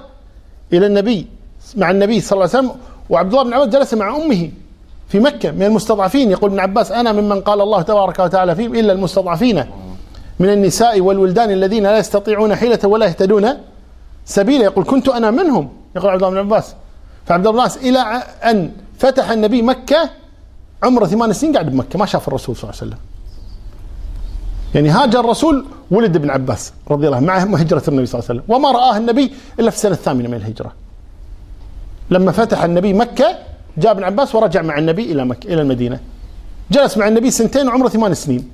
[0.73, 1.27] إلى النبي
[1.75, 2.79] مع النبي صلى الله عليه وسلم
[3.09, 4.51] وعبد الله بن عباس جلس مع أمه
[5.09, 8.93] في مكة من المستضعفين يقول ابن عباس أنا ممن قال الله تبارك وتعالى فيهم إلا
[8.93, 9.65] المستضعفين
[10.39, 13.49] من النساء والولدان الذين لا يستطيعون حيلة ولا يهتدون
[14.25, 16.75] سبيلا يقول كنت أنا منهم يقول عبد الله بن عباس
[17.25, 17.99] فعبد الله بن عباس إلى
[18.49, 20.09] أن فتح النبي مكة
[20.87, 22.99] عمره ثمان سنين قاعد بمكه ما شاف الرسول صلى الله عليه وسلم
[24.75, 28.41] يعني هاجر الرسول ولد ابن عباس رضي الله عنه مع هجرة النبي صلى الله عليه
[28.41, 30.73] وسلم وما رآه النبي إلا في السنة الثامنة من الهجرة
[32.09, 33.37] لما فتح النبي مكة
[33.77, 35.99] جاء ابن عباس ورجع مع النبي إلى مكة إلى المدينة
[36.71, 38.49] جلس مع النبي سنتين وعمره ثمان سنين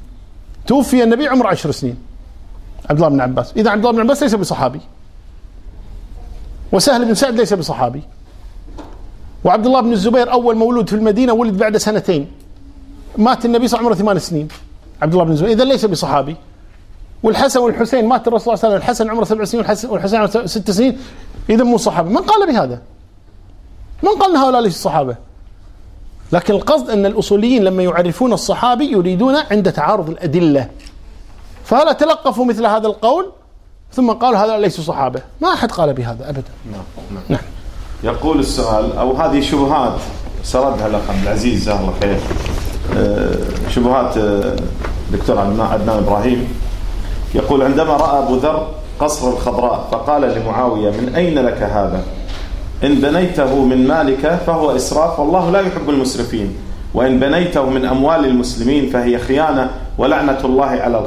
[0.67, 1.97] توفي النبي عمره عشر سنين
[2.89, 4.81] عبد الله بن عباس إذا عبد الله بن عباس ليس بصحابي
[6.71, 8.01] وسهل بن سعد ليس بصحابي
[9.48, 12.32] وعبد الله بن الزبير أول مولود في المدينة ولد بعد سنتين
[13.18, 14.48] مات النبي صلى الله عليه وسلم عمره ثمان سنين
[15.02, 16.36] عبد الله بن الزبير إذا ليس بصحابي
[17.24, 20.72] والحسن والحسين مات الرسول صلى الله عليه وسلم الحسن عمره سبع سنين والحسين عمره ست
[20.72, 20.98] سنين
[21.49, 22.82] إذا مو صحابة من قال بهذا
[24.03, 25.15] من قال أن هؤلاء ليسوا صحابة
[26.34, 30.69] لكن القصد أن الأصوليين لما يعرفون الصحابي يريدون عند تعارض الأدلة
[31.64, 33.32] فهلا تلقفوا مثل هذا القول
[33.94, 36.84] ثم قالوا هذا ليسوا صحابة ما أحد قال بهذا أبدا نعم
[37.30, 37.40] نعم
[38.03, 39.95] يقول السؤال أو هذه شبهات
[40.44, 42.18] سردها الأخ عبد العزيز جزاه الله خير
[42.98, 43.30] آه،
[43.69, 44.18] شبهات
[45.11, 46.48] الدكتور آه، عدنان إبراهيم
[47.36, 48.68] يقول عندما رأى أبو ذر
[48.99, 52.03] قصر الخضراء فقال لمعاوية من أين لك هذا
[52.84, 56.53] إن بنيته من مالك فهو إسراف والله لا يحب المسرفين
[56.94, 61.03] وإن بنيته من أموال المسلمين فهي خيانة ولعنة الله على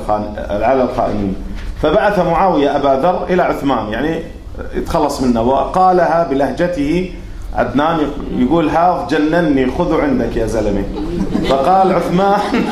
[0.50, 1.34] على الخائنين
[1.82, 4.22] فبعث معاوية أبا ذر إلى عثمان يعني
[4.74, 7.10] يتخلص منه وقالها بلهجته
[7.56, 7.98] عدنان
[8.36, 10.84] يقول هاف جنني خذوا عندك يا زلمه
[11.48, 12.40] فقال عثمان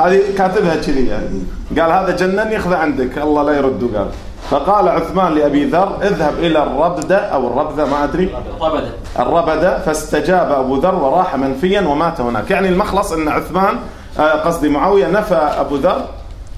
[0.00, 1.42] هذه كاتبها كذي يعني
[1.80, 4.08] قال هذا جنني خذ عندك الله لا يرده قال
[4.50, 8.30] فقال عثمان لأبي ذر اذهب إلى الربدة أو الربذة ما أدري
[8.60, 13.74] الربدة الربدة فاستجاب أبو ذر وراح منفيا ومات هناك يعني المخلص أن عثمان
[14.18, 16.04] آه، قصدي معاوية نفى أبو ذر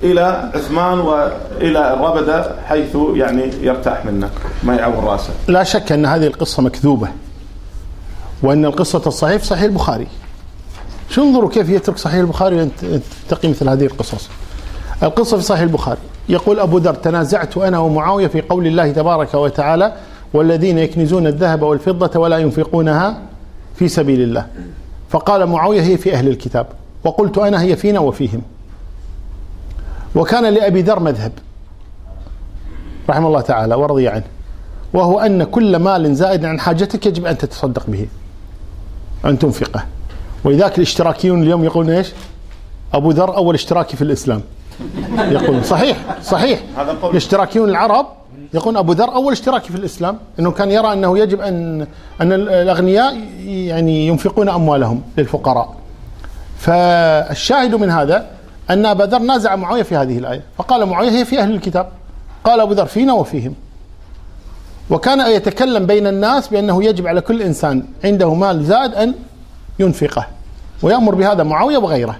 [0.02, 4.30] إلى عثمان وإلى الربدة حيث يعني يرتاح منه
[4.62, 7.08] ما يعور راسه لا شك أن هذه القصة مكذوبة
[8.42, 10.06] وأن القصة الصحيح في صحيح البخاري
[11.10, 12.70] شو انظروا كيف يترك صحيح البخاري وأن
[13.28, 14.28] تقي مثل هذه القصص
[15.02, 15.98] القصة في صحيح البخاري
[16.28, 19.92] يقول أبو ذر تنازعت أنا ومعاوية في قول الله تبارك وتعالى
[20.34, 23.18] والذين يكنزون الذهب والفضة ولا ينفقونها
[23.76, 24.46] في سبيل الله
[25.10, 26.66] فقال معاوية هي في أهل الكتاب
[27.04, 28.42] وقلت أنا هي فينا وفيهم
[30.14, 31.32] وكان لأبي ذر مذهب
[33.10, 34.24] رحمه الله تعالى ورضي عنه
[34.94, 38.06] وهو أن كل مال زائد عن حاجتك يجب أن تتصدق به
[39.24, 39.84] أن تنفقه
[40.44, 42.12] ولذلك الاشتراكيون اليوم يقولون إيش
[42.94, 44.42] أبو ذر أول اشتراكي في الإسلام
[45.18, 46.60] يقول صحيح صحيح
[47.04, 48.06] الاشتراكيون العرب
[48.54, 51.86] يقول أبو ذر أول اشتراكي في الإسلام أنه كان يرى أنه يجب أن
[52.20, 53.16] أن الأغنياء
[53.46, 55.74] يعني ينفقون أموالهم للفقراء
[56.58, 58.26] فالشاهد من هذا
[58.72, 61.88] أن أبا ذر نازع معاوية في هذه الآية فقال معاوية هي في أهل الكتاب
[62.44, 63.54] قال أبو ذر فينا وفيهم
[64.90, 69.14] وكان يتكلم بين الناس بأنه يجب على كل إنسان عنده مال زاد أن
[69.78, 70.26] ينفقه
[70.82, 72.16] ويأمر بهذا معاوية وغيره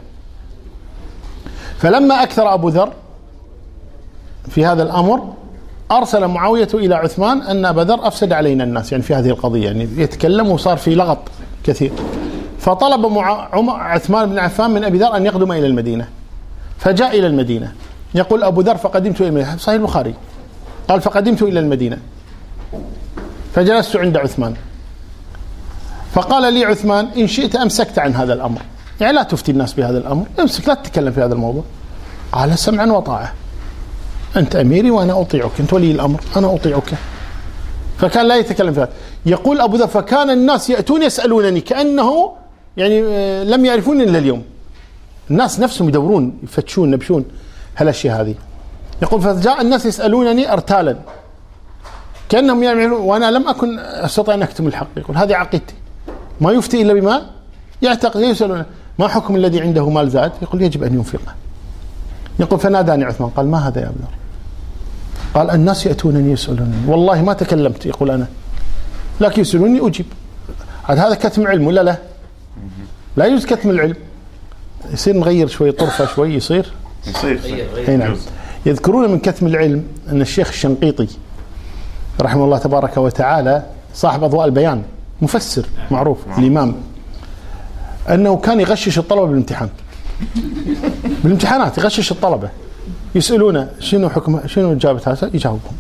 [1.79, 2.93] فلما أكثر أبو ذر
[4.49, 5.33] في هذا الأمر
[5.93, 9.89] أرسل معاوية إلى عثمان أن أبا ذر أفسد علينا الناس يعني في هذه القضية يعني
[9.97, 11.19] يتكلم وصار في لغط
[11.65, 11.93] كثير
[12.59, 13.19] فطلب
[13.69, 16.07] عثمان بن عفان من أبي ذر أن يقدم إلى المدينة
[16.83, 17.73] فجاء إلى المدينة
[18.15, 20.15] يقول أبو ذر فقدمت إلى المدينة صحيح البخاري
[20.89, 21.99] قال فقدمت إلى المدينة
[23.55, 24.55] فجلست عند عثمان
[26.13, 28.61] فقال لي عثمان إن شئت أمسكت عن هذا الأمر
[29.01, 31.63] يعني لا تفتي الناس بهذا الأمر امسك لا تتكلم في هذا الموضوع
[32.33, 33.33] قال سمعا وطاعة
[34.37, 36.93] أنت أميري وأنا أطيعك أنت ولي الأمر أنا أطيعك
[37.99, 38.89] فكان لا يتكلم في هذا
[39.27, 42.33] يقول أبو ذر فكان الناس يأتون يسألونني كأنه
[42.77, 44.43] يعني آه، لم يعرفوني إلا اليوم
[45.31, 47.25] الناس نفسهم يدورون يفتشون نبشون
[47.77, 48.35] هالاشياء هذه
[49.03, 50.97] يقول فجاء الناس يسالونني ارتالا
[52.29, 55.75] كانهم يعملون وانا لم اكن استطيع ان اكتم الحق يقول هذه عقيدتي
[56.41, 57.23] ما يفتي الا بما
[57.83, 58.63] يعتقد يسالون
[58.99, 61.35] ما حكم الذي عنده مال زاد يقول يجب ان ينفقه
[62.41, 64.05] يقول فناداني عثمان قال ما هذا يا ابن
[65.35, 68.27] قال الناس ياتونني يسالونني والله ما تكلمت يقول انا
[69.21, 70.07] لكن يسالوني اجيب
[70.85, 71.97] هذا كتم علم ولا لا؟
[73.17, 73.97] لا يجوز كتم العلم
[74.91, 76.67] يصير نغير شوي طرفه شوي يصير
[77.07, 77.41] يصير
[77.89, 78.17] اي نعم
[78.67, 81.09] يذكرون من كثم العلم ان الشيخ الشنقيطي
[82.21, 83.63] رحمه الله تبارك وتعالى
[83.95, 84.83] صاحب اضواء البيان
[85.23, 86.75] مفسر معروف الامام
[88.09, 88.15] نعم.
[88.21, 89.69] انه كان يغشش الطلبه بالامتحان
[91.25, 92.49] بالامتحانات يغشش الطلبه
[93.15, 95.73] يسالونه شنو حكم شنو اجابه هذا يجاوبهم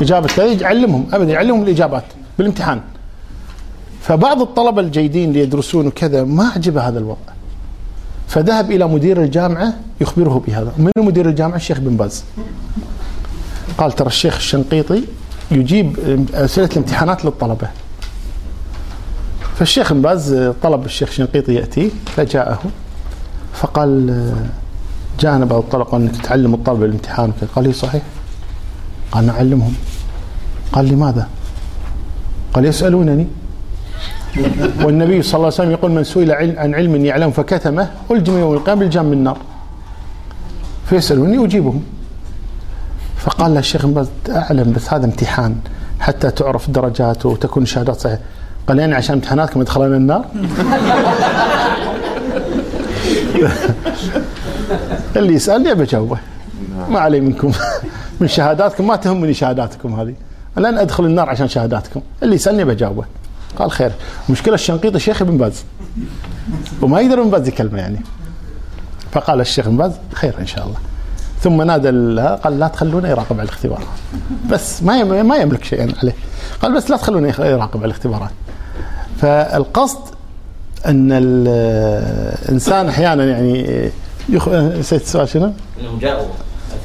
[0.00, 2.04] اجابه كذا يعلمهم ابدا يعلمهم الاجابات
[2.38, 2.80] بالامتحان
[4.02, 7.32] فبعض الطلبه الجيدين اللي يدرسون وكذا ما عجبه هذا الوضع
[8.30, 12.24] فذهب إلى مدير الجامعة يخبره بهذا من مدير الجامعة الشيخ بن باز
[13.78, 15.02] قال ترى الشيخ الشنقيطي
[15.50, 15.98] يجيب
[16.34, 17.68] أسئلة الامتحانات للطلبة
[19.58, 22.58] فالشيخ بن باز طلب الشيخ الشنقيطي يأتي فجاءه
[23.52, 24.24] فقال
[25.20, 28.02] جاءنا بعض الطلبة أنك تعلم الطلبة الامتحان قال لي إيه صحيح
[29.12, 29.74] قال نعلمهم
[30.72, 31.28] قال لماذا
[32.54, 33.26] قال يسألونني
[34.84, 38.82] والنبي صلى الله عليه وسلم يقول من سئل عن علم يعلم فكتمه ألجم يوم القيامة
[38.82, 39.38] الجام النار
[40.86, 41.82] فيسألوني اجيبهم
[43.16, 43.86] فقال له الشيخ
[44.30, 45.54] أعلم بس هذا امتحان
[46.00, 48.20] حتى تعرف الدرجات وتكون الشهادات صحيحة
[48.66, 50.24] قال يعني عشان امتحاناتكم يدخلون النار
[55.16, 56.16] اللي يسألني بجاوبه
[56.88, 57.52] ما علي منكم
[58.20, 60.14] من شهاداتكم ما تهمني شهاداتكم هذه
[60.56, 63.04] لن أدخل النار عشان شهاداتكم اللي يسألني بجاوبه
[63.58, 63.92] قال خير
[64.28, 65.64] مشكلة الشنقيطي شيخ ابن باز
[66.82, 68.00] وما يقدر ابن باز يكلمه يعني
[69.12, 70.76] فقال الشيخ ابن باز خير إن شاء الله
[71.40, 71.88] ثم نادى
[72.42, 73.82] قال لا تخلونه يراقب على الاختبار
[74.50, 76.14] بس ما ما يملك شيئا عليه
[76.62, 78.30] قال بس لا تخلونه يراقب على الاختبارات
[79.20, 79.98] فالقصد
[80.86, 83.90] ان الانسان احيانا يعني
[84.28, 84.48] يخ...
[84.48, 86.26] نسيت السؤال شنو؟ انهم جاؤوا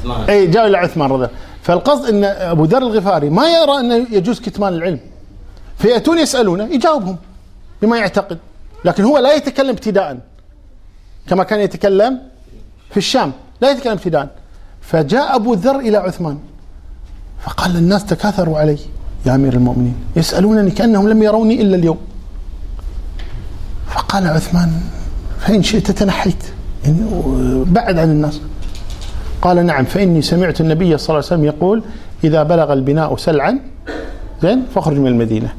[0.00, 1.28] عثمان اي جاؤوا الى عثمان رضي
[1.62, 4.98] فالقصد ان ابو ذر الغفاري ما يرى انه يجوز كتمان العلم
[5.78, 7.16] فيأتون يسألونه يجاوبهم
[7.82, 8.38] بما يعتقد
[8.84, 10.18] لكن هو لا يتكلم ابتداء
[11.28, 12.18] كما كان يتكلم
[12.90, 14.28] في الشام لا يتكلم ابتداء
[14.80, 16.38] فجاء أبو ذر إلى عثمان
[17.40, 18.78] فقال الناس تكاثروا علي
[19.26, 21.98] يا أمير المؤمنين يسألونني كأنهم لم يروني إلا اليوم
[23.86, 24.72] فقال عثمان
[25.40, 26.44] فإن شئت تنحيت
[26.84, 26.96] يعني
[27.64, 28.40] بعد عن الناس
[29.42, 31.82] قال نعم فإني سمعت النبي صلى الله عليه وسلم يقول
[32.24, 33.58] إذا بلغ البناء سلعا
[34.42, 35.52] زين فاخرج من المدينة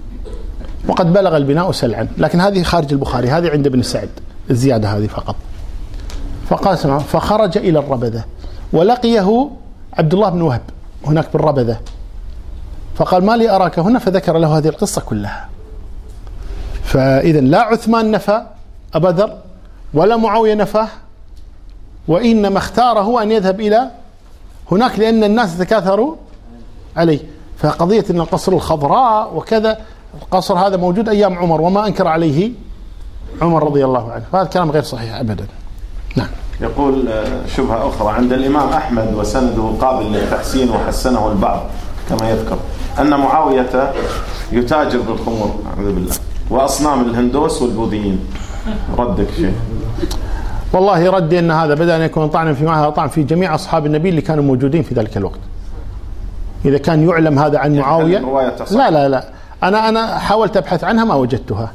[0.87, 4.09] وقد بلغ البناء سلعا لكن هذه خارج البخاري هذه عند ابن سعد
[4.51, 5.35] الزيادة هذه فقط
[6.49, 8.25] فقال فخرج إلى الربذة
[8.73, 9.49] ولقيه
[9.93, 10.61] عبد الله بن وهب
[11.05, 11.79] هناك بالربذة
[12.95, 15.49] فقال ما لي أراك هنا فذكر له هذه القصة كلها
[16.83, 18.41] فإذا لا عثمان نفى
[18.93, 19.33] أبا ذر
[19.93, 20.87] ولا معاوية نفاه
[22.07, 23.91] وإنما اختاره أن يذهب إلى
[24.71, 26.15] هناك لأن الناس تكاثروا
[26.97, 27.19] عليه
[27.57, 29.77] فقضية أن القصر الخضراء وكذا
[30.23, 32.51] القصر هذا موجود أيام عمر وما أنكر عليه
[33.41, 35.45] عمر رضي الله عنه فهذا كلام غير صحيح أبدا
[36.15, 36.27] نعم
[36.61, 41.59] يقول آه، شبهة أخرى عند الإمام أحمد وسنده قابل للتحسين وحسنه البعض
[42.09, 42.57] كما يذكر
[42.99, 43.93] أن معاوية
[44.51, 46.13] يتاجر بالخمور أعوذ بالله
[46.49, 48.25] وأصنام الهندوس والبوذيين
[48.97, 49.53] ردك شيء
[50.73, 54.09] والله ردي أن هذا بدأ أن يكون طعنا في معها طعن في جميع أصحاب النبي
[54.09, 55.39] اللي كانوا موجودين في ذلك الوقت
[56.65, 58.19] إذا كان يعلم هذا عن يعني معاوية
[58.71, 59.23] لا لا لا
[59.63, 61.71] أنا أنا حاولت أبحث عنها ما وجدتها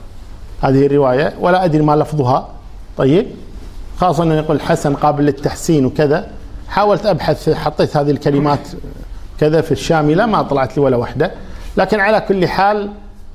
[0.61, 2.49] هذه الرواية ولا أدري ما لفظها
[2.97, 3.27] طيب
[3.97, 6.27] خاصة أنه يقول حسن قابل للتحسين وكذا
[6.69, 8.59] حاولت أبحث حطيت هذه الكلمات
[9.41, 11.31] كذا في الشاملة ما طلعت لي ولا واحدة
[11.77, 12.91] لكن على كل حال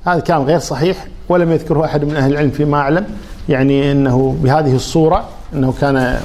[0.06, 3.06] هذا كان غير صحيح ولم يذكره أحد من أهل العلم فيما أعلم
[3.48, 6.18] يعني أنه بهذه الصورة أنه كان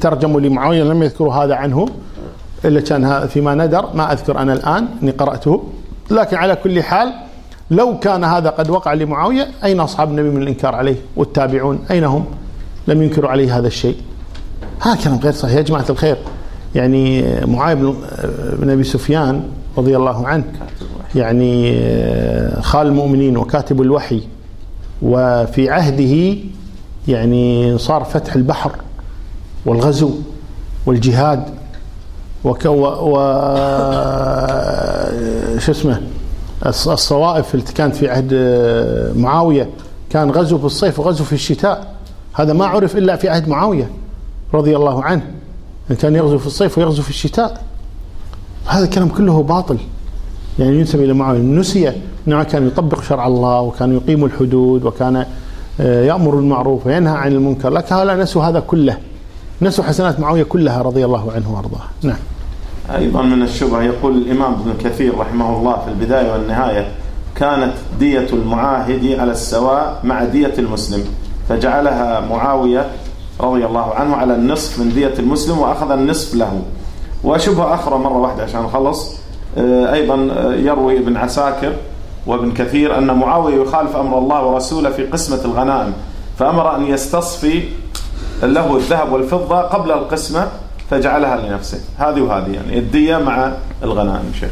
[0.00, 1.86] ترجموا لمعاوية لم يذكروا هذا عنه
[2.64, 5.64] إلا كان فيما ندر ما أذكر أنا الآن أني قرأته
[6.10, 7.12] لكن على كل حال
[7.72, 12.24] لو كان هذا قد وقع لمعاوية أين أصحاب النبي من الإنكار عليه والتابعون أين هم
[12.88, 13.96] لم ينكروا عليه هذا الشيء
[14.80, 16.16] هذا كلام غير صحيح يا جماعة الخير
[16.74, 17.94] يعني معاوية
[18.52, 19.42] بن أبي سفيان
[19.78, 20.44] رضي الله عنه
[21.14, 24.22] يعني آه، خال المؤمنين وكاتب الوحي
[25.02, 26.36] وفي عهده
[27.08, 28.72] يعني صار فتح البحر
[29.66, 30.12] والغزو
[30.86, 31.44] والجهاد
[32.44, 33.18] وكو و, و...
[33.18, 36.00] آه، شو اسمه
[36.66, 39.68] الصوائف التي كانت في عهد آه، معاوية
[40.10, 41.94] كان غزو في الصيف وغزو في الشتاء
[42.34, 43.90] هذا ما عرف إلا في عهد معاوية
[44.54, 45.22] رضي الله عنه
[45.88, 47.62] يعني كان يغزو في الصيف ويغزو في الشتاء
[48.66, 49.76] هذا الكلام كله باطل
[50.58, 51.92] يعني ينسب إلى معاوية نسي
[52.28, 55.26] أنه كان يطبق شرع الله وكان يقيم الحدود وكان
[55.80, 58.96] آه، يأمر المعروف وينهى عن المنكر لكن هؤلاء نسوا هذا كله
[59.62, 62.16] نسوا حسنات معاوية كلها رضي الله عنه وأرضاه نعم
[62.90, 66.88] أيضا من الشبهة يقول الإمام ابن كثير رحمه الله في البداية والنهاية
[67.36, 71.04] كانت دية المعاهد على السواء مع دية المسلم
[71.48, 72.86] فجعلها معاوية
[73.40, 76.62] رضي الله عنه على النصف من دية المسلم وأخذ النصف له
[77.24, 79.16] وشبهة أخرى مرة واحدة عشان نخلص
[79.58, 81.72] آه، أيضا آه، يروي ابن عساكر
[82.26, 85.92] وابن كثير أن معاوية يخالف أمر الله ورسوله في قسمة الغنائم
[86.38, 87.62] فأمر أن يستصفي
[88.42, 90.48] له الذهب والفضة قبل القسمة
[90.92, 93.52] فجعلها لنفسه هذه وهذه يعني الدية مع
[93.82, 94.50] الغنائم شيخ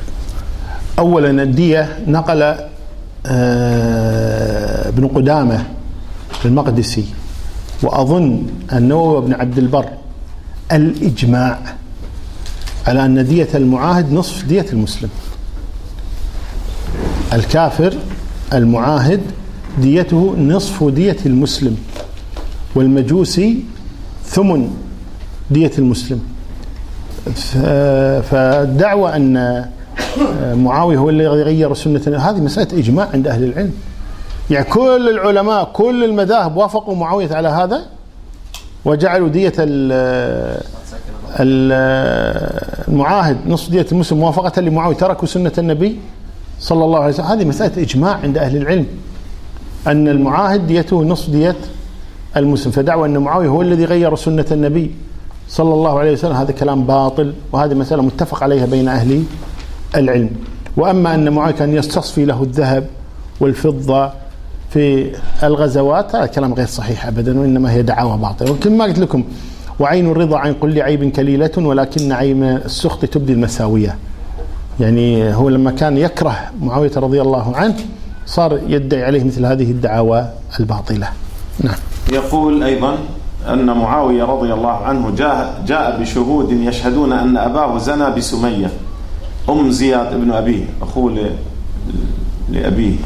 [0.98, 2.42] أولا الدية نقل
[3.26, 5.64] آه، ابن قدامة
[6.44, 7.04] المقدسي
[7.82, 8.42] وأظن
[8.72, 9.86] أنه ابن عبد البر
[10.72, 11.58] الإجماع
[12.86, 15.08] على أن دية المعاهد نصف دية المسلم
[17.32, 17.94] الكافر
[18.52, 19.20] المعاهد
[19.78, 21.76] ديته نصف دية المسلم
[22.74, 23.64] والمجوسي
[24.24, 24.70] ثمن
[25.50, 26.20] دية المسلم
[28.22, 29.64] فالدعوة أن
[30.54, 33.72] معاوية هو اللي غير سنة هذه مسألة إجماع عند أهل العلم
[34.50, 37.82] يعني كل العلماء كل المذاهب وافقوا معاوية على هذا
[38.84, 39.52] وجعلوا دية
[41.40, 45.96] المعاهد نص دية المسلم موافقة لمعاوية تركوا سنة النبي
[46.60, 48.86] صلى الله عليه وسلم هذه مسألة إجماع عند أهل العلم
[49.86, 51.56] أن المعاهد ديته نص دية
[52.36, 54.92] المسلم فدعوا أن معاوية هو الذي غير سنة النبي
[55.50, 59.24] صلى الله عليه وسلم هذا كلام باطل وهذه مسألة متفق عليها بين أهل
[59.96, 60.30] العلم
[60.76, 62.86] وأما أن معاذ كان يستصفي له الذهب
[63.40, 64.10] والفضة
[64.70, 65.10] في
[65.42, 69.24] الغزوات هذا كلام غير صحيح أبدا وإنما هي دعاوى باطلة وكما ما قلت لكم
[69.78, 73.96] وعين الرضا عن كل عيب كليلة ولكن عين السخط تبدي المساوية
[74.80, 77.76] يعني هو لما كان يكره معاوية رضي الله عنه
[78.26, 80.26] صار يدعي عليه مثل هذه الدعاوى
[80.60, 81.08] الباطلة
[81.64, 81.76] نعم
[82.12, 82.98] يقول أيضا
[83.48, 88.70] أن معاوية رضي الله عنه جاء, جاء بشهود يشهدون أن أباه زنى بسمية
[89.48, 91.30] أم زياد ابن أبيه أخوه
[92.50, 92.96] لأبيه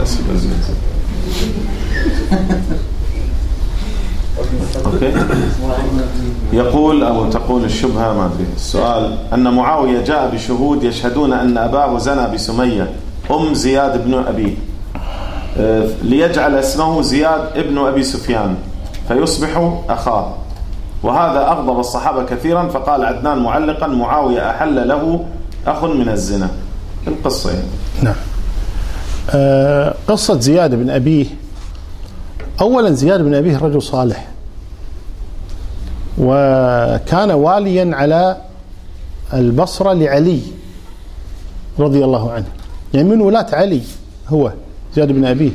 [0.00, 0.60] بس زين
[4.86, 5.12] أوكي.
[6.52, 12.30] يقول أو تقول الشبهة ما أدري السؤال أن معاوية جاء بشهود يشهدون أن أباه زنى
[12.34, 12.92] بسمية
[13.30, 14.54] أم زياد بن أبيه
[15.58, 18.54] آه، ليجعل اسمه زياد ابن أبي سفيان
[19.08, 20.32] فيصبح أخاه
[21.02, 25.24] وهذا أغضب الصحابة كثيرا فقال عدنان معلقا معاوية أحل له
[25.66, 26.48] أخ من الزنا
[27.06, 27.66] القصة يعني.
[28.02, 28.14] نعم
[29.30, 31.26] آه، قصة زياد بن أبيه
[32.60, 34.28] أولا زياد بن أبيه رجل صالح
[36.18, 38.36] وكان واليا على
[39.34, 40.40] البصرة لعلي
[41.78, 42.44] رضي الله عنه
[42.94, 43.80] يعني من ولاة علي
[44.28, 44.52] هو
[44.94, 45.50] زياد بن أبيه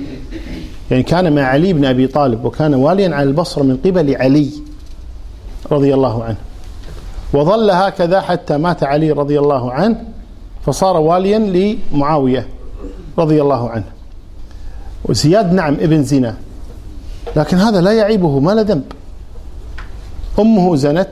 [0.92, 4.50] يعني كان مع علي بن أبي طالب وكان واليا على البصرة من قبل علي
[5.72, 6.38] رضي الله عنه
[7.34, 10.04] وظل هكذا حتى مات علي رضي الله عنه
[10.66, 12.48] فصار واليا لمعاوية
[13.18, 13.84] رضي الله عنه
[15.06, 16.36] وزياد نعم ابن زنا
[17.36, 18.84] لكن هذا لا يعيبه ما له ذنب
[20.40, 21.12] أمه زنت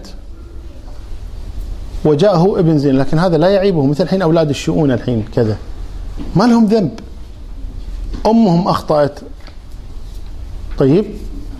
[2.06, 5.58] وجاءه ابن زنا لكن هذا لا يعيبه مثل الحين أولاد الشؤون الحين كذا
[6.36, 6.92] ما لهم ذنب
[8.26, 9.20] أمهم أخطأت
[10.78, 11.06] طيب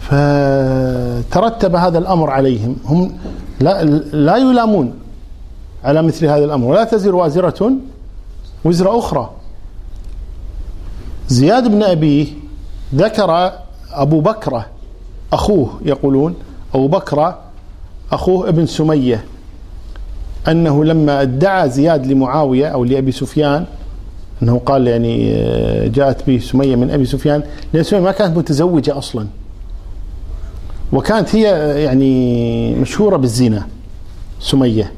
[0.02, 3.12] فترتب هذا الأمر عليهم هم
[3.60, 3.84] لا,
[4.14, 4.94] لا يلامون
[5.84, 7.72] على مثل هذا الأمر ولا تزر وازرة
[8.66, 9.30] وزر أخرى
[11.30, 12.28] زياد بن أبيه
[12.96, 13.52] ذكر
[13.92, 14.66] أبو بكرة
[15.34, 16.36] أخوه يقولون
[16.76, 17.40] أبو بكرة
[18.12, 19.26] أخوه ابن سمية
[20.48, 23.66] أنه لما ادعى زياد لمعاوية أو لأبي سفيان
[24.44, 27.44] أنه قال يعني آه، جاءت به سمية من أبي سفيان
[27.74, 29.28] لأن سمية ما كانت متزوجة أصلا
[30.94, 33.68] وكانت هي آه، يعني مشهورة بالزنا
[34.40, 34.92] سمية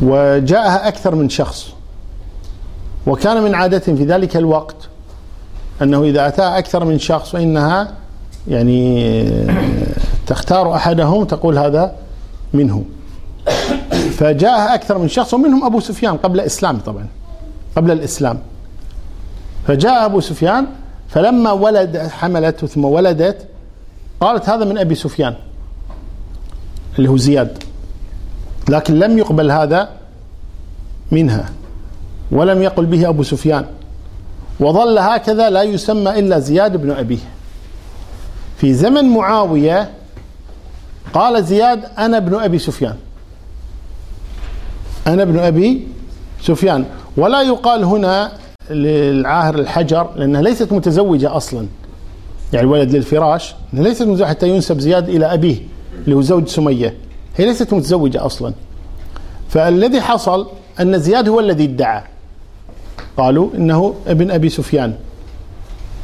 [0.00, 1.68] وجاءها أكثر من شخص
[3.06, 4.76] وكان من عادتهم في ذلك الوقت
[5.82, 7.92] أنه إذا اتاها أكثر من شخص فإنها
[8.48, 9.86] يعني آه،
[10.26, 11.94] تختار أحدهم تقول هذا
[12.52, 12.84] منه
[14.16, 17.06] فجاء أكثر من شخص ومنهم أبو سفيان قبل إسلام طبعا
[17.76, 18.38] قبل الإسلام
[19.66, 20.66] فجاء أبو سفيان
[21.08, 23.36] فلما ولد حملته ثم ولدت
[24.20, 25.34] قالت هذا من أبي سفيان
[26.98, 27.58] اللي هو زياد
[28.68, 29.88] لكن لم يقبل هذا
[31.12, 31.48] منها
[32.32, 33.64] ولم يقل به أبو سفيان
[34.60, 37.18] وظل هكذا لا يسمى إلا زياد بن أبيه
[38.56, 39.90] في زمن معاوية
[41.14, 42.94] قال زياد أنا ابن أبي سفيان
[45.06, 45.88] أنا ابن أبي
[46.42, 46.84] سفيان
[47.16, 48.32] ولا يقال هنا
[48.70, 51.66] للعاهر الحجر لأنها ليست متزوجة أصلا
[52.52, 55.56] يعني ولد للفراش ليست متزوجة حتى ينسب زياد إلى أبيه
[56.04, 56.94] اللي هو زوج سمية
[57.36, 58.52] هي ليست متزوجة أصلا
[59.48, 60.46] فالذي حصل
[60.80, 62.02] أن زياد هو الذي ادعى
[63.20, 64.94] قالوا إنه ابن أبي سفيان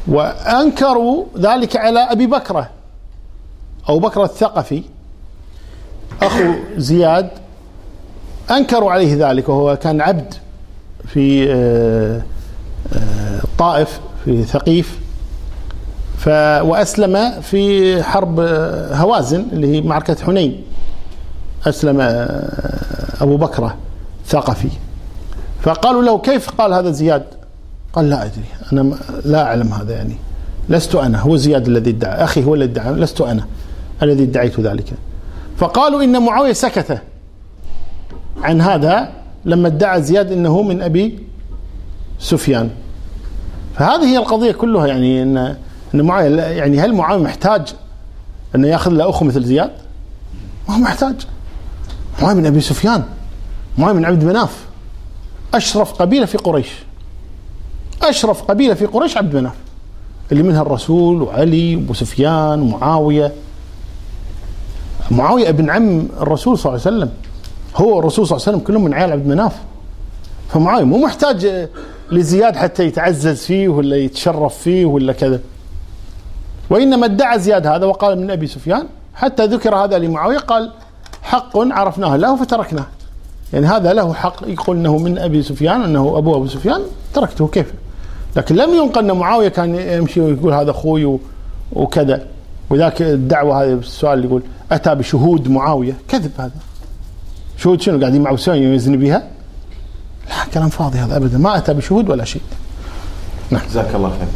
[0.07, 2.69] وأنكروا ذلك على أبي بكرة
[3.89, 4.83] أو بكر الثقفي
[6.21, 7.29] أخو زياد
[8.51, 10.33] أنكروا عليه ذلك وهو كان عبد
[11.07, 11.43] في
[13.43, 14.99] الطائف آه، آه، في ثقيف
[16.17, 16.27] ف
[16.63, 17.63] وأسلم في
[18.03, 20.63] حرب آه، هوازن اللي هي معركة حنين
[21.67, 21.95] أسلم
[23.21, 23.75] أبو بكرة
[24.25, 24.69] ثقفي
[25.61, 27.23] فقالوا له كيف قال هذا زياد
[27.93, 28.43] قال لا أدري
[28.73, 30.15] أنا لا أعلم هذا يعني
[30.69, 33.45] لست أنا هو زياد الذي ادعى أخي هو الذي ادعى لست أنا
[34.03, 34.93] الذي ادعيت ذلك
[35.57, 37.01] فقالوا إن معاوية سكت
[38.43, 39.09] عن هذا
[39.45, 41.19] لما ادعى زياد أنه من أبي
[42.19, 42.69] سفيان
[43.75, 45.37] فهذه هي القضية كلها يعني أن
[45.95, 47.73] أن معاوية يعني هل معاوية محتاج
[48.55, 49.71] أنه يأخذ له أخو مثل زياد؟
[50.69, 51.15] ما هو محتاج
[52.21, 53.03] معاوية من أبي سفيان
[53.77, 54.66] معاوية من عبد مناف
[55.57, 56.67] أشرف قبيلة في قريش
[58.01, 59.53] أشرف قبيلة في قريش عبد مناف
[60.31, 63.33] اللي منها الرسول وعلي وسفيان ومعاوية
[65.11, 67.11] معاوية ابن عم الرسول صلى الله عليه وسلم
[67.75, 69.53] هو الرسول صلى الله عليه وسلم كلهم من عيال عبد مناف
[70.49, 71.67] فمعاوية مو محتاج
[72.11, 75.39] لزياد حتى يتعزز فيه ولا يتشرف فيه ولا كذا
[76.69, 78.85] وإنما ادعى زياد هذا وقال من أبي سفيان
[79.15, 80.71] حتى ذكر هذا لمعاوية قال
[81.23, 82.85] حق عرفناه له فتركناه
[83.53, 86.81] يعني هذا له حق يقول انه من ابي سفيان انه ابو ابو سفيان
[87.13, 87.73] تركته كيف
[88.35, 91.19] لكن لم ينقل ان معاويه كان يمشي ويقول هذا اخوي
[91.73, 92.27] وكذا
[92.69, 94.41] وذاك الدعوه هذه السؤال اللي يقول
[94.71, 96.51] اتى بشهود معاويه كذب هذا
[97.57, 99.17] شهود شنو قاعدين مع سفيان يزن بها
[100.29, 102.41] لا كلام فاضي هذا ابدا ما اتى بشهود ولا شيء
[103.49, 104.27] نعم جزاك الله خير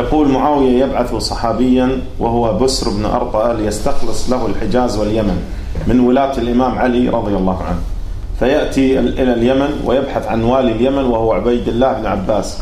[0.00, 5.42] يقول معاوية يبعث صحابيا وهو بسر بن أرطأ ليستخلص له الحجاز واليمن
[5.86, 7.78] من ولاة الإمام علي رضي الله عنه
[8.40, 12.58] فيأتي إلى اليمن ويبحث عن والي اليمن وهو عبيد الله بن عباس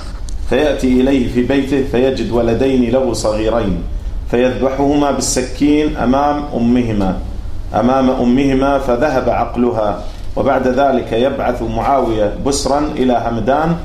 [0.48, 3.82] فيأتي إليه في بيته فيجد ولدين له صغيرين
[4.30, 7.18] فيذبحهما بالسكين أمام أمهما
[7.74, 10.02] أمام أمهما فذهب عقلها
[10.36, 13.76] وبعد ذلك يبعث معاوية بسرا إلى همدان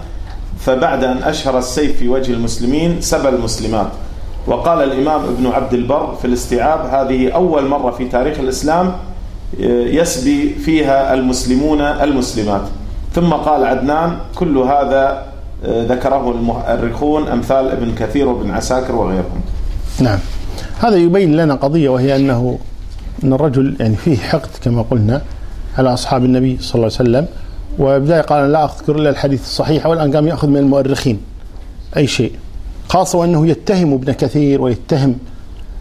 [0.59, 3.87] فبعد أن أشهر السيف في وجه المسلمين سبى المسلمات
[4.47, 8.93] وقال الإمام ابن عبد البر في الاستيعاب هذه أول مرة في تاريخ الإسلام
[9.59, 12.61] يسبي فيها المسلمون المسلمات
[13.15, 15.33] ثم قال عدنان كل هذا
[15.65, 19.41] آه، ذكره المؤرخون أمثال ابن كثير وابن عساكر وغيرهم
[20.01, 20.19] نعم
[20.79, 22.59] هذا يبين لنا قضية وهي أنه
[23.23, 25.21] أن الرجل يعني فيه حقد كما قلنا
[25.77, 27.25] على أصحاب النبي صلى الله عليه وسلم
[27.79, 31.19] وبداية قال لا أذكر إلا الحديث الصحيح والآن قام يأخذ من المؤرخين
[31.97, 32.31] أي شيء
[32.89, 35.15] خاصة وأنه يتهم ابن كثير ويتهم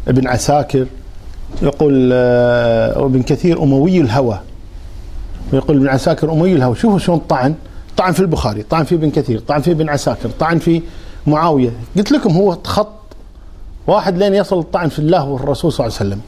[0.09, 0.86] ابن عساكر
[1.62, 4.41] يقول آه، ابن كثير أموي الهوى
[5.53, 7.55] ويقول ابن عساكر أموي الهوى شوفوا شلون طعن
[7.97, 10.83] طعن في البخاري طعن في ابن كثير طعن في ابن عساكر طعن في
[11.27, 12.93] معاوية قلت لكم هو خط
[13.87, 16.20] واحد لين يصل الطعن في الله والرسول صلى الله عليه وسلم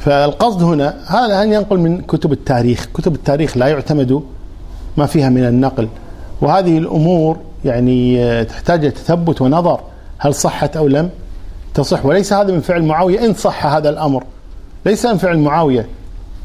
[0.00, 4.22] فالقصد هنا هذا أن ينقل من كتب التاريخ كتب التاريخ لا يعتمد
[4.96, 5.88] ما فيها من النقل
[6.40, 9.80] وهذه الأمور يعني آه، تحتاج تثبت ونظر
[10.18, 11.10] هل صحت أو لم
[11.74, 14.24] تصح وليس هذا من فعل معاوية إن صح هذا الأمر
[14.86, 15.86] ليس من فعل معاوية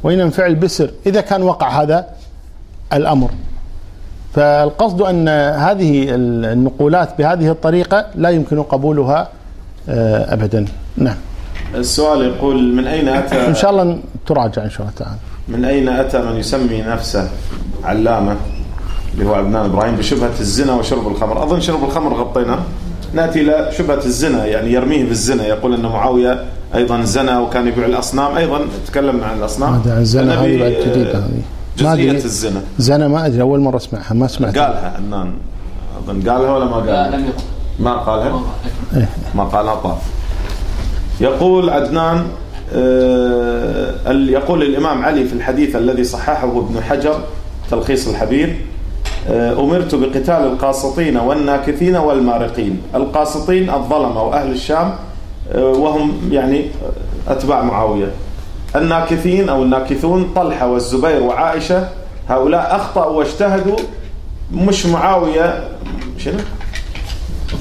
[0.03, 2.07] وإنما من فعل بسر إذا كان وقع هذا
[2.93, 3.29] الأمر
[4.33, 9.27] فالقصد أن هذه النقولات بهذه الطريقة لا يمكن قبولها
[9.89, 10.65] آه، أبدا
[10.97, 11.15] نعم
[11.75, 13.97] السؤال يقول من أين أتى إن شاء الله
[14.27, 15.15] تراجع إن شاء الله تعالى
[15.47, 17.29] من أين أتى من يسمي نفسه
[17.83, 18.35] علامة
[19.13, 22.59] اللي هو عدنان إبراهيم بشبهة الزنا وشرب الخمر أظن شرب الخمر غطيناه
[23.13, 26.45] ناتي الى شبهه الزنا يعني يرميه بالزنا يقول ان معاويه
[26.75, 31.43] ايضا زنى وكان يبيع الاصنام ايضا تكلمنا عن الاصنام الزنا هذه بعد جديده هذه
[31.81, 35.33] آه، جزئيه الزنا زنا ما ادري اول مره اسمعها ما سمعت قالها عدنان
[36.03, 37.43] اظن قالها ولا ما قالها؟ لا لم يقل
[37.83, 38.41] ما قالها؟
[39.35, 39.79] ما قالها إيه.
[39.83, 39.97] طاف
[41.21, 42.23] يقول عدنان
[42.75, 47.19] آه، يقول الامام علي في الحديث الذي صححه ابن حجر
[47.71, 48.55] تلخيص الحبيب
[49.31, 54.93] آه، أمرت بقتال القاسطين والناكثين والمارقين القاسطين الظلمة وأهل الشام
[55.51, 56.65] آه، وهم يعني
[57.27, 58.07] أتباع معاوية
[58.75, 61.87] الناكثين أو الناكثون طلحة والزبير وعائشة
[62.29, 63.75] هؤلاء أخطأوا واجتهدوا
[64.53, 65.67] مش معاوية
[66.17, 66.37] شنو؟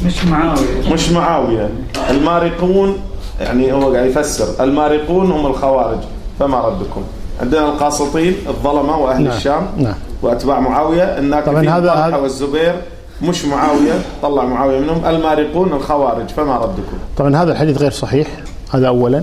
[0.07, 1.69] مش معاوية مش معاوية
[2.11, 2.99] المارقون
[3.41, 5.99] يعني هو قاعد يفسر المارقون هم الخوارج
[6.41, 7.03] فما ردكم
[7.41, 9.37] عندنا القاسطين الظلمة وأهل نعم.
[9.37, 12.75] الشام نعم وأتباع معاوية الناكفين هذا طلحة هذا والزبير
[13.23, 13.93] مش معاوية
[14.23, 18.29] طلع معاوية منهم المارقون الخوارج فما ردكم طبعا هذا الحديث غير صحيح
[18.75, 19.23] هذا أولا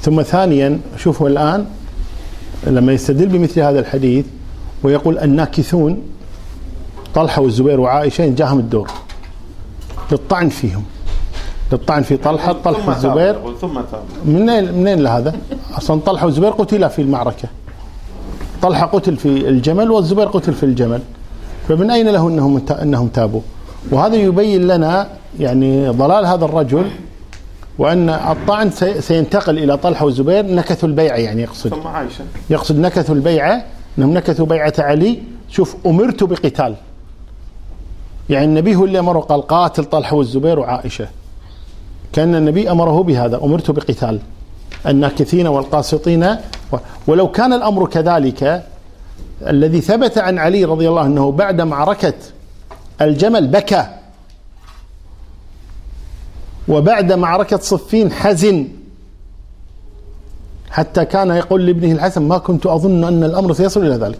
[0.00, 1.66] ثم ثانيا شوفوا الآن
[2.66, 4.24] لما يستدل بمثل هذا الحديث
[4.82, 6.02] ويقول الناكثون
[7.14, 8.90] طلحة والزبير وعائشة جاهم الدور
[10.12, 10.82] للطعن فيهم
[11.72, 13.80] للطعن في طلحة طلحة والزبير ثم
[14.26, 15.34] منين منين لهذا
[15.78, 17.48] أصلا طلحة والزبير قتلا في المعركة
[18.62, 21.00] طلحة قتل في الجمل والزبير قتل في الجمل
[21.68, 23.40] فمن أين له أنهم, أنهم تابوا
[23.90, 25.08] وهذا يبين لنا
[25.40, 26.84] يعني ضلال هذا الرجل
[27.78, 28.70] وأن الطعن
[29.00, 33.64] سينتقل إلى طلحة والزبير نكثوا البيعة يعني يقصد ثم عائشة يقصد نكثوا البيعة
[33.98, 35.18] أنهم نكثوا بيعة علي
[35.50, 36.74] شوف أمرت بقتال
[38.30, 41.08] يعني النبي هو اللي أمره قال قاتل طلحة والزبير وعائشة
[42.12, 44.18] كأن النبي أمره بهذا أمرت بقتال
[44.86, 46.36] الناكثين والقاسطين
[47.06, 48.62] ولو كان الأمر كذلك
[49.46, 52.14] الذي ثبت عن علي رضي الله أنه بعد معركة
[53.00, 53.86] الجمل بكى
[56.68, 58.68] وبعد معركة صفين حزن
[60.70, 64.18] حتى كان يقول لابنه الحسن ما كنت أظن أن الأمر سيصل إلى ذلك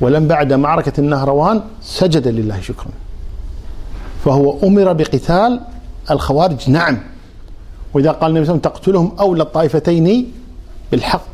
[0.00, 2.90] ولم بعد معركة النهروان سجد لله شكرا
[4.24, 5.60] فهو أمر بقتال
[6.10, 6.98] الخوارج نعم
[7.98, 10.32] وإذا قال النبي صلى الله عليه وسلم تقتلهم أولى الطائفتين
[10.90, 11.24] بالحق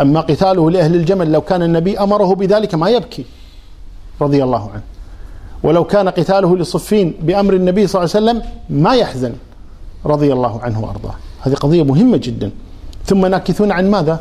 [0.00, 3.24] أما قتاله لأهل الجمل لو كان النبي أمره بذلك ما يبكي
[4.20, 4.82] رضي الله عنه
[5.62, 9.32] ولو كان قتاله لصفين بأمر النبي صلى الله عليه وسلم ما يحزن
[10.06, 12.50] رضي الله عنه وأرضاه هذه قضية مهمة جدا
[13.04, 14.20] ثم ناكثون عن ماذا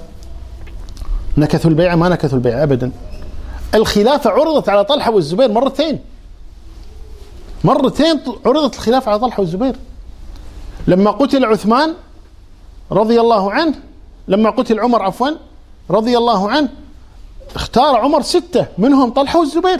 [1.37, 2.91] نكثوا البيعة ما نكثوا البيعة أبدا
[3.75, 5.99] الخلافة عرضت على طلحة والزبير مرتين
[7.63, 9.75] مرتين عرضت الخلافة على طلحة والزبير
[10.87, 11.93] لما قتل عثمان
[12.91, 13.73] رضي الله عنه
[14.27, 15.27] لما قتل عمر عفوا
[15.89, 16.69] رضي الله عنه
[17.55, 19.79] اختار عمر ستة منهم طلحة والزبير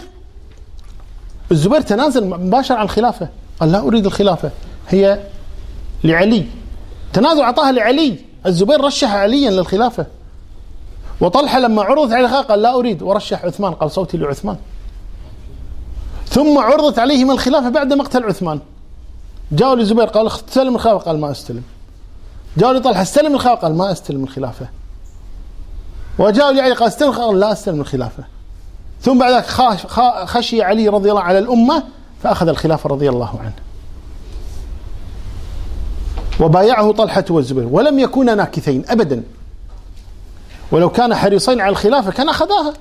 [1.51, 4.51] الزبير تنازل مباشر عن الخلافة قال لا أريد الخلافة
[4.89, 5.19] هي
[6.03, 6.45] لعلي
[7.13, 8.15] تنازل أعطاها لعلي
[8.45, 10.05] الزبير رشح عليا للخلافة
[11.21, 14.55] وطلحة لما عرضت عليه قال لا أريد ورشح عثمان قال صوتي لعثمان
[16.27, 18.59] ثم عرضت عليهم الخلافة بعد مقتل عثمان
[19.53, 21.63] جاءوا للزبير قال استلم الخلافه قال ما استلم
[22.57, 24.67] جاءوا لطلحه استلم الخلافه قال ما استلم الخلافه
[26.19, 28.23] وجاءوا لعلي قال استلم قال لا استلم الخلافه
[29.01, 29.45] ثم بعد ذلك
[30.29, 31.83] خشي علي رضي الله على الامه
[32.23, 33.53] فاخذ الخلافه رضي الله عنه
[36.39, 39.23] وبايعه طلحه والزبير ولم يكونا ناكثين ابدا
[40.71, 42.73] ولو كان حريصين على الخلافه كان اخذاها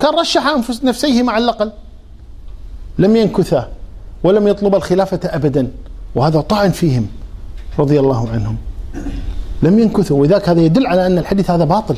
[0.00, 1.72] كان رشح نفسيهما على الاقل
[2.98, 3.68] لم ينكثا
[4.24, 5.68] ولم يطلب الخلافة أبدا
[6.14, 7.06] وهذا طعن فيهم
[7.78, 8.56] رضي الله عنهم
[9.62, 11.96] لم ينكثوا وذاك هذا يدل على أن الحديث هذا باطل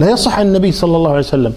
[0.00, 1.52] لا يصح عن النبي صلى الله عليه وسلم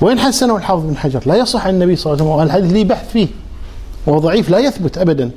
[0.00, 2.84] وإن حسنه الحافظ بن حجر لا يصح عن النبي صلى الله عليه وسلم الحديث لي
[2.84, 3.28] بحث فيه
[4.06, 5.30] وهو ضعيف لا يثبت أبدا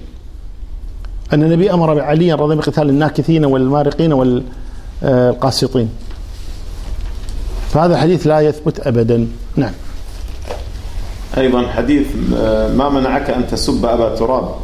[1.33, 4.13] أن النبي أمر بعليا رضي بقتال الناكثين والمارقين
[5.03, 5.89] والقاسطين
[7.69, 9.73] فهذا الحديث لا يثبت أبدا نعم
[11.37, 12.07] أيضا حديث
[12.37, 14.55] آه، ما منعك أن تسب أبا تراب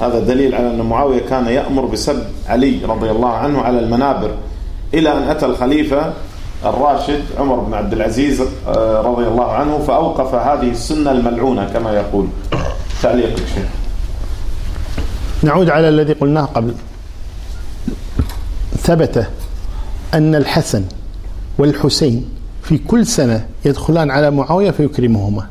[0.00, 4.30] هذا دليل على أن معاوية كان يأمر بسب علي رضي الله عنه على المنابر
[4.94, 6.12] إلى أن أتى الخليفة
[6.64, 12.26] الراشد عمر بن عبد العزيز آه، رضي الله عنه فأوقف هذه السنة الملعونة كما يقول
[13.02, 13.68] تعليق الشيخ
[15.42, 16.74] نعود على الذي قلناه قبل
[18.78, 19.26] ثبت
[20.14, 20.84] أن الحسن
[21.58, 22.28] والحسين
[22.62, 25.46] في كل سنة يدخلان على معاوية فيكرمهما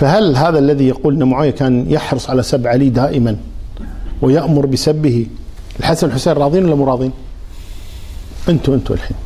[0.00, 3.36] فهل هذا الذي يقول أن معاوية كان يحرص على سب علي دائما
[4.22, 5.26] ويأمر بسبه
[5.80, 7.12] الحسن والحسين راضين ولا مو راضين؟
[8.48, 9.16] انتم انتم الحين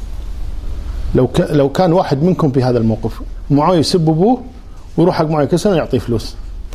[1.15, 1.41] لو ك...
[1.51, 3.21] لو كان واحد منكم في هذا الموقف
[3.51, 4.43] معاوية يسب ابوه
[4.97, 6.25] ويروح حق معاوية كسنة يعطيه فلوس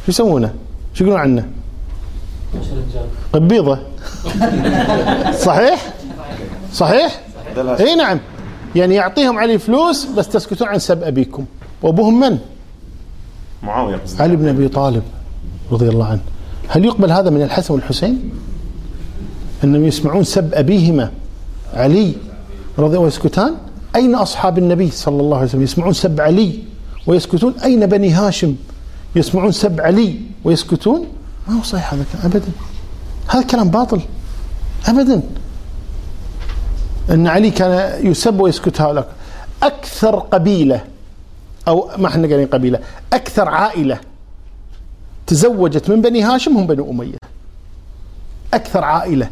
[0.05, 0.53] شو يسوونه؟
[0.93, 1.47] شو يقولون عنه؟
[3.33, 3.79] قبيضة
[5.45, 5.93] صحيح؟
[6.73, 7.19] صحيح؟
[7.57, 8.19] اي نعم
[8.75, 11.45] يعني يعطيهم علي فلوس بس تسكتون عن سب ابيكم
[11.83, 12.37] وابوهم من؟
[13.63, 15.03] معاوية علي بن أبي طالب
[15.71, 16.19] رضي الله عنه
[16.67, 18.31] هل يقبل هذا من الحسن والحسين
[19.63, 21.11] أنهم يسمعون سب أبيهما
[21.73, 22.13] علي
[22.77, 23.55] رضي ويسكتان
[23.95, 26.59] أين أصحاب النبي صلى الله عليه وسلم يسمعون سب علي
[27.07, 28.55] ويسكتون أين بني هاشم
[29.15, 31.05] يسمعون سب علي ويسكتون
[31.47, 32.51] ما هو صحيح هذا الكلام أبدا
[33.27, 34.01] هذا كلام باطل
[34.87, 35.21] أبدا
[37.09, 39.09] أن علي كان يسب ويسكت هؤلاء
[39.63, 40.81] أكثر قبيلة
[41.69, 42.79] أو ما احنا قايلين قبيلة
[43.13, 43.97] أكثر عائلة
[45.27, 47.17] تزوجت من بني هاشم هم بنو أمية
[48.53, 49.29] أكثر عائلة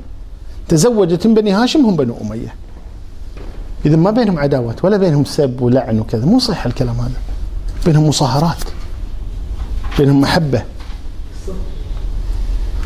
[0.68, 2.56] تزوجت من بني هاشم هم بنو أمية
[3.86, 7.20] إذا ما بينهم عداوات ولا بينهم سب ولعن وكذا مو صحيح الكلام هذا
[7.86, 8.64] بينهم مصاهرات
[9.98, 10.64] بينهم محبة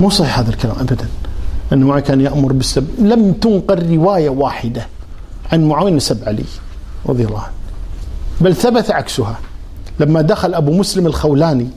[0.01, 1.07] مو صحيح هذا الكلام أبدا
[1.73, 4.87] أن معاوية كان يأمر بالسب لم تنقل رواية واحدة
[5.51, 6.43] عن معاوية سب علي
[7.05, 7.51] رضي الله عنه
[8.41, 9.39] بل ثبت عكسها
[9.99, 11.69] لما دخل أبو مسلم الخولاني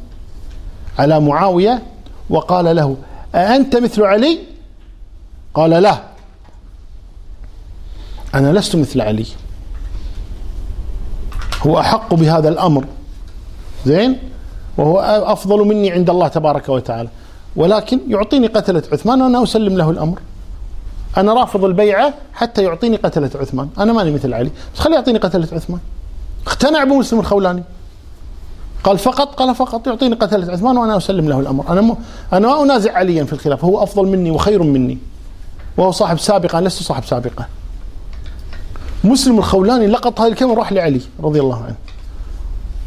[0.98, 1.82] على معاوية
[2.30, 2.96] وقال له
[3.34, 4.38] أأنت مثل علي
[5.54, 6.02] قال لا
[8.34, 9.26] أنا لست مثل علي
[11.66, 12.84] هو أحق بهذا الأمر
[13.86, 14.16] زين
[14.76, 17.08] وهو أفضل مني عند الله تبارك وتعالى
[17.56, 20.18] ولكن يعطيني قتلة عثمان وأنا أسلم له الأمر
[21.16, 25.48] أنا رافض البيعة حتى يعطيني قتلة عثمان أنا ماني مثل علي بس خليه يعطيني قتلة
[25.52, 25.80] عثمان
[26.46, 27.62] اقتنع ابو مسلم الخولاني
[28.84, 31.96] قال فقط قال فقط يعطيني قتلة عثمان وأنا أسلم له الأمر أنا م...
[32.32, 34.98] أنا ما أنازع عليا في الخلافة هو أفضل مني وخير مني
[35.76, 37.46] وهو صاحب سابقة أنا لست صاحب سابقة
[39.04, 41.74] مسلم الخولاني لقط هذه الكلمة راح لعلي رضي الله عنه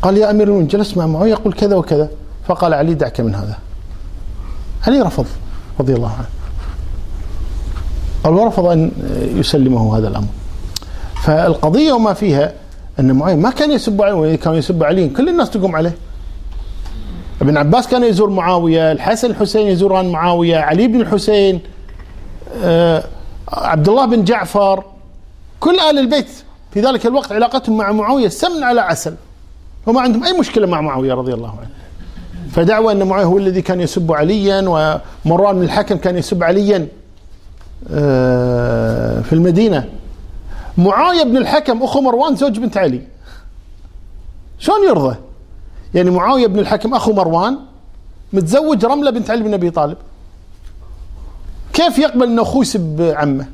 [0.01, 2.09] قال يا أمير المؤمنين جلست مع معاوية يقول كذا وكذا
[2.47, 3.57] فقال علي دعك من هذا
[4.87, 5.25] علي رفض
[5.79, 6.25] رضي الله عنه
[8.23, 8.91] قال ورفض أن
[9.35, 10.27] يسلمه هذا الأمر
[11.23, 12.53] فالقضية وما فيها
[12.99, 15.93] ان معاويه ما كان يسب علي كان يسب علي كل الناس تقوم عليه
[17.41, 21.59] ابن عباس كان يزور معاويه الحسن الحسين يزوران معاويه علي بن الحسين
[22.63, 23.03] آه
[23.51, 24.83] عبد الله بن جعفر
[25.59, 26.27] كل ال البيت
[26.71, 29.15] في ذلك الوقت علاقتهم مع معاويه سمن على عسل
[29.87, 31.69] وما عندهم اي مشكله مع معاويه رضي الله عنه
[32.51, 34.61] فدعوى ان معاويه هو الذي كان يسب عليا
[35.25, 36.87] ومروان بن الحكم كان يسب عليا
[37.93, 39.85] آه، في المدينه
[40.77, 43.01] معاويه بن الحكم اخو مروان زوج بنت علي
[44.59, 45.15] شلون يرضى
[45.93, 47.57] يعني معاويه بن الحكم اخو مروان
[48.33, 49.97] متزوج رمله بنت علي بن ابي طالب
[51.73, 53.47] كيف يقبل ان اخوه يسب عمه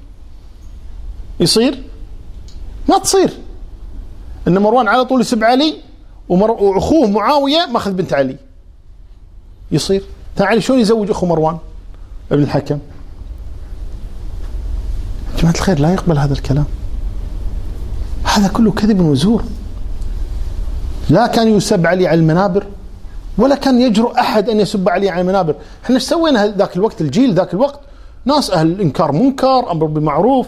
[1.39, 1.83] يصير
[2.89, 3.29] ما تصير
[4.47, 5.73] ان مروان على طول يسب علي
[6.29, 8.35] واخوه معاويه ماخذ بنت علي
[9.71, 10.03] يصير
[10.35, 11.57] تعالي شلون يزوج اخو مروان
[12.31, 12.79] ابن الحكم
[15.39, 16.65] جماعه الخير لا يقبل هذا الكلام
[18.23, 19.43] هذا كله كذب وزور
[21.09, 22.65] لا كان يسب علي على المنابر
[23.37, 27.33] ولا كان يجرؤ أحد أن يسب علي على المنابر احنا ايش سوينا ذاك الوقت الجيل
[27.33, 27.79] ذاك الوقت
[28.25, 30.47] ناس أهل الإنكار منكر أمر بمعروف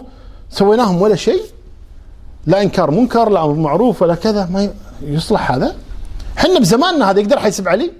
[0.51, 1.41] سويناهم ولا شيء
[2.47, 4.69] لا إنكار منكر لا أمر معروف ولا كذا ما
[5.01, 5.75] يصلح هذا
[6.37, 7.91] احنا بزماننا هذا يقدر حيسب علي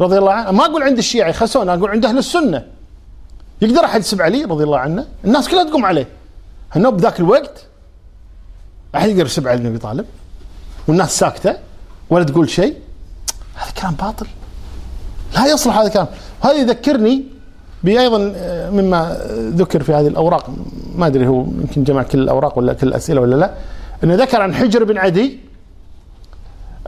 [0.00, 2.62] رضي الله عنه ما أقول عند الشيعة خسونا أقول عند أهل السنة
[3.62, 6.08] يقدر أحد يسب علي رضي الله عنه الناس كلها تقوم عليه
[6.72, 7.67] هنو بذاك الوقت
[8.96, 10.04] أحد يسب علي بن أبي طالب
[10.88, 11.54] والناس ساكتة
[12.10, 12.74] ولا تقول شيء
[13.54, 14.26] هذا كلام باطل
[15.34, 16.06] لا يصلح هذا الكلام
[16.40, 17.24] هذا يذكرني
[17.84, 19.18] بأيضا آه، مما
[19.56, 20.50] ذكر في هذه الأوراق
[20.96, 23.50] ما أدري هو يمكن جمع كل الأوراق ولا كل الأسئلة ولا لا
[24.04, 25.38] أنه ذكر عن حجر بن عدي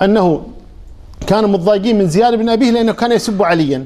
[0.02, 0.42] أنه
[1.26, 3.84] كانوا متضايقين من زياد بن أبيه لأنه كان يسب عليا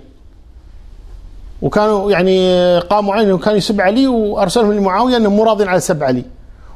[1.62, 6.02] وكانوا يعني آه، قاموا عليه وكان يسب علي وارسلهم لمعاويه انه مو راضين على سب
[6.02, 6.24] علي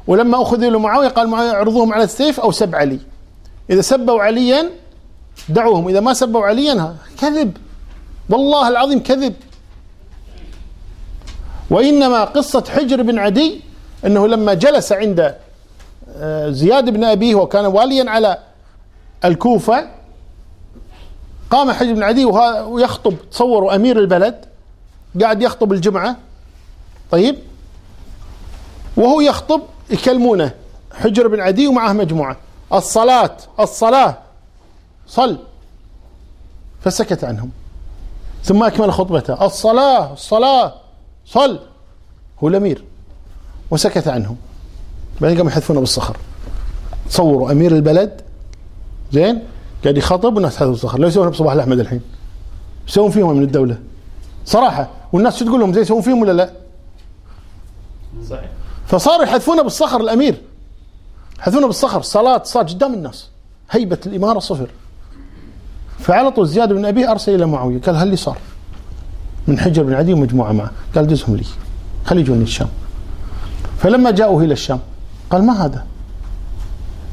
[0.09, 2.99] ولما أخذوا معاوية قال معاوية اعرضوهم على السيف أو سب علي
[3.69, 4.69] إذا سبوا عليا
[5.49, 7.57] دعوهم إذا ما سبوا عليا كذب
[8.29, 9.33] والله العظيم كذب
[11.69, 13.61] وإنما قصة حجر بن عدي
[14.05, 15.35] أنه لما جلس عند
[16.17, 18.37] آه، زياد بن أبيه وكان واليا على
[19.25, 19.89] الكوفة
[21.49, 24.45] قام حجر بن عدي ويخطب تصوروا أمير البلد
[25.21, 26.15] قاعد يخطب الجمعة
[27.11, 27.35] طيب
[28.97, 29.61] وهو يخطب
[29.91, 30.51] يكلمونه
[30.93, 32.37] حجر بن عدي ومعه مجموعة
[32.73, 34.17] الصلاة الصلاة
[35.07, 35.37] صل
[36.81, 37.49] فسكت عنهم
[38.43, 40.73] ثم أكمل خطبته الصلاة الصلاة
[41.25, 41.59] صل
[42.43, 42.83] هو الأمير
[43.71, 44.37] وسكت عنهم
[45.21, 46.17] بعدين قاموا يحذفونه بالصخر
[47.09, 48.21] تصوروا أمير البلد
[49.13, 49.41] زين
[49.83, 52.01] قاعد يخاطب والناس تحذف بالصخر لو يسوونها بصباح الأحمد الحين
[52.87, 53.77] يسوون فيهم من الدولة
[54.45, 56.51] صراحة والناس شو تقول لهم زي يسوون فيهم ولا لا
[58.29, 58.49] صحيح
[58.89, 60.35] فصاروا يحذفونه بالصخر الامير
[61.39, 63.29] يحذفونه بالصخر صلاه صلاه قدام الناس
[63.71, 64.67] هيبه الاماره صفر
[65.99, 68.37] فعلى طول زياد بن ابي ارسل الى معاويه قال هل لي صار
[69.47, 71.43] من حجر بن عدي ومجموعه معه قال دزهم لي
[72.05, 72.67] خلي يجوني الشام
[73.77, 74.79] فلما جاءوا الى الشام
[75.29, 75.85] قال ما هذا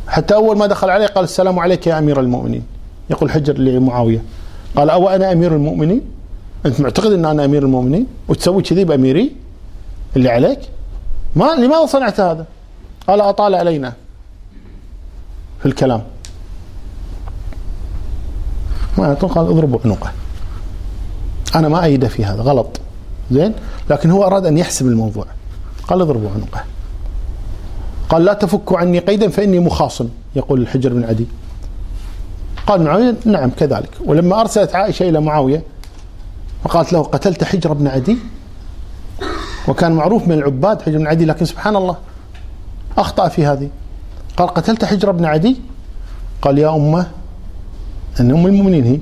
[0.09, 2.63] حتى اول ما دخل عليه قال السلام عليك يا امير المؤمنين
[3.11, 4.23] يقول حجر لمعاويه
[4.77, 6.01] قال او انا امير المؤمنين
[6.67, 9.33] انت معتقد ان انا امير المؤمنين وتسوي كذي باميري
[10.17, 10.59] اللي عليك
[11.37, 12.47] ما لماذا صنعت هذا؟
[13.09, 13.93] قال أطال علينا
[15.61, 16.03] في الكلام
[18.99, 20.13] ما قال اضربوا عنقه
[21.55, 22.81] أنا ما أيده في هذا غلط
[23.31, 23.53] زين
[23.91, 25.27] لكن هو أراد أن يحسب الموضوع
[25.89, 26.65] قال اضربوا عنقه
[28.09, 31.27] قال لا تفكوا عني قيدا فإني مخاصم يقول الحجر بن عدي
[32.67, 35.63] قال معاوية نعم كذلك ولما أرسلت عائشة إلى معاوية
[36.65, 38.17] فقالت له قتلت حجر بن عدي
[39.69, 41.97] وكان معروف من العباد حجر بن عدي لكن سبحان الله
[42.99, 43.69] أخطأ في هذه
[44.37, 45.57] قال قتلت حجر بن عدي
[46.43, 47.07] قال يا أمه
[48.21, 48.99] أن يعني أم المؤمنين هي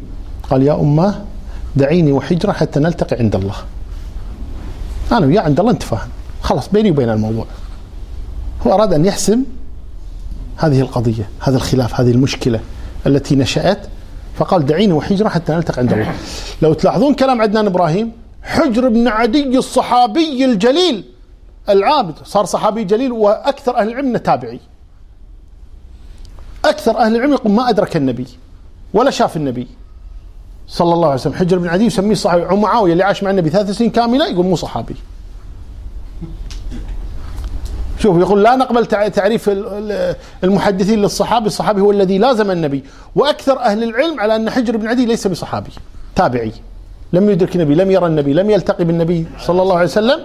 [0.51, 1.25] قال يا أمه
[1.77, 3.55] دعيني وحجرة حتى نلتقي عند الله
[5.13, 6.09] أنا وياه عند الله نتفاهم
[6.43, 7.47] خلاص بيني وبين الموضوع
[8.67, 9.41] هو أراد أن يحسم
[10.57, 12.61] هذه القضية هذا الخلاف هذه المشكلة
[13.07, 13.79] التي نشأت
[14.39, 16.13] فقال دعيني وحجرة حتى نلتقي عند الله
[16.63, 18.13] لو تلاحظون كلام عدنان إبراهيم
[18.45, 21.05] حجر بن عدي الصحابي الجليل
[21.69, 24.61] العابد صار صحابي جليل وأكثر أهل العلم تابعي
[26.65, 28.27] أكثر أهل العلم يقول ما أدرك النبي
[28.95, 29.67] ولا شاف النبي
[30.69, 33.71] صلى الله عليه وسلم حجر بن عدي يسميه صحابي معاوية اللي عاش مع النبي ثلاث
[33.71, 34.97] سنين كاملة يقول مو صحابي
[37.99, 39.51] شوف يقول لا نقبل تعريف
[40.45, 42.85] المحدثين للصحابي الصحابي هو الذي لازم النبي
[43.17, 45.71] وأكثر أهل العلم على أن حجر بن عدي ليس بصحابي
[46.15, 46.53] تابعي
[47.15, 50.21] لم يدرك النبي لم يرى النبي لم يلتقي بالنبي صلى الله عليه وسلم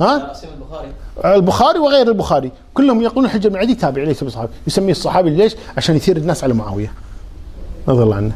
[0.00, 0.88] ها البخاري
[1.24, 5.96] البخاري وغير البخاري كلهم يقولون حجر بن عدي تابع ليس بصحابي يسميه الصحابي ليش عشان
[5.96, 6.92] يثير الناس على معاويه
[7.88, 8.32] رضي الله عنه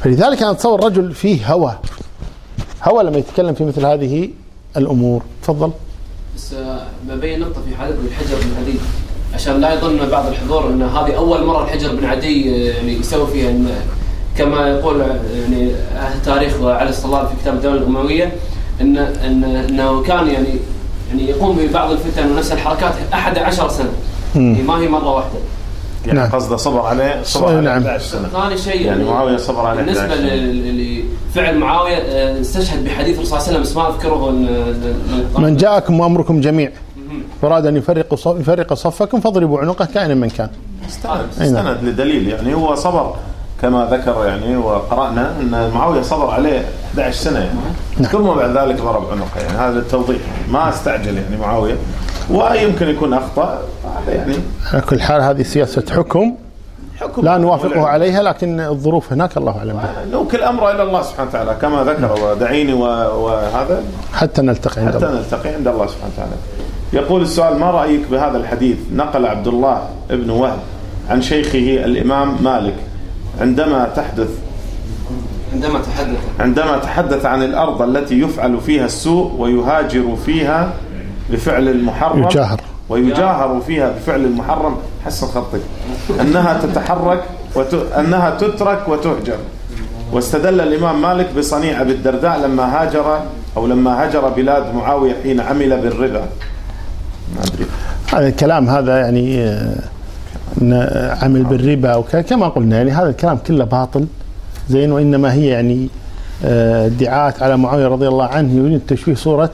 [0.00, 1.74] فلذلك انا اتصور رجل فيه هوى
[2.84, 4.28] هوى لما يتكلم في مثل هذه
[4.76, 5.70] الامور تفضل
[6.36, 6.54] بس
[7.08, 8.78] ببين آه، نقطه في حادث الحجر بن عدي
[9.34, 13.26] عشان لا يظن بعض الحضور ان هذه اول مره الحجر بن عدي آه، يعني يسوي
[13.26, 13.50] فيها
[14.38, 18.32] كما يقول يعني اهل التاريخ وعلي الصلاه في كتاب الدوله الامويه
[18.80, 20.48] ان ان انه كان يعني
[21.08, 23.88] يعني يقوم ببعض الفتن ونفس الحركات 11 سنه
[24.34, 25.30] يعني ما هي مره واحده
[26.06, 26.16] نعم.
[26.16, 26.40] يعني نعم.
[26.40, 27.76] قصده صبر عليه صبر عليه نعم.
[27.78, 33.16] 11 سنه ثاني شيء يعني, يعني معاويه صبر عليه بالنسبه لفعل معاويه آه، استشهد بحديث
[33.18, 34.30] الرسول صلى الله عليه وسلم بس ما اذكره
[35.42, 36.70] من جاءكم وامركم جميع
[37.44, 40.48] اراد ان يفرق يفرق صفكم فاضربوا عنقه كائنا من كان
[40.88, 41.12] استند
[41.48, 41.56] نعم.
[41.66, 43.14] استند لدليل يعني هو صبر
[43.62, 46.58] كما ذكر يعني وقرأنا أن معاوية صبر عليه
[46.90, 50.18] 11 سنة يعني ثم بعد ذلك ضرب عنقه يعني هذا التوضيح
[50.50, 51.74] ما استعجل يعني معاوية
[52.30, 53.58] ويمكن يكون أخطأ
[54.08, 54.34] يعني
[54.72, 56.34] على كل حال هذه سياسة حكم
[57.00, 59.80] حكم لا نوافقه عليها لكن الظروف هناك الله اعلم
[60.12, 62.10] نوكل الامر الى الله سبحانه وتعالى كما ذكر نعم.
[62.22, 63.82] ودعيني وهذا
[64.14, 66.32] حتى نلتقي عند حتى الله نلتقي عند الله سبحانه وتعالى
[66.92, 70.58] يقول السؤال ما رايك بهذا الحديث نقل عبد الله بن وهب
[71.10, 72.74] عن شيخه الامام مالك
[73.40, 74.28] عندما تحدث
[75.54, 80.72] عندما تحدث عندما تحدث عن الأرض التي يفعل فيها السوء ويهاجر فيها
[81.30, 84.76] بفعل المحرم يجاهر ويجاهر فيها بفعل المحرم
[85.06, 85.60] حسن خطك
[86.20, 87.74] أنها تتحرك وت...
[87.74, 89.36] أنها تترك وتهجر
[90.12, 93.20] واستدل الإمام مالك بصنيع أبي الدرداء لما هاجر
[93.56, 96.24] أو لما هجر بلاد معاوية حين عمل بالربا
[97.36, 97.66] ما أدري
[98.28, 99.72] الكلام آه، هذا يعني آه،
[101.22, 104.06] عمل بالربا وكذا كما قلنا يعني هذا الكلام كله باطل
[104.70, 105.88] زين وانما هي يعني
[106.44, 109.50] آه، ادعاءات على معاويه رضي الله عنه يريد تشويه صوره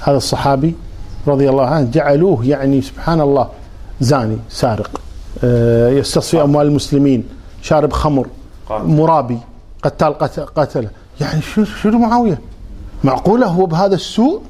[0.00, 0.74] هذا الصحابي
[1.26, 3.48] رضي الله عنه جعلوه يعني سبحان الله
[4.00, 5.00] زاني سارق
[5.44, 7.24] آه، يستصفي اموال المسلمين
[7.62, 8.26] شارب خمر
[8.70, 9.38] مرابي
[9.82, 10.18] قتال
[10.54, 10.88] قتله
[11.20, 12.38] يعني شو شو معاويه
[13.04, 14.40] معقوله هو بهذا السوء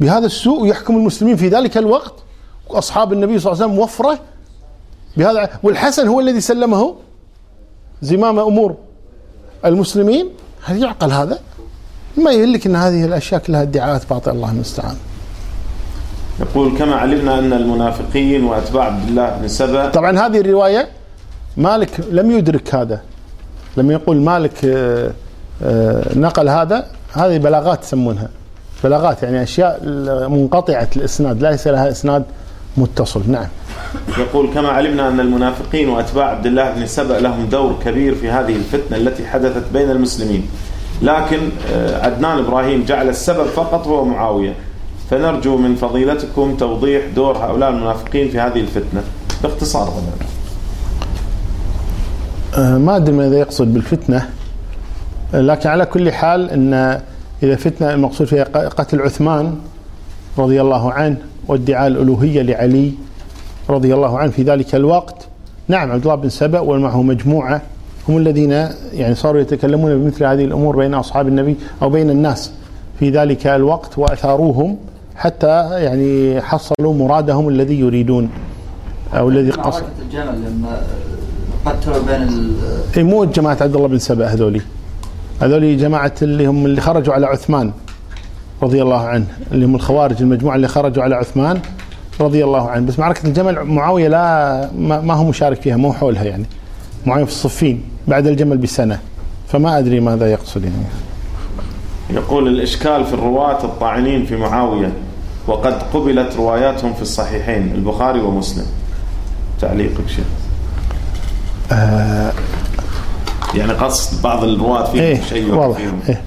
[0.00, 2.14] بهذا السوء يحكم المسلمين في ذلك الوقت
[2.68, 4.18] واصحاب النبي صلى الله عليه وسلم وفره
[5.16, 6.94] بهذا والحسن هو الذي سلمه
[8.02, 8.74] زمام امور
[9.64, 10.28] المسلمين
[10.64, 11.38] هل يعقل هذا؟
[12.18, 14.94] ما يهلك ان هذه الاشياء كلها ادعاءات باطله الله المستعان.
[16.40, 20.88] يقول كما علمنا ان المنافقين واتباع عبد الله بن سبا طبعا هذه الروايه
[21.56, 23.00] مالك لم يدرك هذا
[23.76, 25.10] لما يقول مالك آه،
[25.64, 28.28] آه، نقل هذا هذه بلاغات يسمونها
[28.84, 29.80] بلاغات يعني اشياء
[30.28, 32.24] منقطعه الاسناد ليس لها اسناد
[32.76, 33.46] متصل نعم
[34.18, 38.56] يقول كما علمنا أن المنافقين وأتباع عبد الله بن سبأ لهم دور كبير في هذه
[38.56, 40.46] الفتنة التي حدثت بين المسلمين
[41.02, 41.38] لكن
[41.72, 44.54] آه، عدنان إبراهيم جعل السبب فقط هو معاوية
[45.10, 49.02] فنرجو من فضيلتكم توضيح دور هؤلاء المنافقين في هذه الفتنة
[49.42, 50.32] باختصار طبعا
[52.66, 54.28] آه، ما ادري ماذا يقصد بالفتنه
[55.34, 56.74] لكن على كل حال ان
[57.42, 59.56] اذا فتنه المقصود فيها قتل عثمان
[60.38, 61.16] رضي الله عنه
[61.48, 62.92] وادعاء الألوهية لعلي
[63.70, 65.26] رضي الله عنه في ذلك الوقت
[65.68, 67.62] نعم عبد الله بن سبأ ومعه مجموعة
[68.08, 72.52] هم الذين يعني صاروا يتكلمون بمثل هذه الأمور بين أصحاب النبي أو بين الناس
[72.98, 74.76] في ذلك الوقت وأثاروهم
[75.16, 78.30] حتى يعني حصلوا مرادهم الذي يريدون
[79.14, 79.82] أو الذي قصد
[80.14, 80.82] لما
[81.66, 82.52] قتلوا بين
[82.96, 84.60] إيه، مو جماعة عبد الله بن سبأ هذولي
[85.42, 87.72] هذولي جماعة اللي هم اللي خرجوا على عثمان
[88.62, 91.60] رضي الله عنه اللي هم الخوارج المجموعه اللي خرجوا على عثمان
[92.20, 96.44] رضي الله عنه بس معركه الجمل معاويه لا ما هو مشارك فيها مو حولها يعني
[97.06, 98.98] معاويه في الصفين بعد الجمل بسنه
[99.48, 100.76] فما ادري ماذا يقصد يعني
[102.10, 104.92] يقول الاشكال في الرواة الطاعنين في معاويه
[105.46, 108.66] وقد قبلت رواياتهم في الصحيحين البخاري ومسلم
[109.60, 110.24] تعليقك شيخ
[111.72, 112.32] آه
[113.54, 116.00] يعني قصد بعض الرواة فيهم ايه شيء واضح فيهم.
[116.08, 116.22] ايه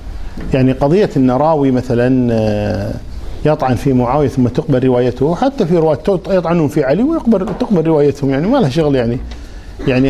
[0.54, 2.92] يعني قضية أن راوي مثلا آه،
[3.46, 5.98] يطعن في معاوية ثم تقبل روايته حتى في رواة
[6.30, 9.18] يطعنون في علي ويقبل تقبل روايتهم يعني ما لها شغل يعني
[9.88, 10.10] يعني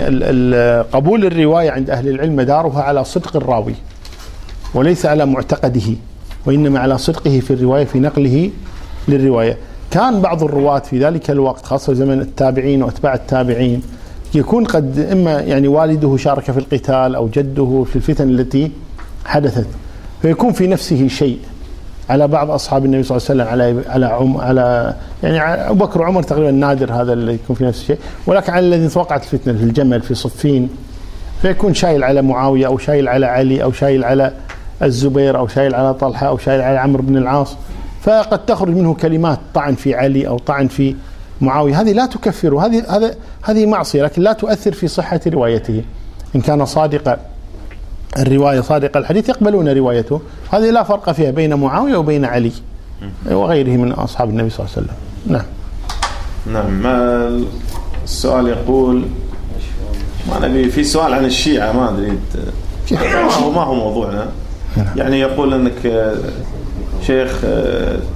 [0.93, 3.75] قبول الرواية عند أهل العلم مدارها على صدق الراوي
[4.73, 5.93] وليس على معتقده
[6.45, 8.49] وإنما على صدقه في الرواية في نقله
[9.07, 9.57] للرواية
[9.91, 13.81] كان بعض الرواة في ذلك الوقت خاصة زمن التابعين وأتباع التابعين
[14.35, 18.71] يكون قد إما يعني والده شارك في القتال أو جده في الفتن التي
[19.25, 19.67] حدثت
[20.21, 21.39] فيكون في نفسه شيء
[22.09, 24.93] على بعض اصحاب النبي صلى الله عليه وسلم على على عم على
[25.23, 25.39] يعني
[25.69, 27.97] ابو بكر وعمر تقريبا نادر هذا اللي يكون في نفس الشيء
[28.27, 30.69] ولكن على الذين توقعت الفتنه في الجمل في صفين
[31.41, 34.31] فيكون شايل على معاويه او شايل على علي او شايل على
[34.83, 37.55] الزبير او شايل على طلحه او شايل على عمرو بن العاص
[38.01, 40.95] فقد تخرج منه كلمات طعن في علي او طعن في
[41.41, 45.81] معاويه هذه لا تكفر هذه هذا هذه معصيه لكن لا تؤثر في صحه روايته
[46.35, 47.17] ان كان صادقا
[48.17, 50.21] الرواية صادق الحديث يقبلون روايته
[50.51, 52.51] هذه لا فرق فيها بين معاوية وبين علي
[53.29, 54.97] وغيره من أصحاب النبي صلى الله عليه وسلم
[55.35, 55.45] نعم
[56.55, 57.29] نعم ما
[58.03, 59.05] السؤال يقول
[60.29, 62.17] ما نبي في سؤال عن الشيعة ما أدري
[62.91, 64.27] ما هو ما هو موضوعنا
[64.77, 64.85] نعم.
[64.95, 66.11] يعني يقول أنك
[67.05, 67.41] شيخ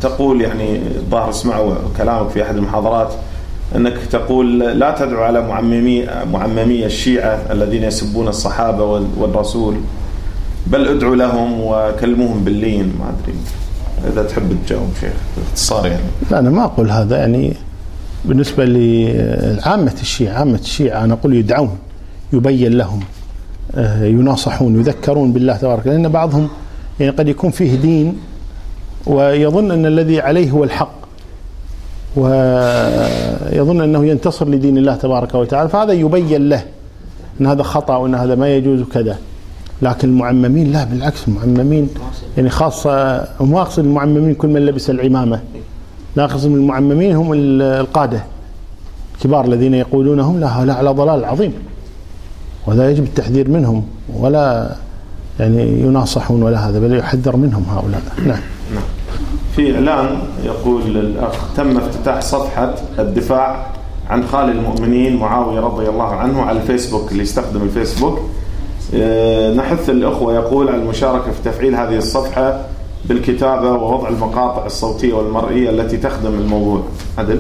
[0.02, 3.14] تقول يعني الظاهر اسمعوا كلامك في أحد المحاضرات
[3.76, 8.84] انك تقول لا تدعو على معممي معممي الشيعه الذين يسبون الصحابه
[9.18, 9.76] والرسول
[10.68, 13.36] بل ادعو لهم وكلمهم باللين ما ادري
[14.14, 17.54] اذا تحب تجاوب شيخ باختصار يعني لا انا ما اقول هذا يعني
[18.26, 21.78] بالنسبه لعامه الشيعه عامه الشيعه انا اقول يدعون
[22.34, 23.00] يبين لهم
[23.76, 26.48] آه، يناصحون يذكرون بالله تبارك لان بعضهم
[27.00, 28.18] يعني قد يكون فيه دين
[29.06, 30.99] ويظن ان الذي عليه هو الحق
[32.16, 36.64] ويظن أنه ينتصر لدين الله تبارك وتعالى فهذا يبين له
[37.42, 39.18] أن هذا خطأ وأن هذا ما يجوز كذا
[39.82, 41.90] لكن المعممين لا بالعكس المعممين
[42.38, 42.90] يعني خاصة
[43.42, 45.40] ما أقصد المعممين كل من لبس العمامة
[46.16, 48.22] لا أقصد المعممين هم القادة
[49.18, 51.54] الكبار الذين يقولونهم لا هؤلاء على ضلال عظيم
[52.68, 53.84] ولا يجب التحذير منهم
[54.18, 54.76] ولا
[55.40, 58.42] يعني يناصحون ولا هذا بل يحذر منهم هؤلاء نعم
[59.60, 63.66] في إعلان يقول الأخ تم افتتاح صفحة الدفاع
[64.10, 68.20] عن خال المؤمنين معاوية رضي الله عنه على الفيسبوك اللي يستخدم الفيسبوك
[68.96, 72.60] آه، نحث الأخوة يقول على المشاركة في تفعيل هذه الصفحة
[73.06, 76.82] بالكتابة ووضع المقاطع الصوتية والمرئية التي تخدم الموضوع
[77.18, 77.40] عدل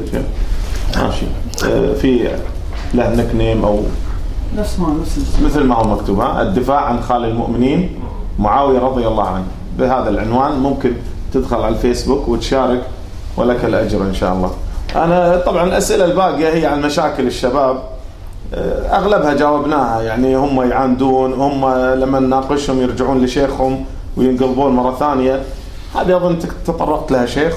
[0.97, 1.25] ماشي
[1.65, 2.29] آه، في
[2.93, 3.79] له نك نيم أو
[5.45, 7.89] مثل ما هو مكتوب الدفاع عن خال المؤمنين
[8.39, 9.45] معاوية رضي الله عنه
[9.77, 10.91] بهذا العنوان ممكن
[11.33, 12.81] تدخل على الفيسبوك وتشارك
[13.37, 14.51] ولك الأجر إن شاء الله
[14.95, 17.81] أنا طبعا الأسئلة الباقية هي عن مشاكل الشباب
[18.53, 23.85] آه، أغلبها جاوبناها يعني هم يعاندون هم لما نناقشهم يرجعون لشيخهم
[24.17, 25.41] وينقلبون مرة ثانية
[25.95, 27.55] هذه أظن تطرقت لها شيخ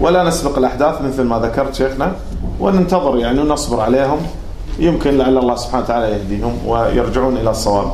[0.00, 2.12] ولا نسبق الأحداث مثل ما ذكرت شيخنا
[2.60, 4.18] وننتظر يعني ونصبر عليهم
[4.78, 7.92] يمكن لعل الله سبحانه وتعالى يهديهم ويرجعون إلى الصواب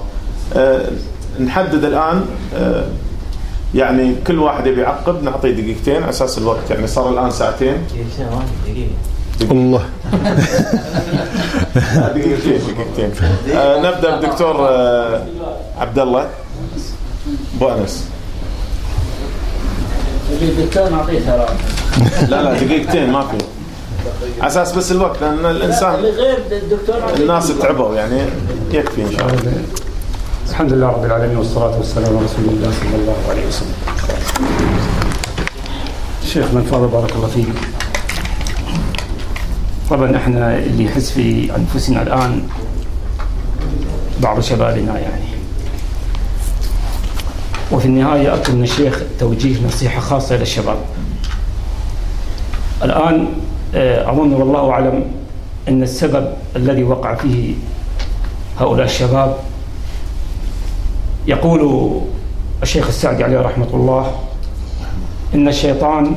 [0.56, 0.80] آه،
[1.40, 2.24] نحدد الآن
[2.56, 2.84] أه
[3.74, 7.74] يعني كل واحد يبي يعقب نعطيه دقيقتين على اساس الوقت يعني صار الان ساعتين
[8.66, 9.52] دقيقة.
[9.52, 9.82] الله
[11.94, 12.58] دقيقتين
[12.96, 15.22] دقيقتين آه نبدا بالدكتور آه
[15.78, 16.28] عبد الله
[17.56, 18.08] ابو انس
[22.28, 23.32] لا لا دقيقتين ما في
[24.40, 26.04] على اساس بس الوقت لان الانسان
[27.20, 28.18] الناس تعبوا يعني
[28.72, 29.40] يكفي ان شاء الله
[30.50, 33.74] الحمد لله رب العالمين والصلاة والسلام على رسول الله صلى الله عليه وسلم
[36.24, 37.46] شيخنا الفاضل بارك الله فيك
[39.90, 42.42] طبعا احنا اللي نحس في انفسنا الان
[44.22, 45.24] بعض شبابنا يعني
[47.72, 50.78] وفي النهاية أطلب من الشيخ توجيه نصيحة خاصة للشباب
[52.84, 53.28] الآن
[54.08, 55.04] أظن والله أعلم
[55.68, 57.54] أن السبب الذي وقع فيه
[58.60, 59.36] هؤلاء الشباب
[61.26, 61.90] يقول
[62.62, 64.16] الشيخ السعدي عليه رحمة الله
[65.34, 66.14] إن الشيطان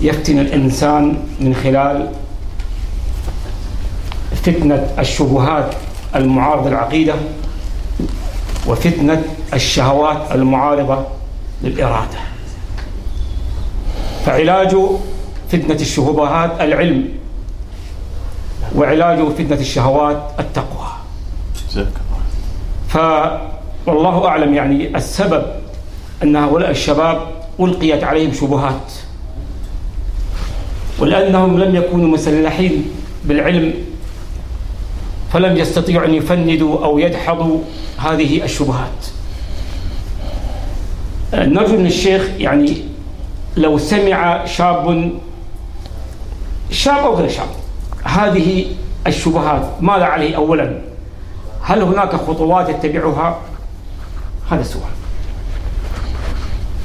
[0.00, 2.10] يفتن الإنسان من خلال
[4.44, 5.74] فتنة الشبهات
[6.16, 7.14] المعارضة للعقيدة
[8.68, 9.22] وفتنة
[9.54, 10.98] الشهوات المعارضة
[11.62, 12.18] للإرادة
[14.26, 14.76] فعلاج
[15.52, 17.08] فتنة الشبهات العلم
[18.76, 20.78] وعلاج فتنة الشهوات التقوى
[22.92, 25.42] فوالله أعلم يعني السبب
[26.22, 27.18] أن هؤلاء الشباب
[27.60, 28.92] ألقيت عليهم شبهات
[30.98, 32.90] ولأنهم لم يكونوا مسلحين
[33.24, 33.74] بالعلم
[35.32, 37.58] فلم يستطيعوا أن يفندوا أو يدحضوا
[37.98, 39.06] هذه الشبهات
[41.34, 42.76] نرجو من الشيخ يعني
[43.56, 45.10] لو سمع شاب
[46.70, 47.48] شاب أو غير شاب
[48.04, 48.64] هذه
[49.06, 50.80] الشبهات ماذا عليه أولا
[51.62, 53.38] هل هناك خطوات يتبعها؟
[54.52, 54.92] هذا السؤال.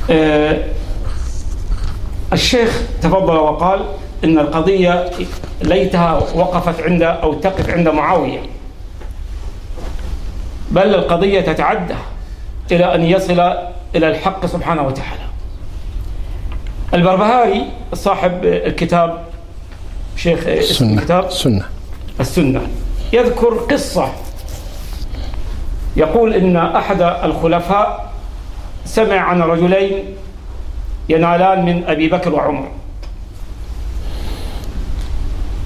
[0.09, 0.63] أه
[2.33, 3.85] الشيخ تفضل وقال
[4.23, 5.11] ان القضيه
[5.63, 8.39] ليتها وقفت عند او تقف عند معاويه.
[10.71, 11.95] بل القضيه تتعدى
[12.71, 13.39] الى ان يصل
[13.95, 15.17] الى الحق سبحانه وتعالى.
[16.93, 19.21] البربهاري صاحب الكتاب
[20.15, 21.65] شيخ السنة الكتاب السنة
[22.21, 22.61] السنة
[23.13, 24.11] يذكر قصة
[25.97, 28.09] يقول إن أحد الخلفاء
[28.85, 30.03] سمع عن رجلين
[31.09, 32.67] ينالان من أبي بكر وعمر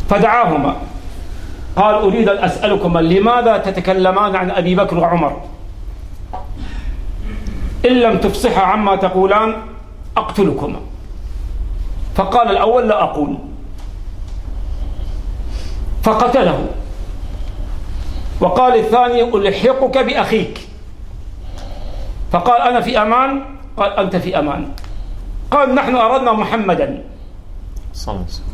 [0.09, 0.75] فدعاهما
[1.75, 5.41] قال أريد أن أسألكما لماذا تتكلمان عن أبي بكر وعمر
[7.85, 9.55] إن لم تفصحا عما تقولان
[10.17, 10.79] أقتلكما
[12.15, 13.37] فقال الأول لا أقول
[16.03, 16.67] فقتله
[18.41, 20.59] وقال الثاني ألحقك بأخيك
[22.31, 23.41] فقال أنا في أمان
[23.77, 24.65] قال أنت في أمان
[25.51, 27.03] قال نحن أردنا محمدا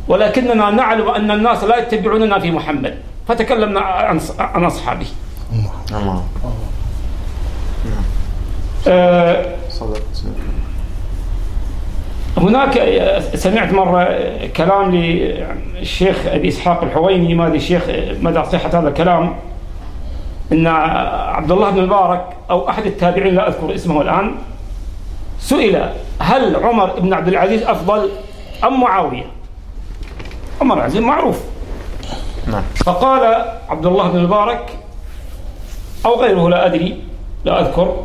[0.08, 2.98] ولكننا نعلم أن الناس لا يتبعوننا في محمد
[3.28, 5.06] فتكلمنا عن عن أصحابه
[5.92, 6.02] نعم.
[6.02, 6.24] الله
[12.38, 18.44] هناك آه، سمعت مرة آه، كلام للشيخ أبي إسحاق الحويني ما أدري الشيخ آه، مدى
[18.52, 19.36] صحة هذا الكلام
[20.52, 24.36] ان عبد الله بن المبارك او احد التابعين لا اذكر اسمه الان
[25.40, 28.10] سئل هل عمر بن عبد العزيز افضل
[28.64, 29.24] ام معاويه؟
[30.62, 31.40] عمر عزيز معروف
[32.48, 34.70] نعم فقال عبد الله بن المبارك
[36.06, 37.04] او غيره لا ادري
[37.46, 37.96] لا اذكر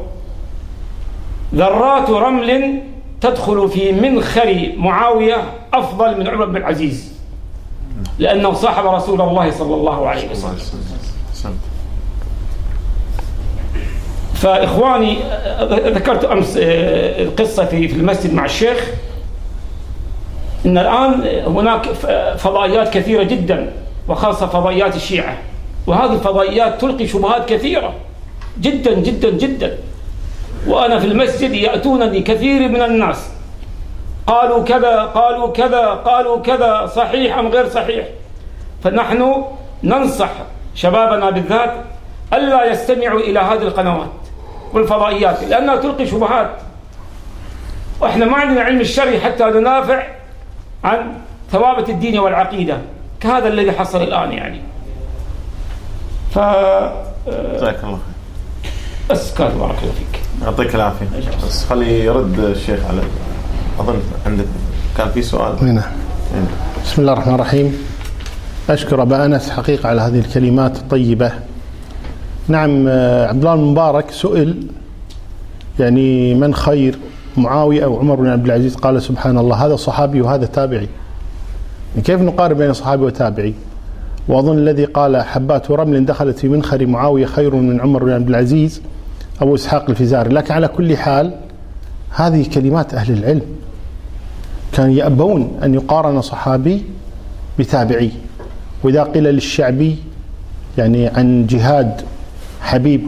[1.55, 2.83] ذرات رمل
[3.21, 5.43] تدخل في منخر معاويه
[5.75, 7.13] افضل من عمر بن العزيز
[8.19, 10.59] لانه صاحب رسول الله صلى الله عليه وسلم
[14.43, 15.19] فإخواني
[15.91, 18.89] ذكرت أمس آه، القصة في المسجد مع الشيخ
[20.67, 21.87] أن الآن هناك
[22.39, 23.73] فضائيات كثيرة جدا
[24.09, 25.39] وخاصة فضائيات الشيعة
[25.87, 27.93] وهذه الفضائيات تلقي شبهات كثيرة
[28.61, 29.77] جدا جدا جدا
[30.67, 33.29] وأنا في المسجد يأتونني كثير من الناس
[34.27, 38.07] قالوا كذا قالوا كذا قالوا كذا صحيح أم غير صحيح
[38.85, 39.45] فنحن
[39.85, 40.31] ننصح
[40.75, 41.75] شبابنا بالذات
[42.33, 44.09] ألا يستمعوا إلى هذه القنوات
[44.73, 46.51] والفضائيات لأنها تلقي شبهات
[48.01, 50.03] وإحنا ما عندنا علم الشرع حتى ننافع
[50.85, 51.13] عن
[51.53, 52.77] ثوابت الدين والعقيدة
[53.21, 54.61] كهذا الذي حصل الآن يعني
[56.35, 56.39] ف
[57.55, 57.99] جزاك الله
[59.11, 61.07] بس بارك الله فيك يعطيك العافية
[61.47, 63.03] بس خلي يرد الشيخ على
[63.79, 64.45] أظن عندك
[64.99, 65.69] كان في سؤال نعم.
[65.69, 65.93] هنا
[66.35, 66.43] إيه.
[66.85, 67.85] بسم الله الرحمن الرحيم
[68.71, 71.33] أشكر أبا أنس حقيقة على هذه الكلمات الطيبة
[72.49, 74.55] نعم آه، عبد الله المبارك سئل
[75.81, 76.99] يعني من خير
[77.37, 80.89] معاوية أو عمر بن عبد العزيز قال سبحان الله هذا صحابي وهذا تابعي
[81.97, 83.55] يعني كيف نقارب بين صحابي وتابعي
[84.29, 88.83] وأظن الذي قال حبات رمل دخلت في منخر معاوية خير من عمر بن عبد العزيز
[89.41, 91.33] أبو إسحاق الفزاري لكن على كل حال
[92.11, 93.43] هذه كلمات أهل العلم
[94.73, 96.83] كانوا يأبون أن يقارن صحابي
[97.59, 98.11] بتابعي
[98.83, 99.97] وإذا قيل للشعبي
[100.79, 102.01] يعني عن جهاد
[102.63, 103.03] حبيب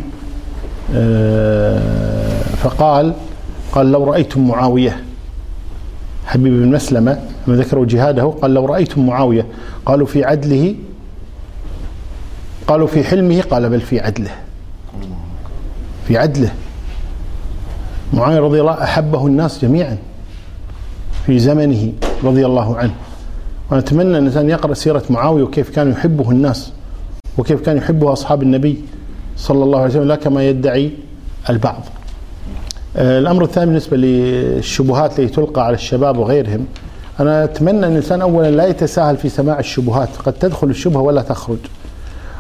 [0.95, 3.13] آه، فقال
[3.73, 5.03] قال لو رأيتم معاوية
[6.27, 9.47] حبيب بن مسلمة لما ذكروا جهاده قال لو رأيتم معاوية
[9.87, 10.75] قالوا في عدله
[12.67, 14.31] قالوا في حلمه قال بل في عدله
[16.09, 16.51] في عدله
[18.15, 19.97] معاوية رضي الله أحبه الناس جميعا
[21.27, 21.93] في زمنه
[22.25, 22.95] رضي الله عنه
[23.71, 26.73] ونتمنى أن الإنسان يقرأ سيرة معاوية وكيف كان يحبه الناس
[27.39, 28.79] وكيف كان يحبه أصحاب النبي
[29.37, 30.91] صلى الله عليه وسلم لا كما يدعي
[31.51, 31.83] البعض
[32.97, 36.67] آه، الأمر الثاني بالنسبة للشبهات التي تلقى على الشباب وغيرهم
[37.21, 41.59] أنا أتمنى أن الإنسان أولا لا يتساهل في سماع الشبهات قد تدخل الشبهة ولا تخرج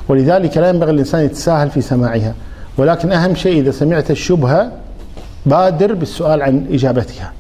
[0.08, 2.34] ولذلك لا ينبغي الإنسان يتساهل في سماعها
[2.78, 4.72] ولكن أهم شيء إذا سمعت الشبهة
[5.46, 7.32] بادر بالسؤال عن إجابتها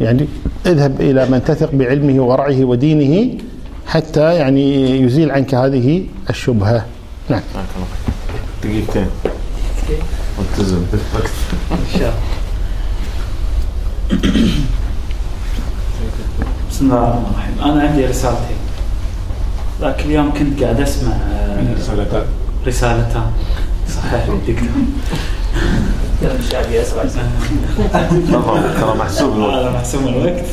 [0.00, 0.26] يعني
[0.66, 3.38] اذهب إلى من تثق بعلمه ورعه ودينه
[3.86, 6.84] حتى يعني يزيل عنك هذه الشبهة
[7.28, 7.40] نعم
[8.64, 10.02] دقيقتين التزم
[10.38, 11.30] والتزم بالوقت
[11.72, 12.14] ان شاء
[14.12, 14.44] الله
[16.70, 18.56] بسم الله الرحمن الرحيم انا عندي رسالتين
[19.80, 22.24] ذاك اليوم كنت قاعد اسمع آه، رسالتان
[22.66, 23.30] رسالتان
[23.96, 24.76] صحيح الدكتور
[28.80, 30.44] ترى محسوب الوقت آه، محسوب الوقت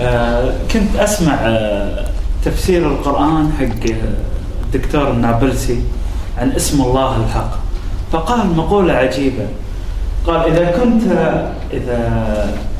[0.00, 1.34] آه، كنت اسمع
[2.44, 3.92] تفسير القران حق
[4.74, 5.80] الدكتور النابلسي
[6.40, 7.50] عن اسم الله الحق
[8.12, 9.46] فقال مقولة عجيبة
[10.26, 11.02] قال إذا كنت
[11.72, 12.00] إذا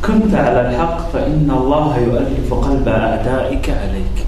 [0.04, 4.18] كنت على الحق فإن الله يؤلف قلب أعدائك عليك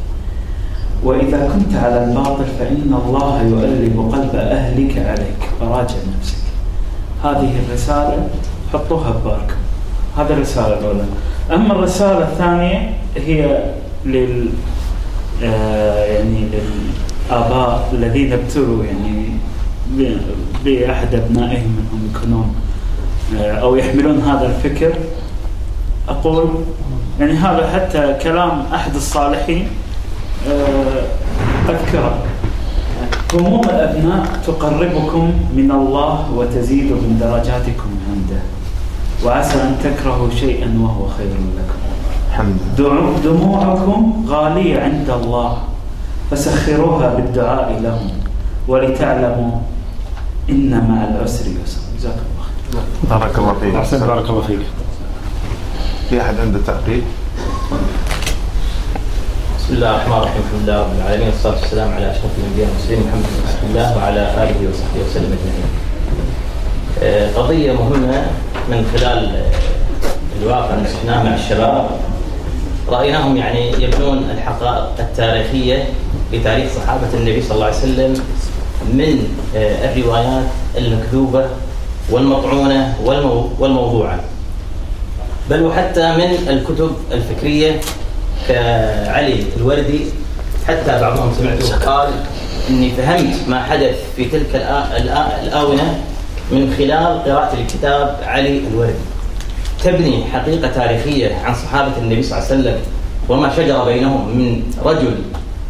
[1.04, 6.36] وإذا كنت على الباطل فإن الله يؤلف قلب أهلك عليك فراجع نفسك
[7.24, 8.28] هذه الرسالة
[8.72, 9.54] حطوها ببالكم
[10.18, 11.04] هذه الرسالة الأولى
[11.52, 13.58] أما الرسالة الثانية هي
[14.06, 14.48] لل
[15.44, 16.99] آه، يعني لل
[17.32, 19.26] آباء الذين ابتلوا يعني
[20.64, 22.54] بأحد أبنائهم أنهم يكونون
[23.38, 24.92] آه، أو يحملون هذا الفكر
[26.08, 26.50] أقول
[27.20, 29.68] يعني هذا حتى كلام أحد الصالحين
[30.48, 31.04] آه،
[31.68, 32.14] أذكره
[33.34, 38.42] هموم الأبناء تقربكم من الله وتزيد من درجاتكم عنده
[39.24, 41.76] وعسى أن تكرهوا شيئا وهو خير لكم
[43.24, 45.58] دموعكم غالية عند الله
[46.30, 48.10] فسخروها بالدعاء لهم
[48.68, 49.50] ولتعلموا
[50.50, 52.44] إن مع العسر يسر جزاك الله
[53.08, 54.60] خير بارك الله فيك أحسن بارك الله فيك
[56.10, 57.02] في أحد عنده تعقيب؟
[59.58, 63.22] بسم الله الرحمن الرحيم الحمد لله رب العالمين والصلاه والسلام على اشرف الانبياء والمرسلين محمد
[63.62, 65.70] بن الله وعلى اله وصحبه وسلم اجمعين.
[67.02, 68.24] آه، قضيه مهمه
[68.70, 70.88] من خلال آه، الواقع اللي
[71.24, 71.90] مع الشباب
[72.90, 75.84] رايناهم يعني يبنون الحقائق التاريخيه
[76.32, 78.14] لتاريخ صحابه النبي صلى الله عليه وسلم
[78.92, 80.46] من آه، الروايات
[80.76, 81.46] المكذوبه
[82.10, 82.94] والمطعونه
[83.58, 84.20] والموضوعه
[85.50, 87.80] بل وحتى من الكتب الفكريه
[88.48, 90.00] كعلي الوردي
[90.68, 92.08] حتى بعضهم سمعته قال
[92.70, 94.66] اني فهمت ما حدث في تلك
[95.42, 95.98] الاونه
[96.52, 99.00] من خلال قراءه الكتاب علي الوردي
[99.84, 102.80] تبني حقيقة تاريخية عن صحابة النبي صلى الله عليه وسلم
[103.28, 105.14] وما شجر بينهم من رجل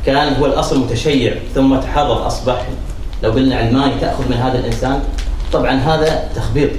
[0.07, 2.63] كان هو الأصل متشيع ثم تحرر أصبح
[3.23, 5.01] لو قلنا الماء تأخذ من هذا الإنسان
[5.53, 6.71] طبعا هذا تخبيط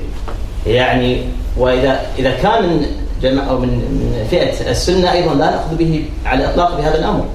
[0.68, 1.22] يعني
[1.58, 2.86] واذا اذا كان من
[3.22, 7.26] جماعه او من فئه السنه ايضا لا ناخذ به على الاطلاق بهذا الامر.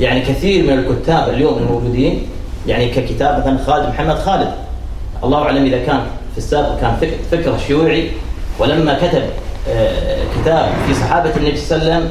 [0.00, 2.20] يعني كثير من الكتاب اليوم الموجودين
[2.66, 4.52] يعني ككتاب مثلا خالد محمد خالد
[5.24, 6.00] الله اعلم اذا كان
[6.32, 6.96] في السابق كان
[7.30, 8.10] فكر شيوعي
[8.58, 9.22] ولما كتب
[9.68, 12.10] آه، كتاب في صحابة النبي صلى الله عليه وسلم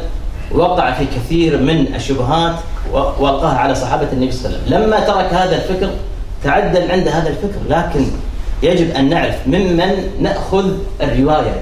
[0.52, 2.56] وقع في كثير من الشبهات
[2.94, 5.90] والقاها على صحابة النبي صلى الله عليه وسلم لما ترك هذا الفكر
[6.44, 8.06] تعدل عند هذا الفكر لكن
[8.64, 10.70] يجب أن نعرف ممن نأخذ
[11.02, 11.62] الرواية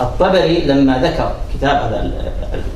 [0.00, 2.12] الطبري لما ذكر كتاب هذا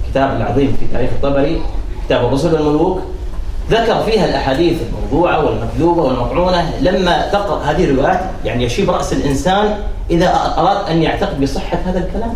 [0.04, 1.62] الكتاب العظيم في تاريخ الطبري
[2.06, 3.00] كتاب الرسل والملوك
[3.70, 9.76] ذكر فيها الاحاديث الموضوعه والمكذوبه والمطعونه لما تقرا هذه الروايات يعني يشيب راس الانسان
[10.10, 12.32] اذا اراد ان يعتقد بصحه هذا الكلام.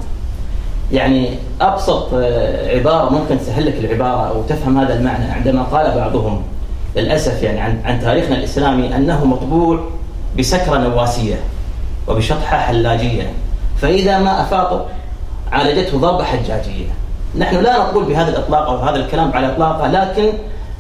[0.92, 1.30] يعني
[1.60, 6.42] ابسط آه، عباره ممكن تسهل لك العباره او تفهم هذا المعنى عندما قال بعضهم
[6.96, 9.80] للاسف يعني عن, عن تاريخنا الاسلامي انه مطبوع
[10.38, 11.34] بسكره نواسيه
[12.08, 13.30] وبشطحه حلاجيه
[13.80, 14.88] فاذا ما افاق
[15.52, 16.86] عالجته ضربه حجاجيه.
[17.38, 20.32] نحن لا نقول بهذا الاطلاق او هذا الكلام على اطلاقه لكن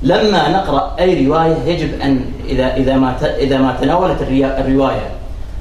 [0.02, 5.10] لما نقرأ أي رواية يجب أن إذا إذا ما إذا ما تناولت الرواية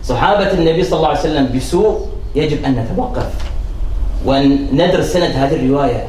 [0.03, 1.99] صحابة النبي صلى الله عليه وسلم بسوء
[2.35, 3.29] يجب أن نتوقف
[4.25, 6.05] وأن ندرس سند هذه الرواية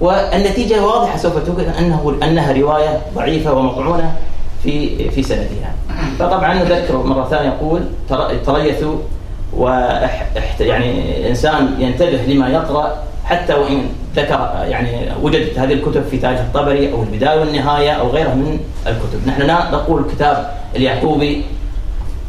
[0.00, 4.14] والنتيجة واضحة سوف توجد أنه أنها رواية ضعيفة ومطعونة
[4.62, 5.74] في في سندها
[6.18, 7.82] فطبعا نذكر مرة ثانية يقول
[8.46, 8.96] تريثوا
[9.56, 9.68] و
[10.60, 14.88] يعني إنسان ينتبه لما يقرأ حتى وإن ذكر يعني
[15.22, 19.70] وجدت هذه الكتب في تاج الطبري او البدايه والنهايه او غيرها من الكتب، نحن لا
[19.72, 21.42] نقول كتاب اليعقوبي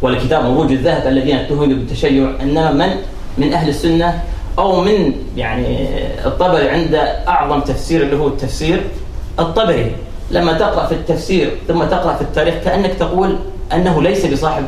[0.02, 2.88] ولا كتاب مروج الذهب الذين اتهموا بالتشيع انما من
[3.38, 4.24] من اهل السنه
[4.58, 5.88] او من يعني
[6.26, 8.82] الطبري عنده اعظم تفسير اللي هو التفسير
[9.40, 9.92] الطبري
[10.32, 13.38] لما تقرا في التفسير ثم تقرا في التاريخ كانك تقول
[13.74, 14.64] انه ليس بصاحب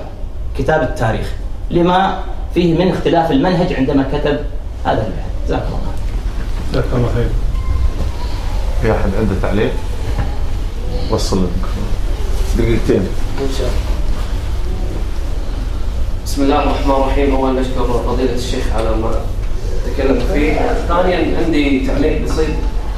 [0.58, 1.32] كتاب التاريخ
[1.72, 2.18] لما
[2.54, 4.40] فيه من اختلاف المنهج عندما كتب
[4.86, 5.93] هذا البحث جزاك الله
[6.74, 7.28] جزاك الله خير
[8.82, 9.72] في احد عنده تعليق؟
[11.12, 11.84] وصل الميكروفون
[12.58, 13.08] دقيقتين
[13.42, 13.78] ان شاء الله
[16.26, 19.12] بسم الله الرحمن الرحيم اولا نشكر فضيلة الشيخ على ما
[19.98, 20.54] تكلم فيه
[20.88, 22.48] ثانيا عندي تعليق بسيط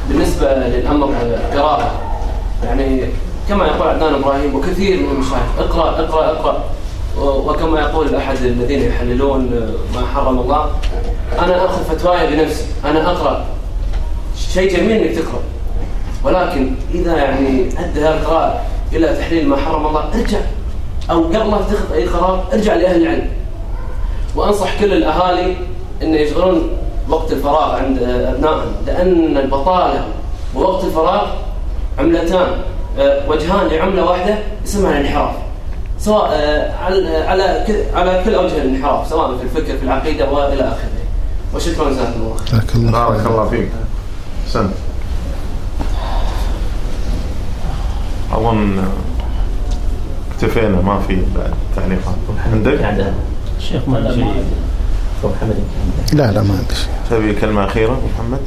[0.10, 2.00] بالنسبة للأمر القراءة
[2.64, 3.10] يعني
[3.50, 6.64] كما يقول عدنان إبراهيم وكثير من المشايخ اقرأ اقرأ اقرأ
[7.20, 9.46] وكما يقول أحد الذين يحللون
[9.96, 10.70] ما حرم الله
[11.40, 13.46] أنا أخذ فتواي بنفسي أنا أقرأ
[14.53, 15.41] شيء جميل انك تقرا
[16.24, 18.62] ولكن اذا يعني ادى القراءه
[18.94, 20.38] الى تحليل ما حرم الله ارجع
[21.12, 23.28] او قبل ما تتخذ اي قرار ارجع لاهل العلم
[24.36, 25.56] وانصح كل الاهالي
[26.02, 26.62] انه يشغلون
[27.10, 30.06] وقت الفراغ عند ابنائهم لان البطاله
[30.56, 31.28] ووقت الفراغ
[31.99, 32.48] عملتان
[32.99, 35.36] آه، وجهان لعمله واحده اسمها الانحراف
[35.99, 37.64] سواء آه، على آه، على
[37.95, 40.90] على كل اوجه الانحراف سواء في الفكر في العقيده والى اخره
[41.56, 42.22] وشكرا جزاكم
[42.80, 43.70] الله بارك الله فيك
[44.48, 44.70] سنة
[48.32, 48.80] أظن
[50.32, 52.16] اكتفينا ما في بعد تعليقات
[52.54, 53.14] عندك؟
[53.60, 54.26] شيخ محمد
[56.14, 58.40] لا لا ما عندي شيء تبي كلمة أخيرة محمد؟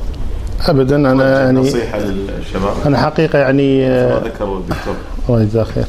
[0.66, 5.84] ابدا انا يعني نصيحه للشباب انا حقيقه يعني ذكر الدكتور آه، الله يجزاه خير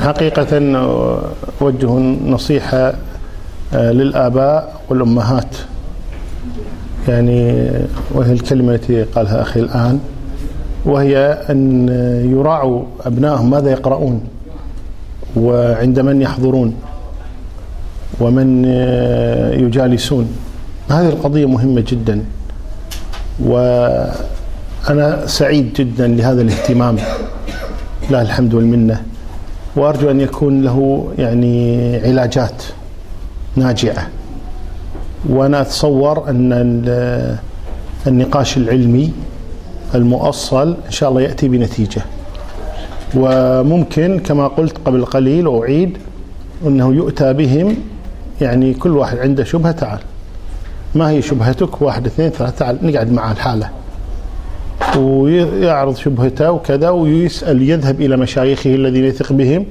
[0.00, 0.78] حقيقه
[1.62, 1.90] اوجه
[2.24, 2.92] نصيحه
[3.74, 5.56] آه، للاباء والامهات
[7.08, 7.68] يعني
[8.12, 9.98] وهي الكلمة التي قالها أخي الآن
[10.84, 11.88] وهي أن
[12.32, 14.20] يراعوا أبنائهم ماذا يقرؤون
[15.36, 16.74] وعند من يحضرون
[18.20, 18.64] ومن
[19.64, 20.28] يجالسون
[20.90, 22.24] هذه القضية مهمة جدا
[23.44, 26.96] وأنا سعيد جدا لهذا الاهتمام
[28.10, 29.02] لا الحمد والمنة
[29.76, 32.62] وأرجو أن يكون له يعني علاجات
[33.56, 34.06] ناجعة
[35.28, 36.52] وانا اتصور ان
[38.06, 39.12] النقاش العلمي
[39.94, 42.02] المؤصل ان شاء الله ياتي بنتيجه
[43.16, 45.98] وممكن كما قلت قبل قليل واعيد
[46.66, 47.76] انه يؤتى بهم
[48.40, 49.98] يعني كل واحد عنده شبهه تعال
[50.94, 53.70] ما هي شبهتك واحد اثنين ثلاثة تعال نقعد معاه الحالة
[54.98, 59.66] ويعرض شبهته وكذا ويسأل يذهب إلى مشايخه الذين يثق بهم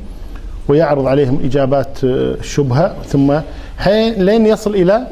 [0.67, 3.33] ويعرض عليهم إجابات الشبهة آه، ثم
[4.17, 5.07] لين يصل إلى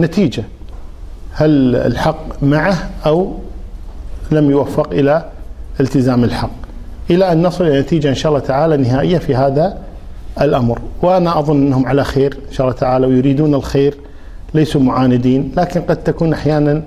[0.00, 0.44] نتيجة
[1.34, 3.32] هل الحق معه أو
[4.30, 5.24] لم يوفق إلى
[5.80, 6.50] التزام الحق
[7.10, 9.78] إلى أن نصل إلى نتيجة إن شاء الله تعالى نهائية في هذا
[10.40, 13.94] الأمر وأنا أظن أنهم على خير إن شاء الله تعالى ويريدون الخير
[14.54, 16.82] ليسوا معاندين لكن قد تكون أحيانا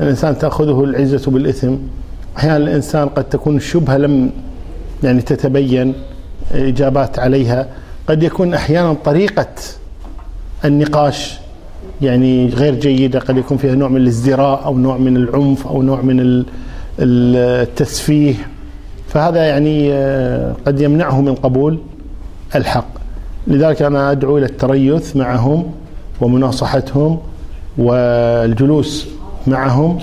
[0.00, 1.74] الإنسان تأخذه العزة بالإثم
[2.38, 4.30] أحيانا الإنسان قد تكون الشبهة لم
[5.04, 5.94] يعني تتبين
[6.54, 7.66] إجابات عليها
[8.08, 9.46] قد يكون أحيانا طريقة
[10.64, 11.38] النقاش
[12.02, 16.00] يعني غير جيدة قد يكون فيها نوع من الازدراء أو نوع من العنف أو نوع
[16.00, 16.44] من
[17.00, 18.34] التسفيه
[19.08, 21.78] فهذا يعني آه، قد يمنعه من قبول
[22.54, 22.86] الحق
[23.46, 25.70] لذلك أنا أدعو إلى التريث معهم
[26.20, 27.18] ومناصحتهم
[27.78, 29.06] والجلوس
[29.46, 29.98] معهم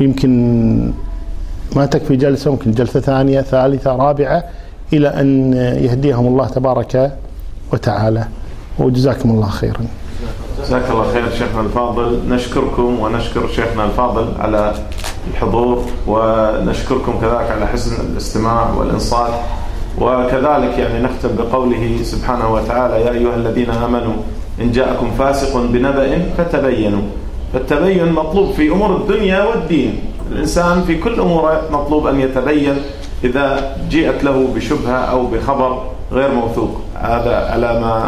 [0.00, 0.92] ويمكن
[1.76, 4.44] ما تكفي جلسة ممكن جلسة ثانية ثالثة رابعة
[4.92, 7.12] إلى أن يهديهم الله تبارك
[7.72, 8.24] وتعالى
[8.78, 9.86] وجزاكم الله خيرا
[10.62, 14.74] جزاك الله خير شيخنا الفاضل نشكركم ونشكر شيخنا الفاضل على
[15.30, 19.30] الحضور ونشكركم كذلك على حسن الاستماع والإنصات
[20.00, 24.12] وكذلك يعني نختم بقوله سبحانه وتعالى يا أيها الذين آمنوا
[24.60, 27.02] إن جاءكم فاسق بنبأ فتبينوا
[27.52, 30.00] فالتبين مطلوب في أمور الدنيا والدين
[30.32, 32.74] الإنسان في كل أموره مطلوب أن يتبين
[33.24, 35.78] إذا جئت له بشبهة أو بخبر
[36.12, 38.04] غير موثوق هذا على ما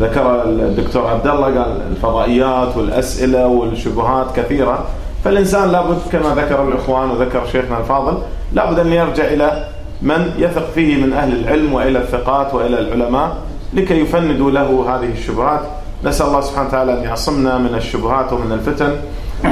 [0.00, 4.84] ذكر الدكتور عبد الله قال الفضائيات والاسئله والشبهات كثيره
[5.24, 8.18] فالانسان لابد كما ذكر الاخوان وذكر شيخنا الفاضل
[8.52, 9.68] لابد ان يرجع الى
[10.02, 13.36] من يثق فيه من اهل العلم والى الثقات والى العلماء
[13.74, 15.60] لكي يفندوا له هذه الشبهات
[16.04, 18.96] نسال الله سبحانه وتعالى ان يعصمنا من الشبهات ومن الفتن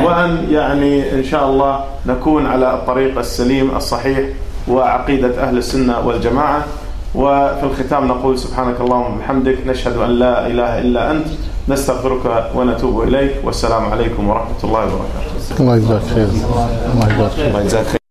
[0.04, 4.18] وان يعني ان شاء الله نكون على الطريق السليم الصحيح
[4.68, 6.64] وعقيده اهل السنه والجماعه
[7.14, 11.26] وفي الختام نقول سبحانك اللهم وبحمدك نشهد أن لا إله إلا أنت
[11.68, 16.26] نستغفرك ونتوب إليك والسلام عليكم ورحمة الله وبركاته الله يجزاك خير
[17.46, 18.01] الله يجزاك خير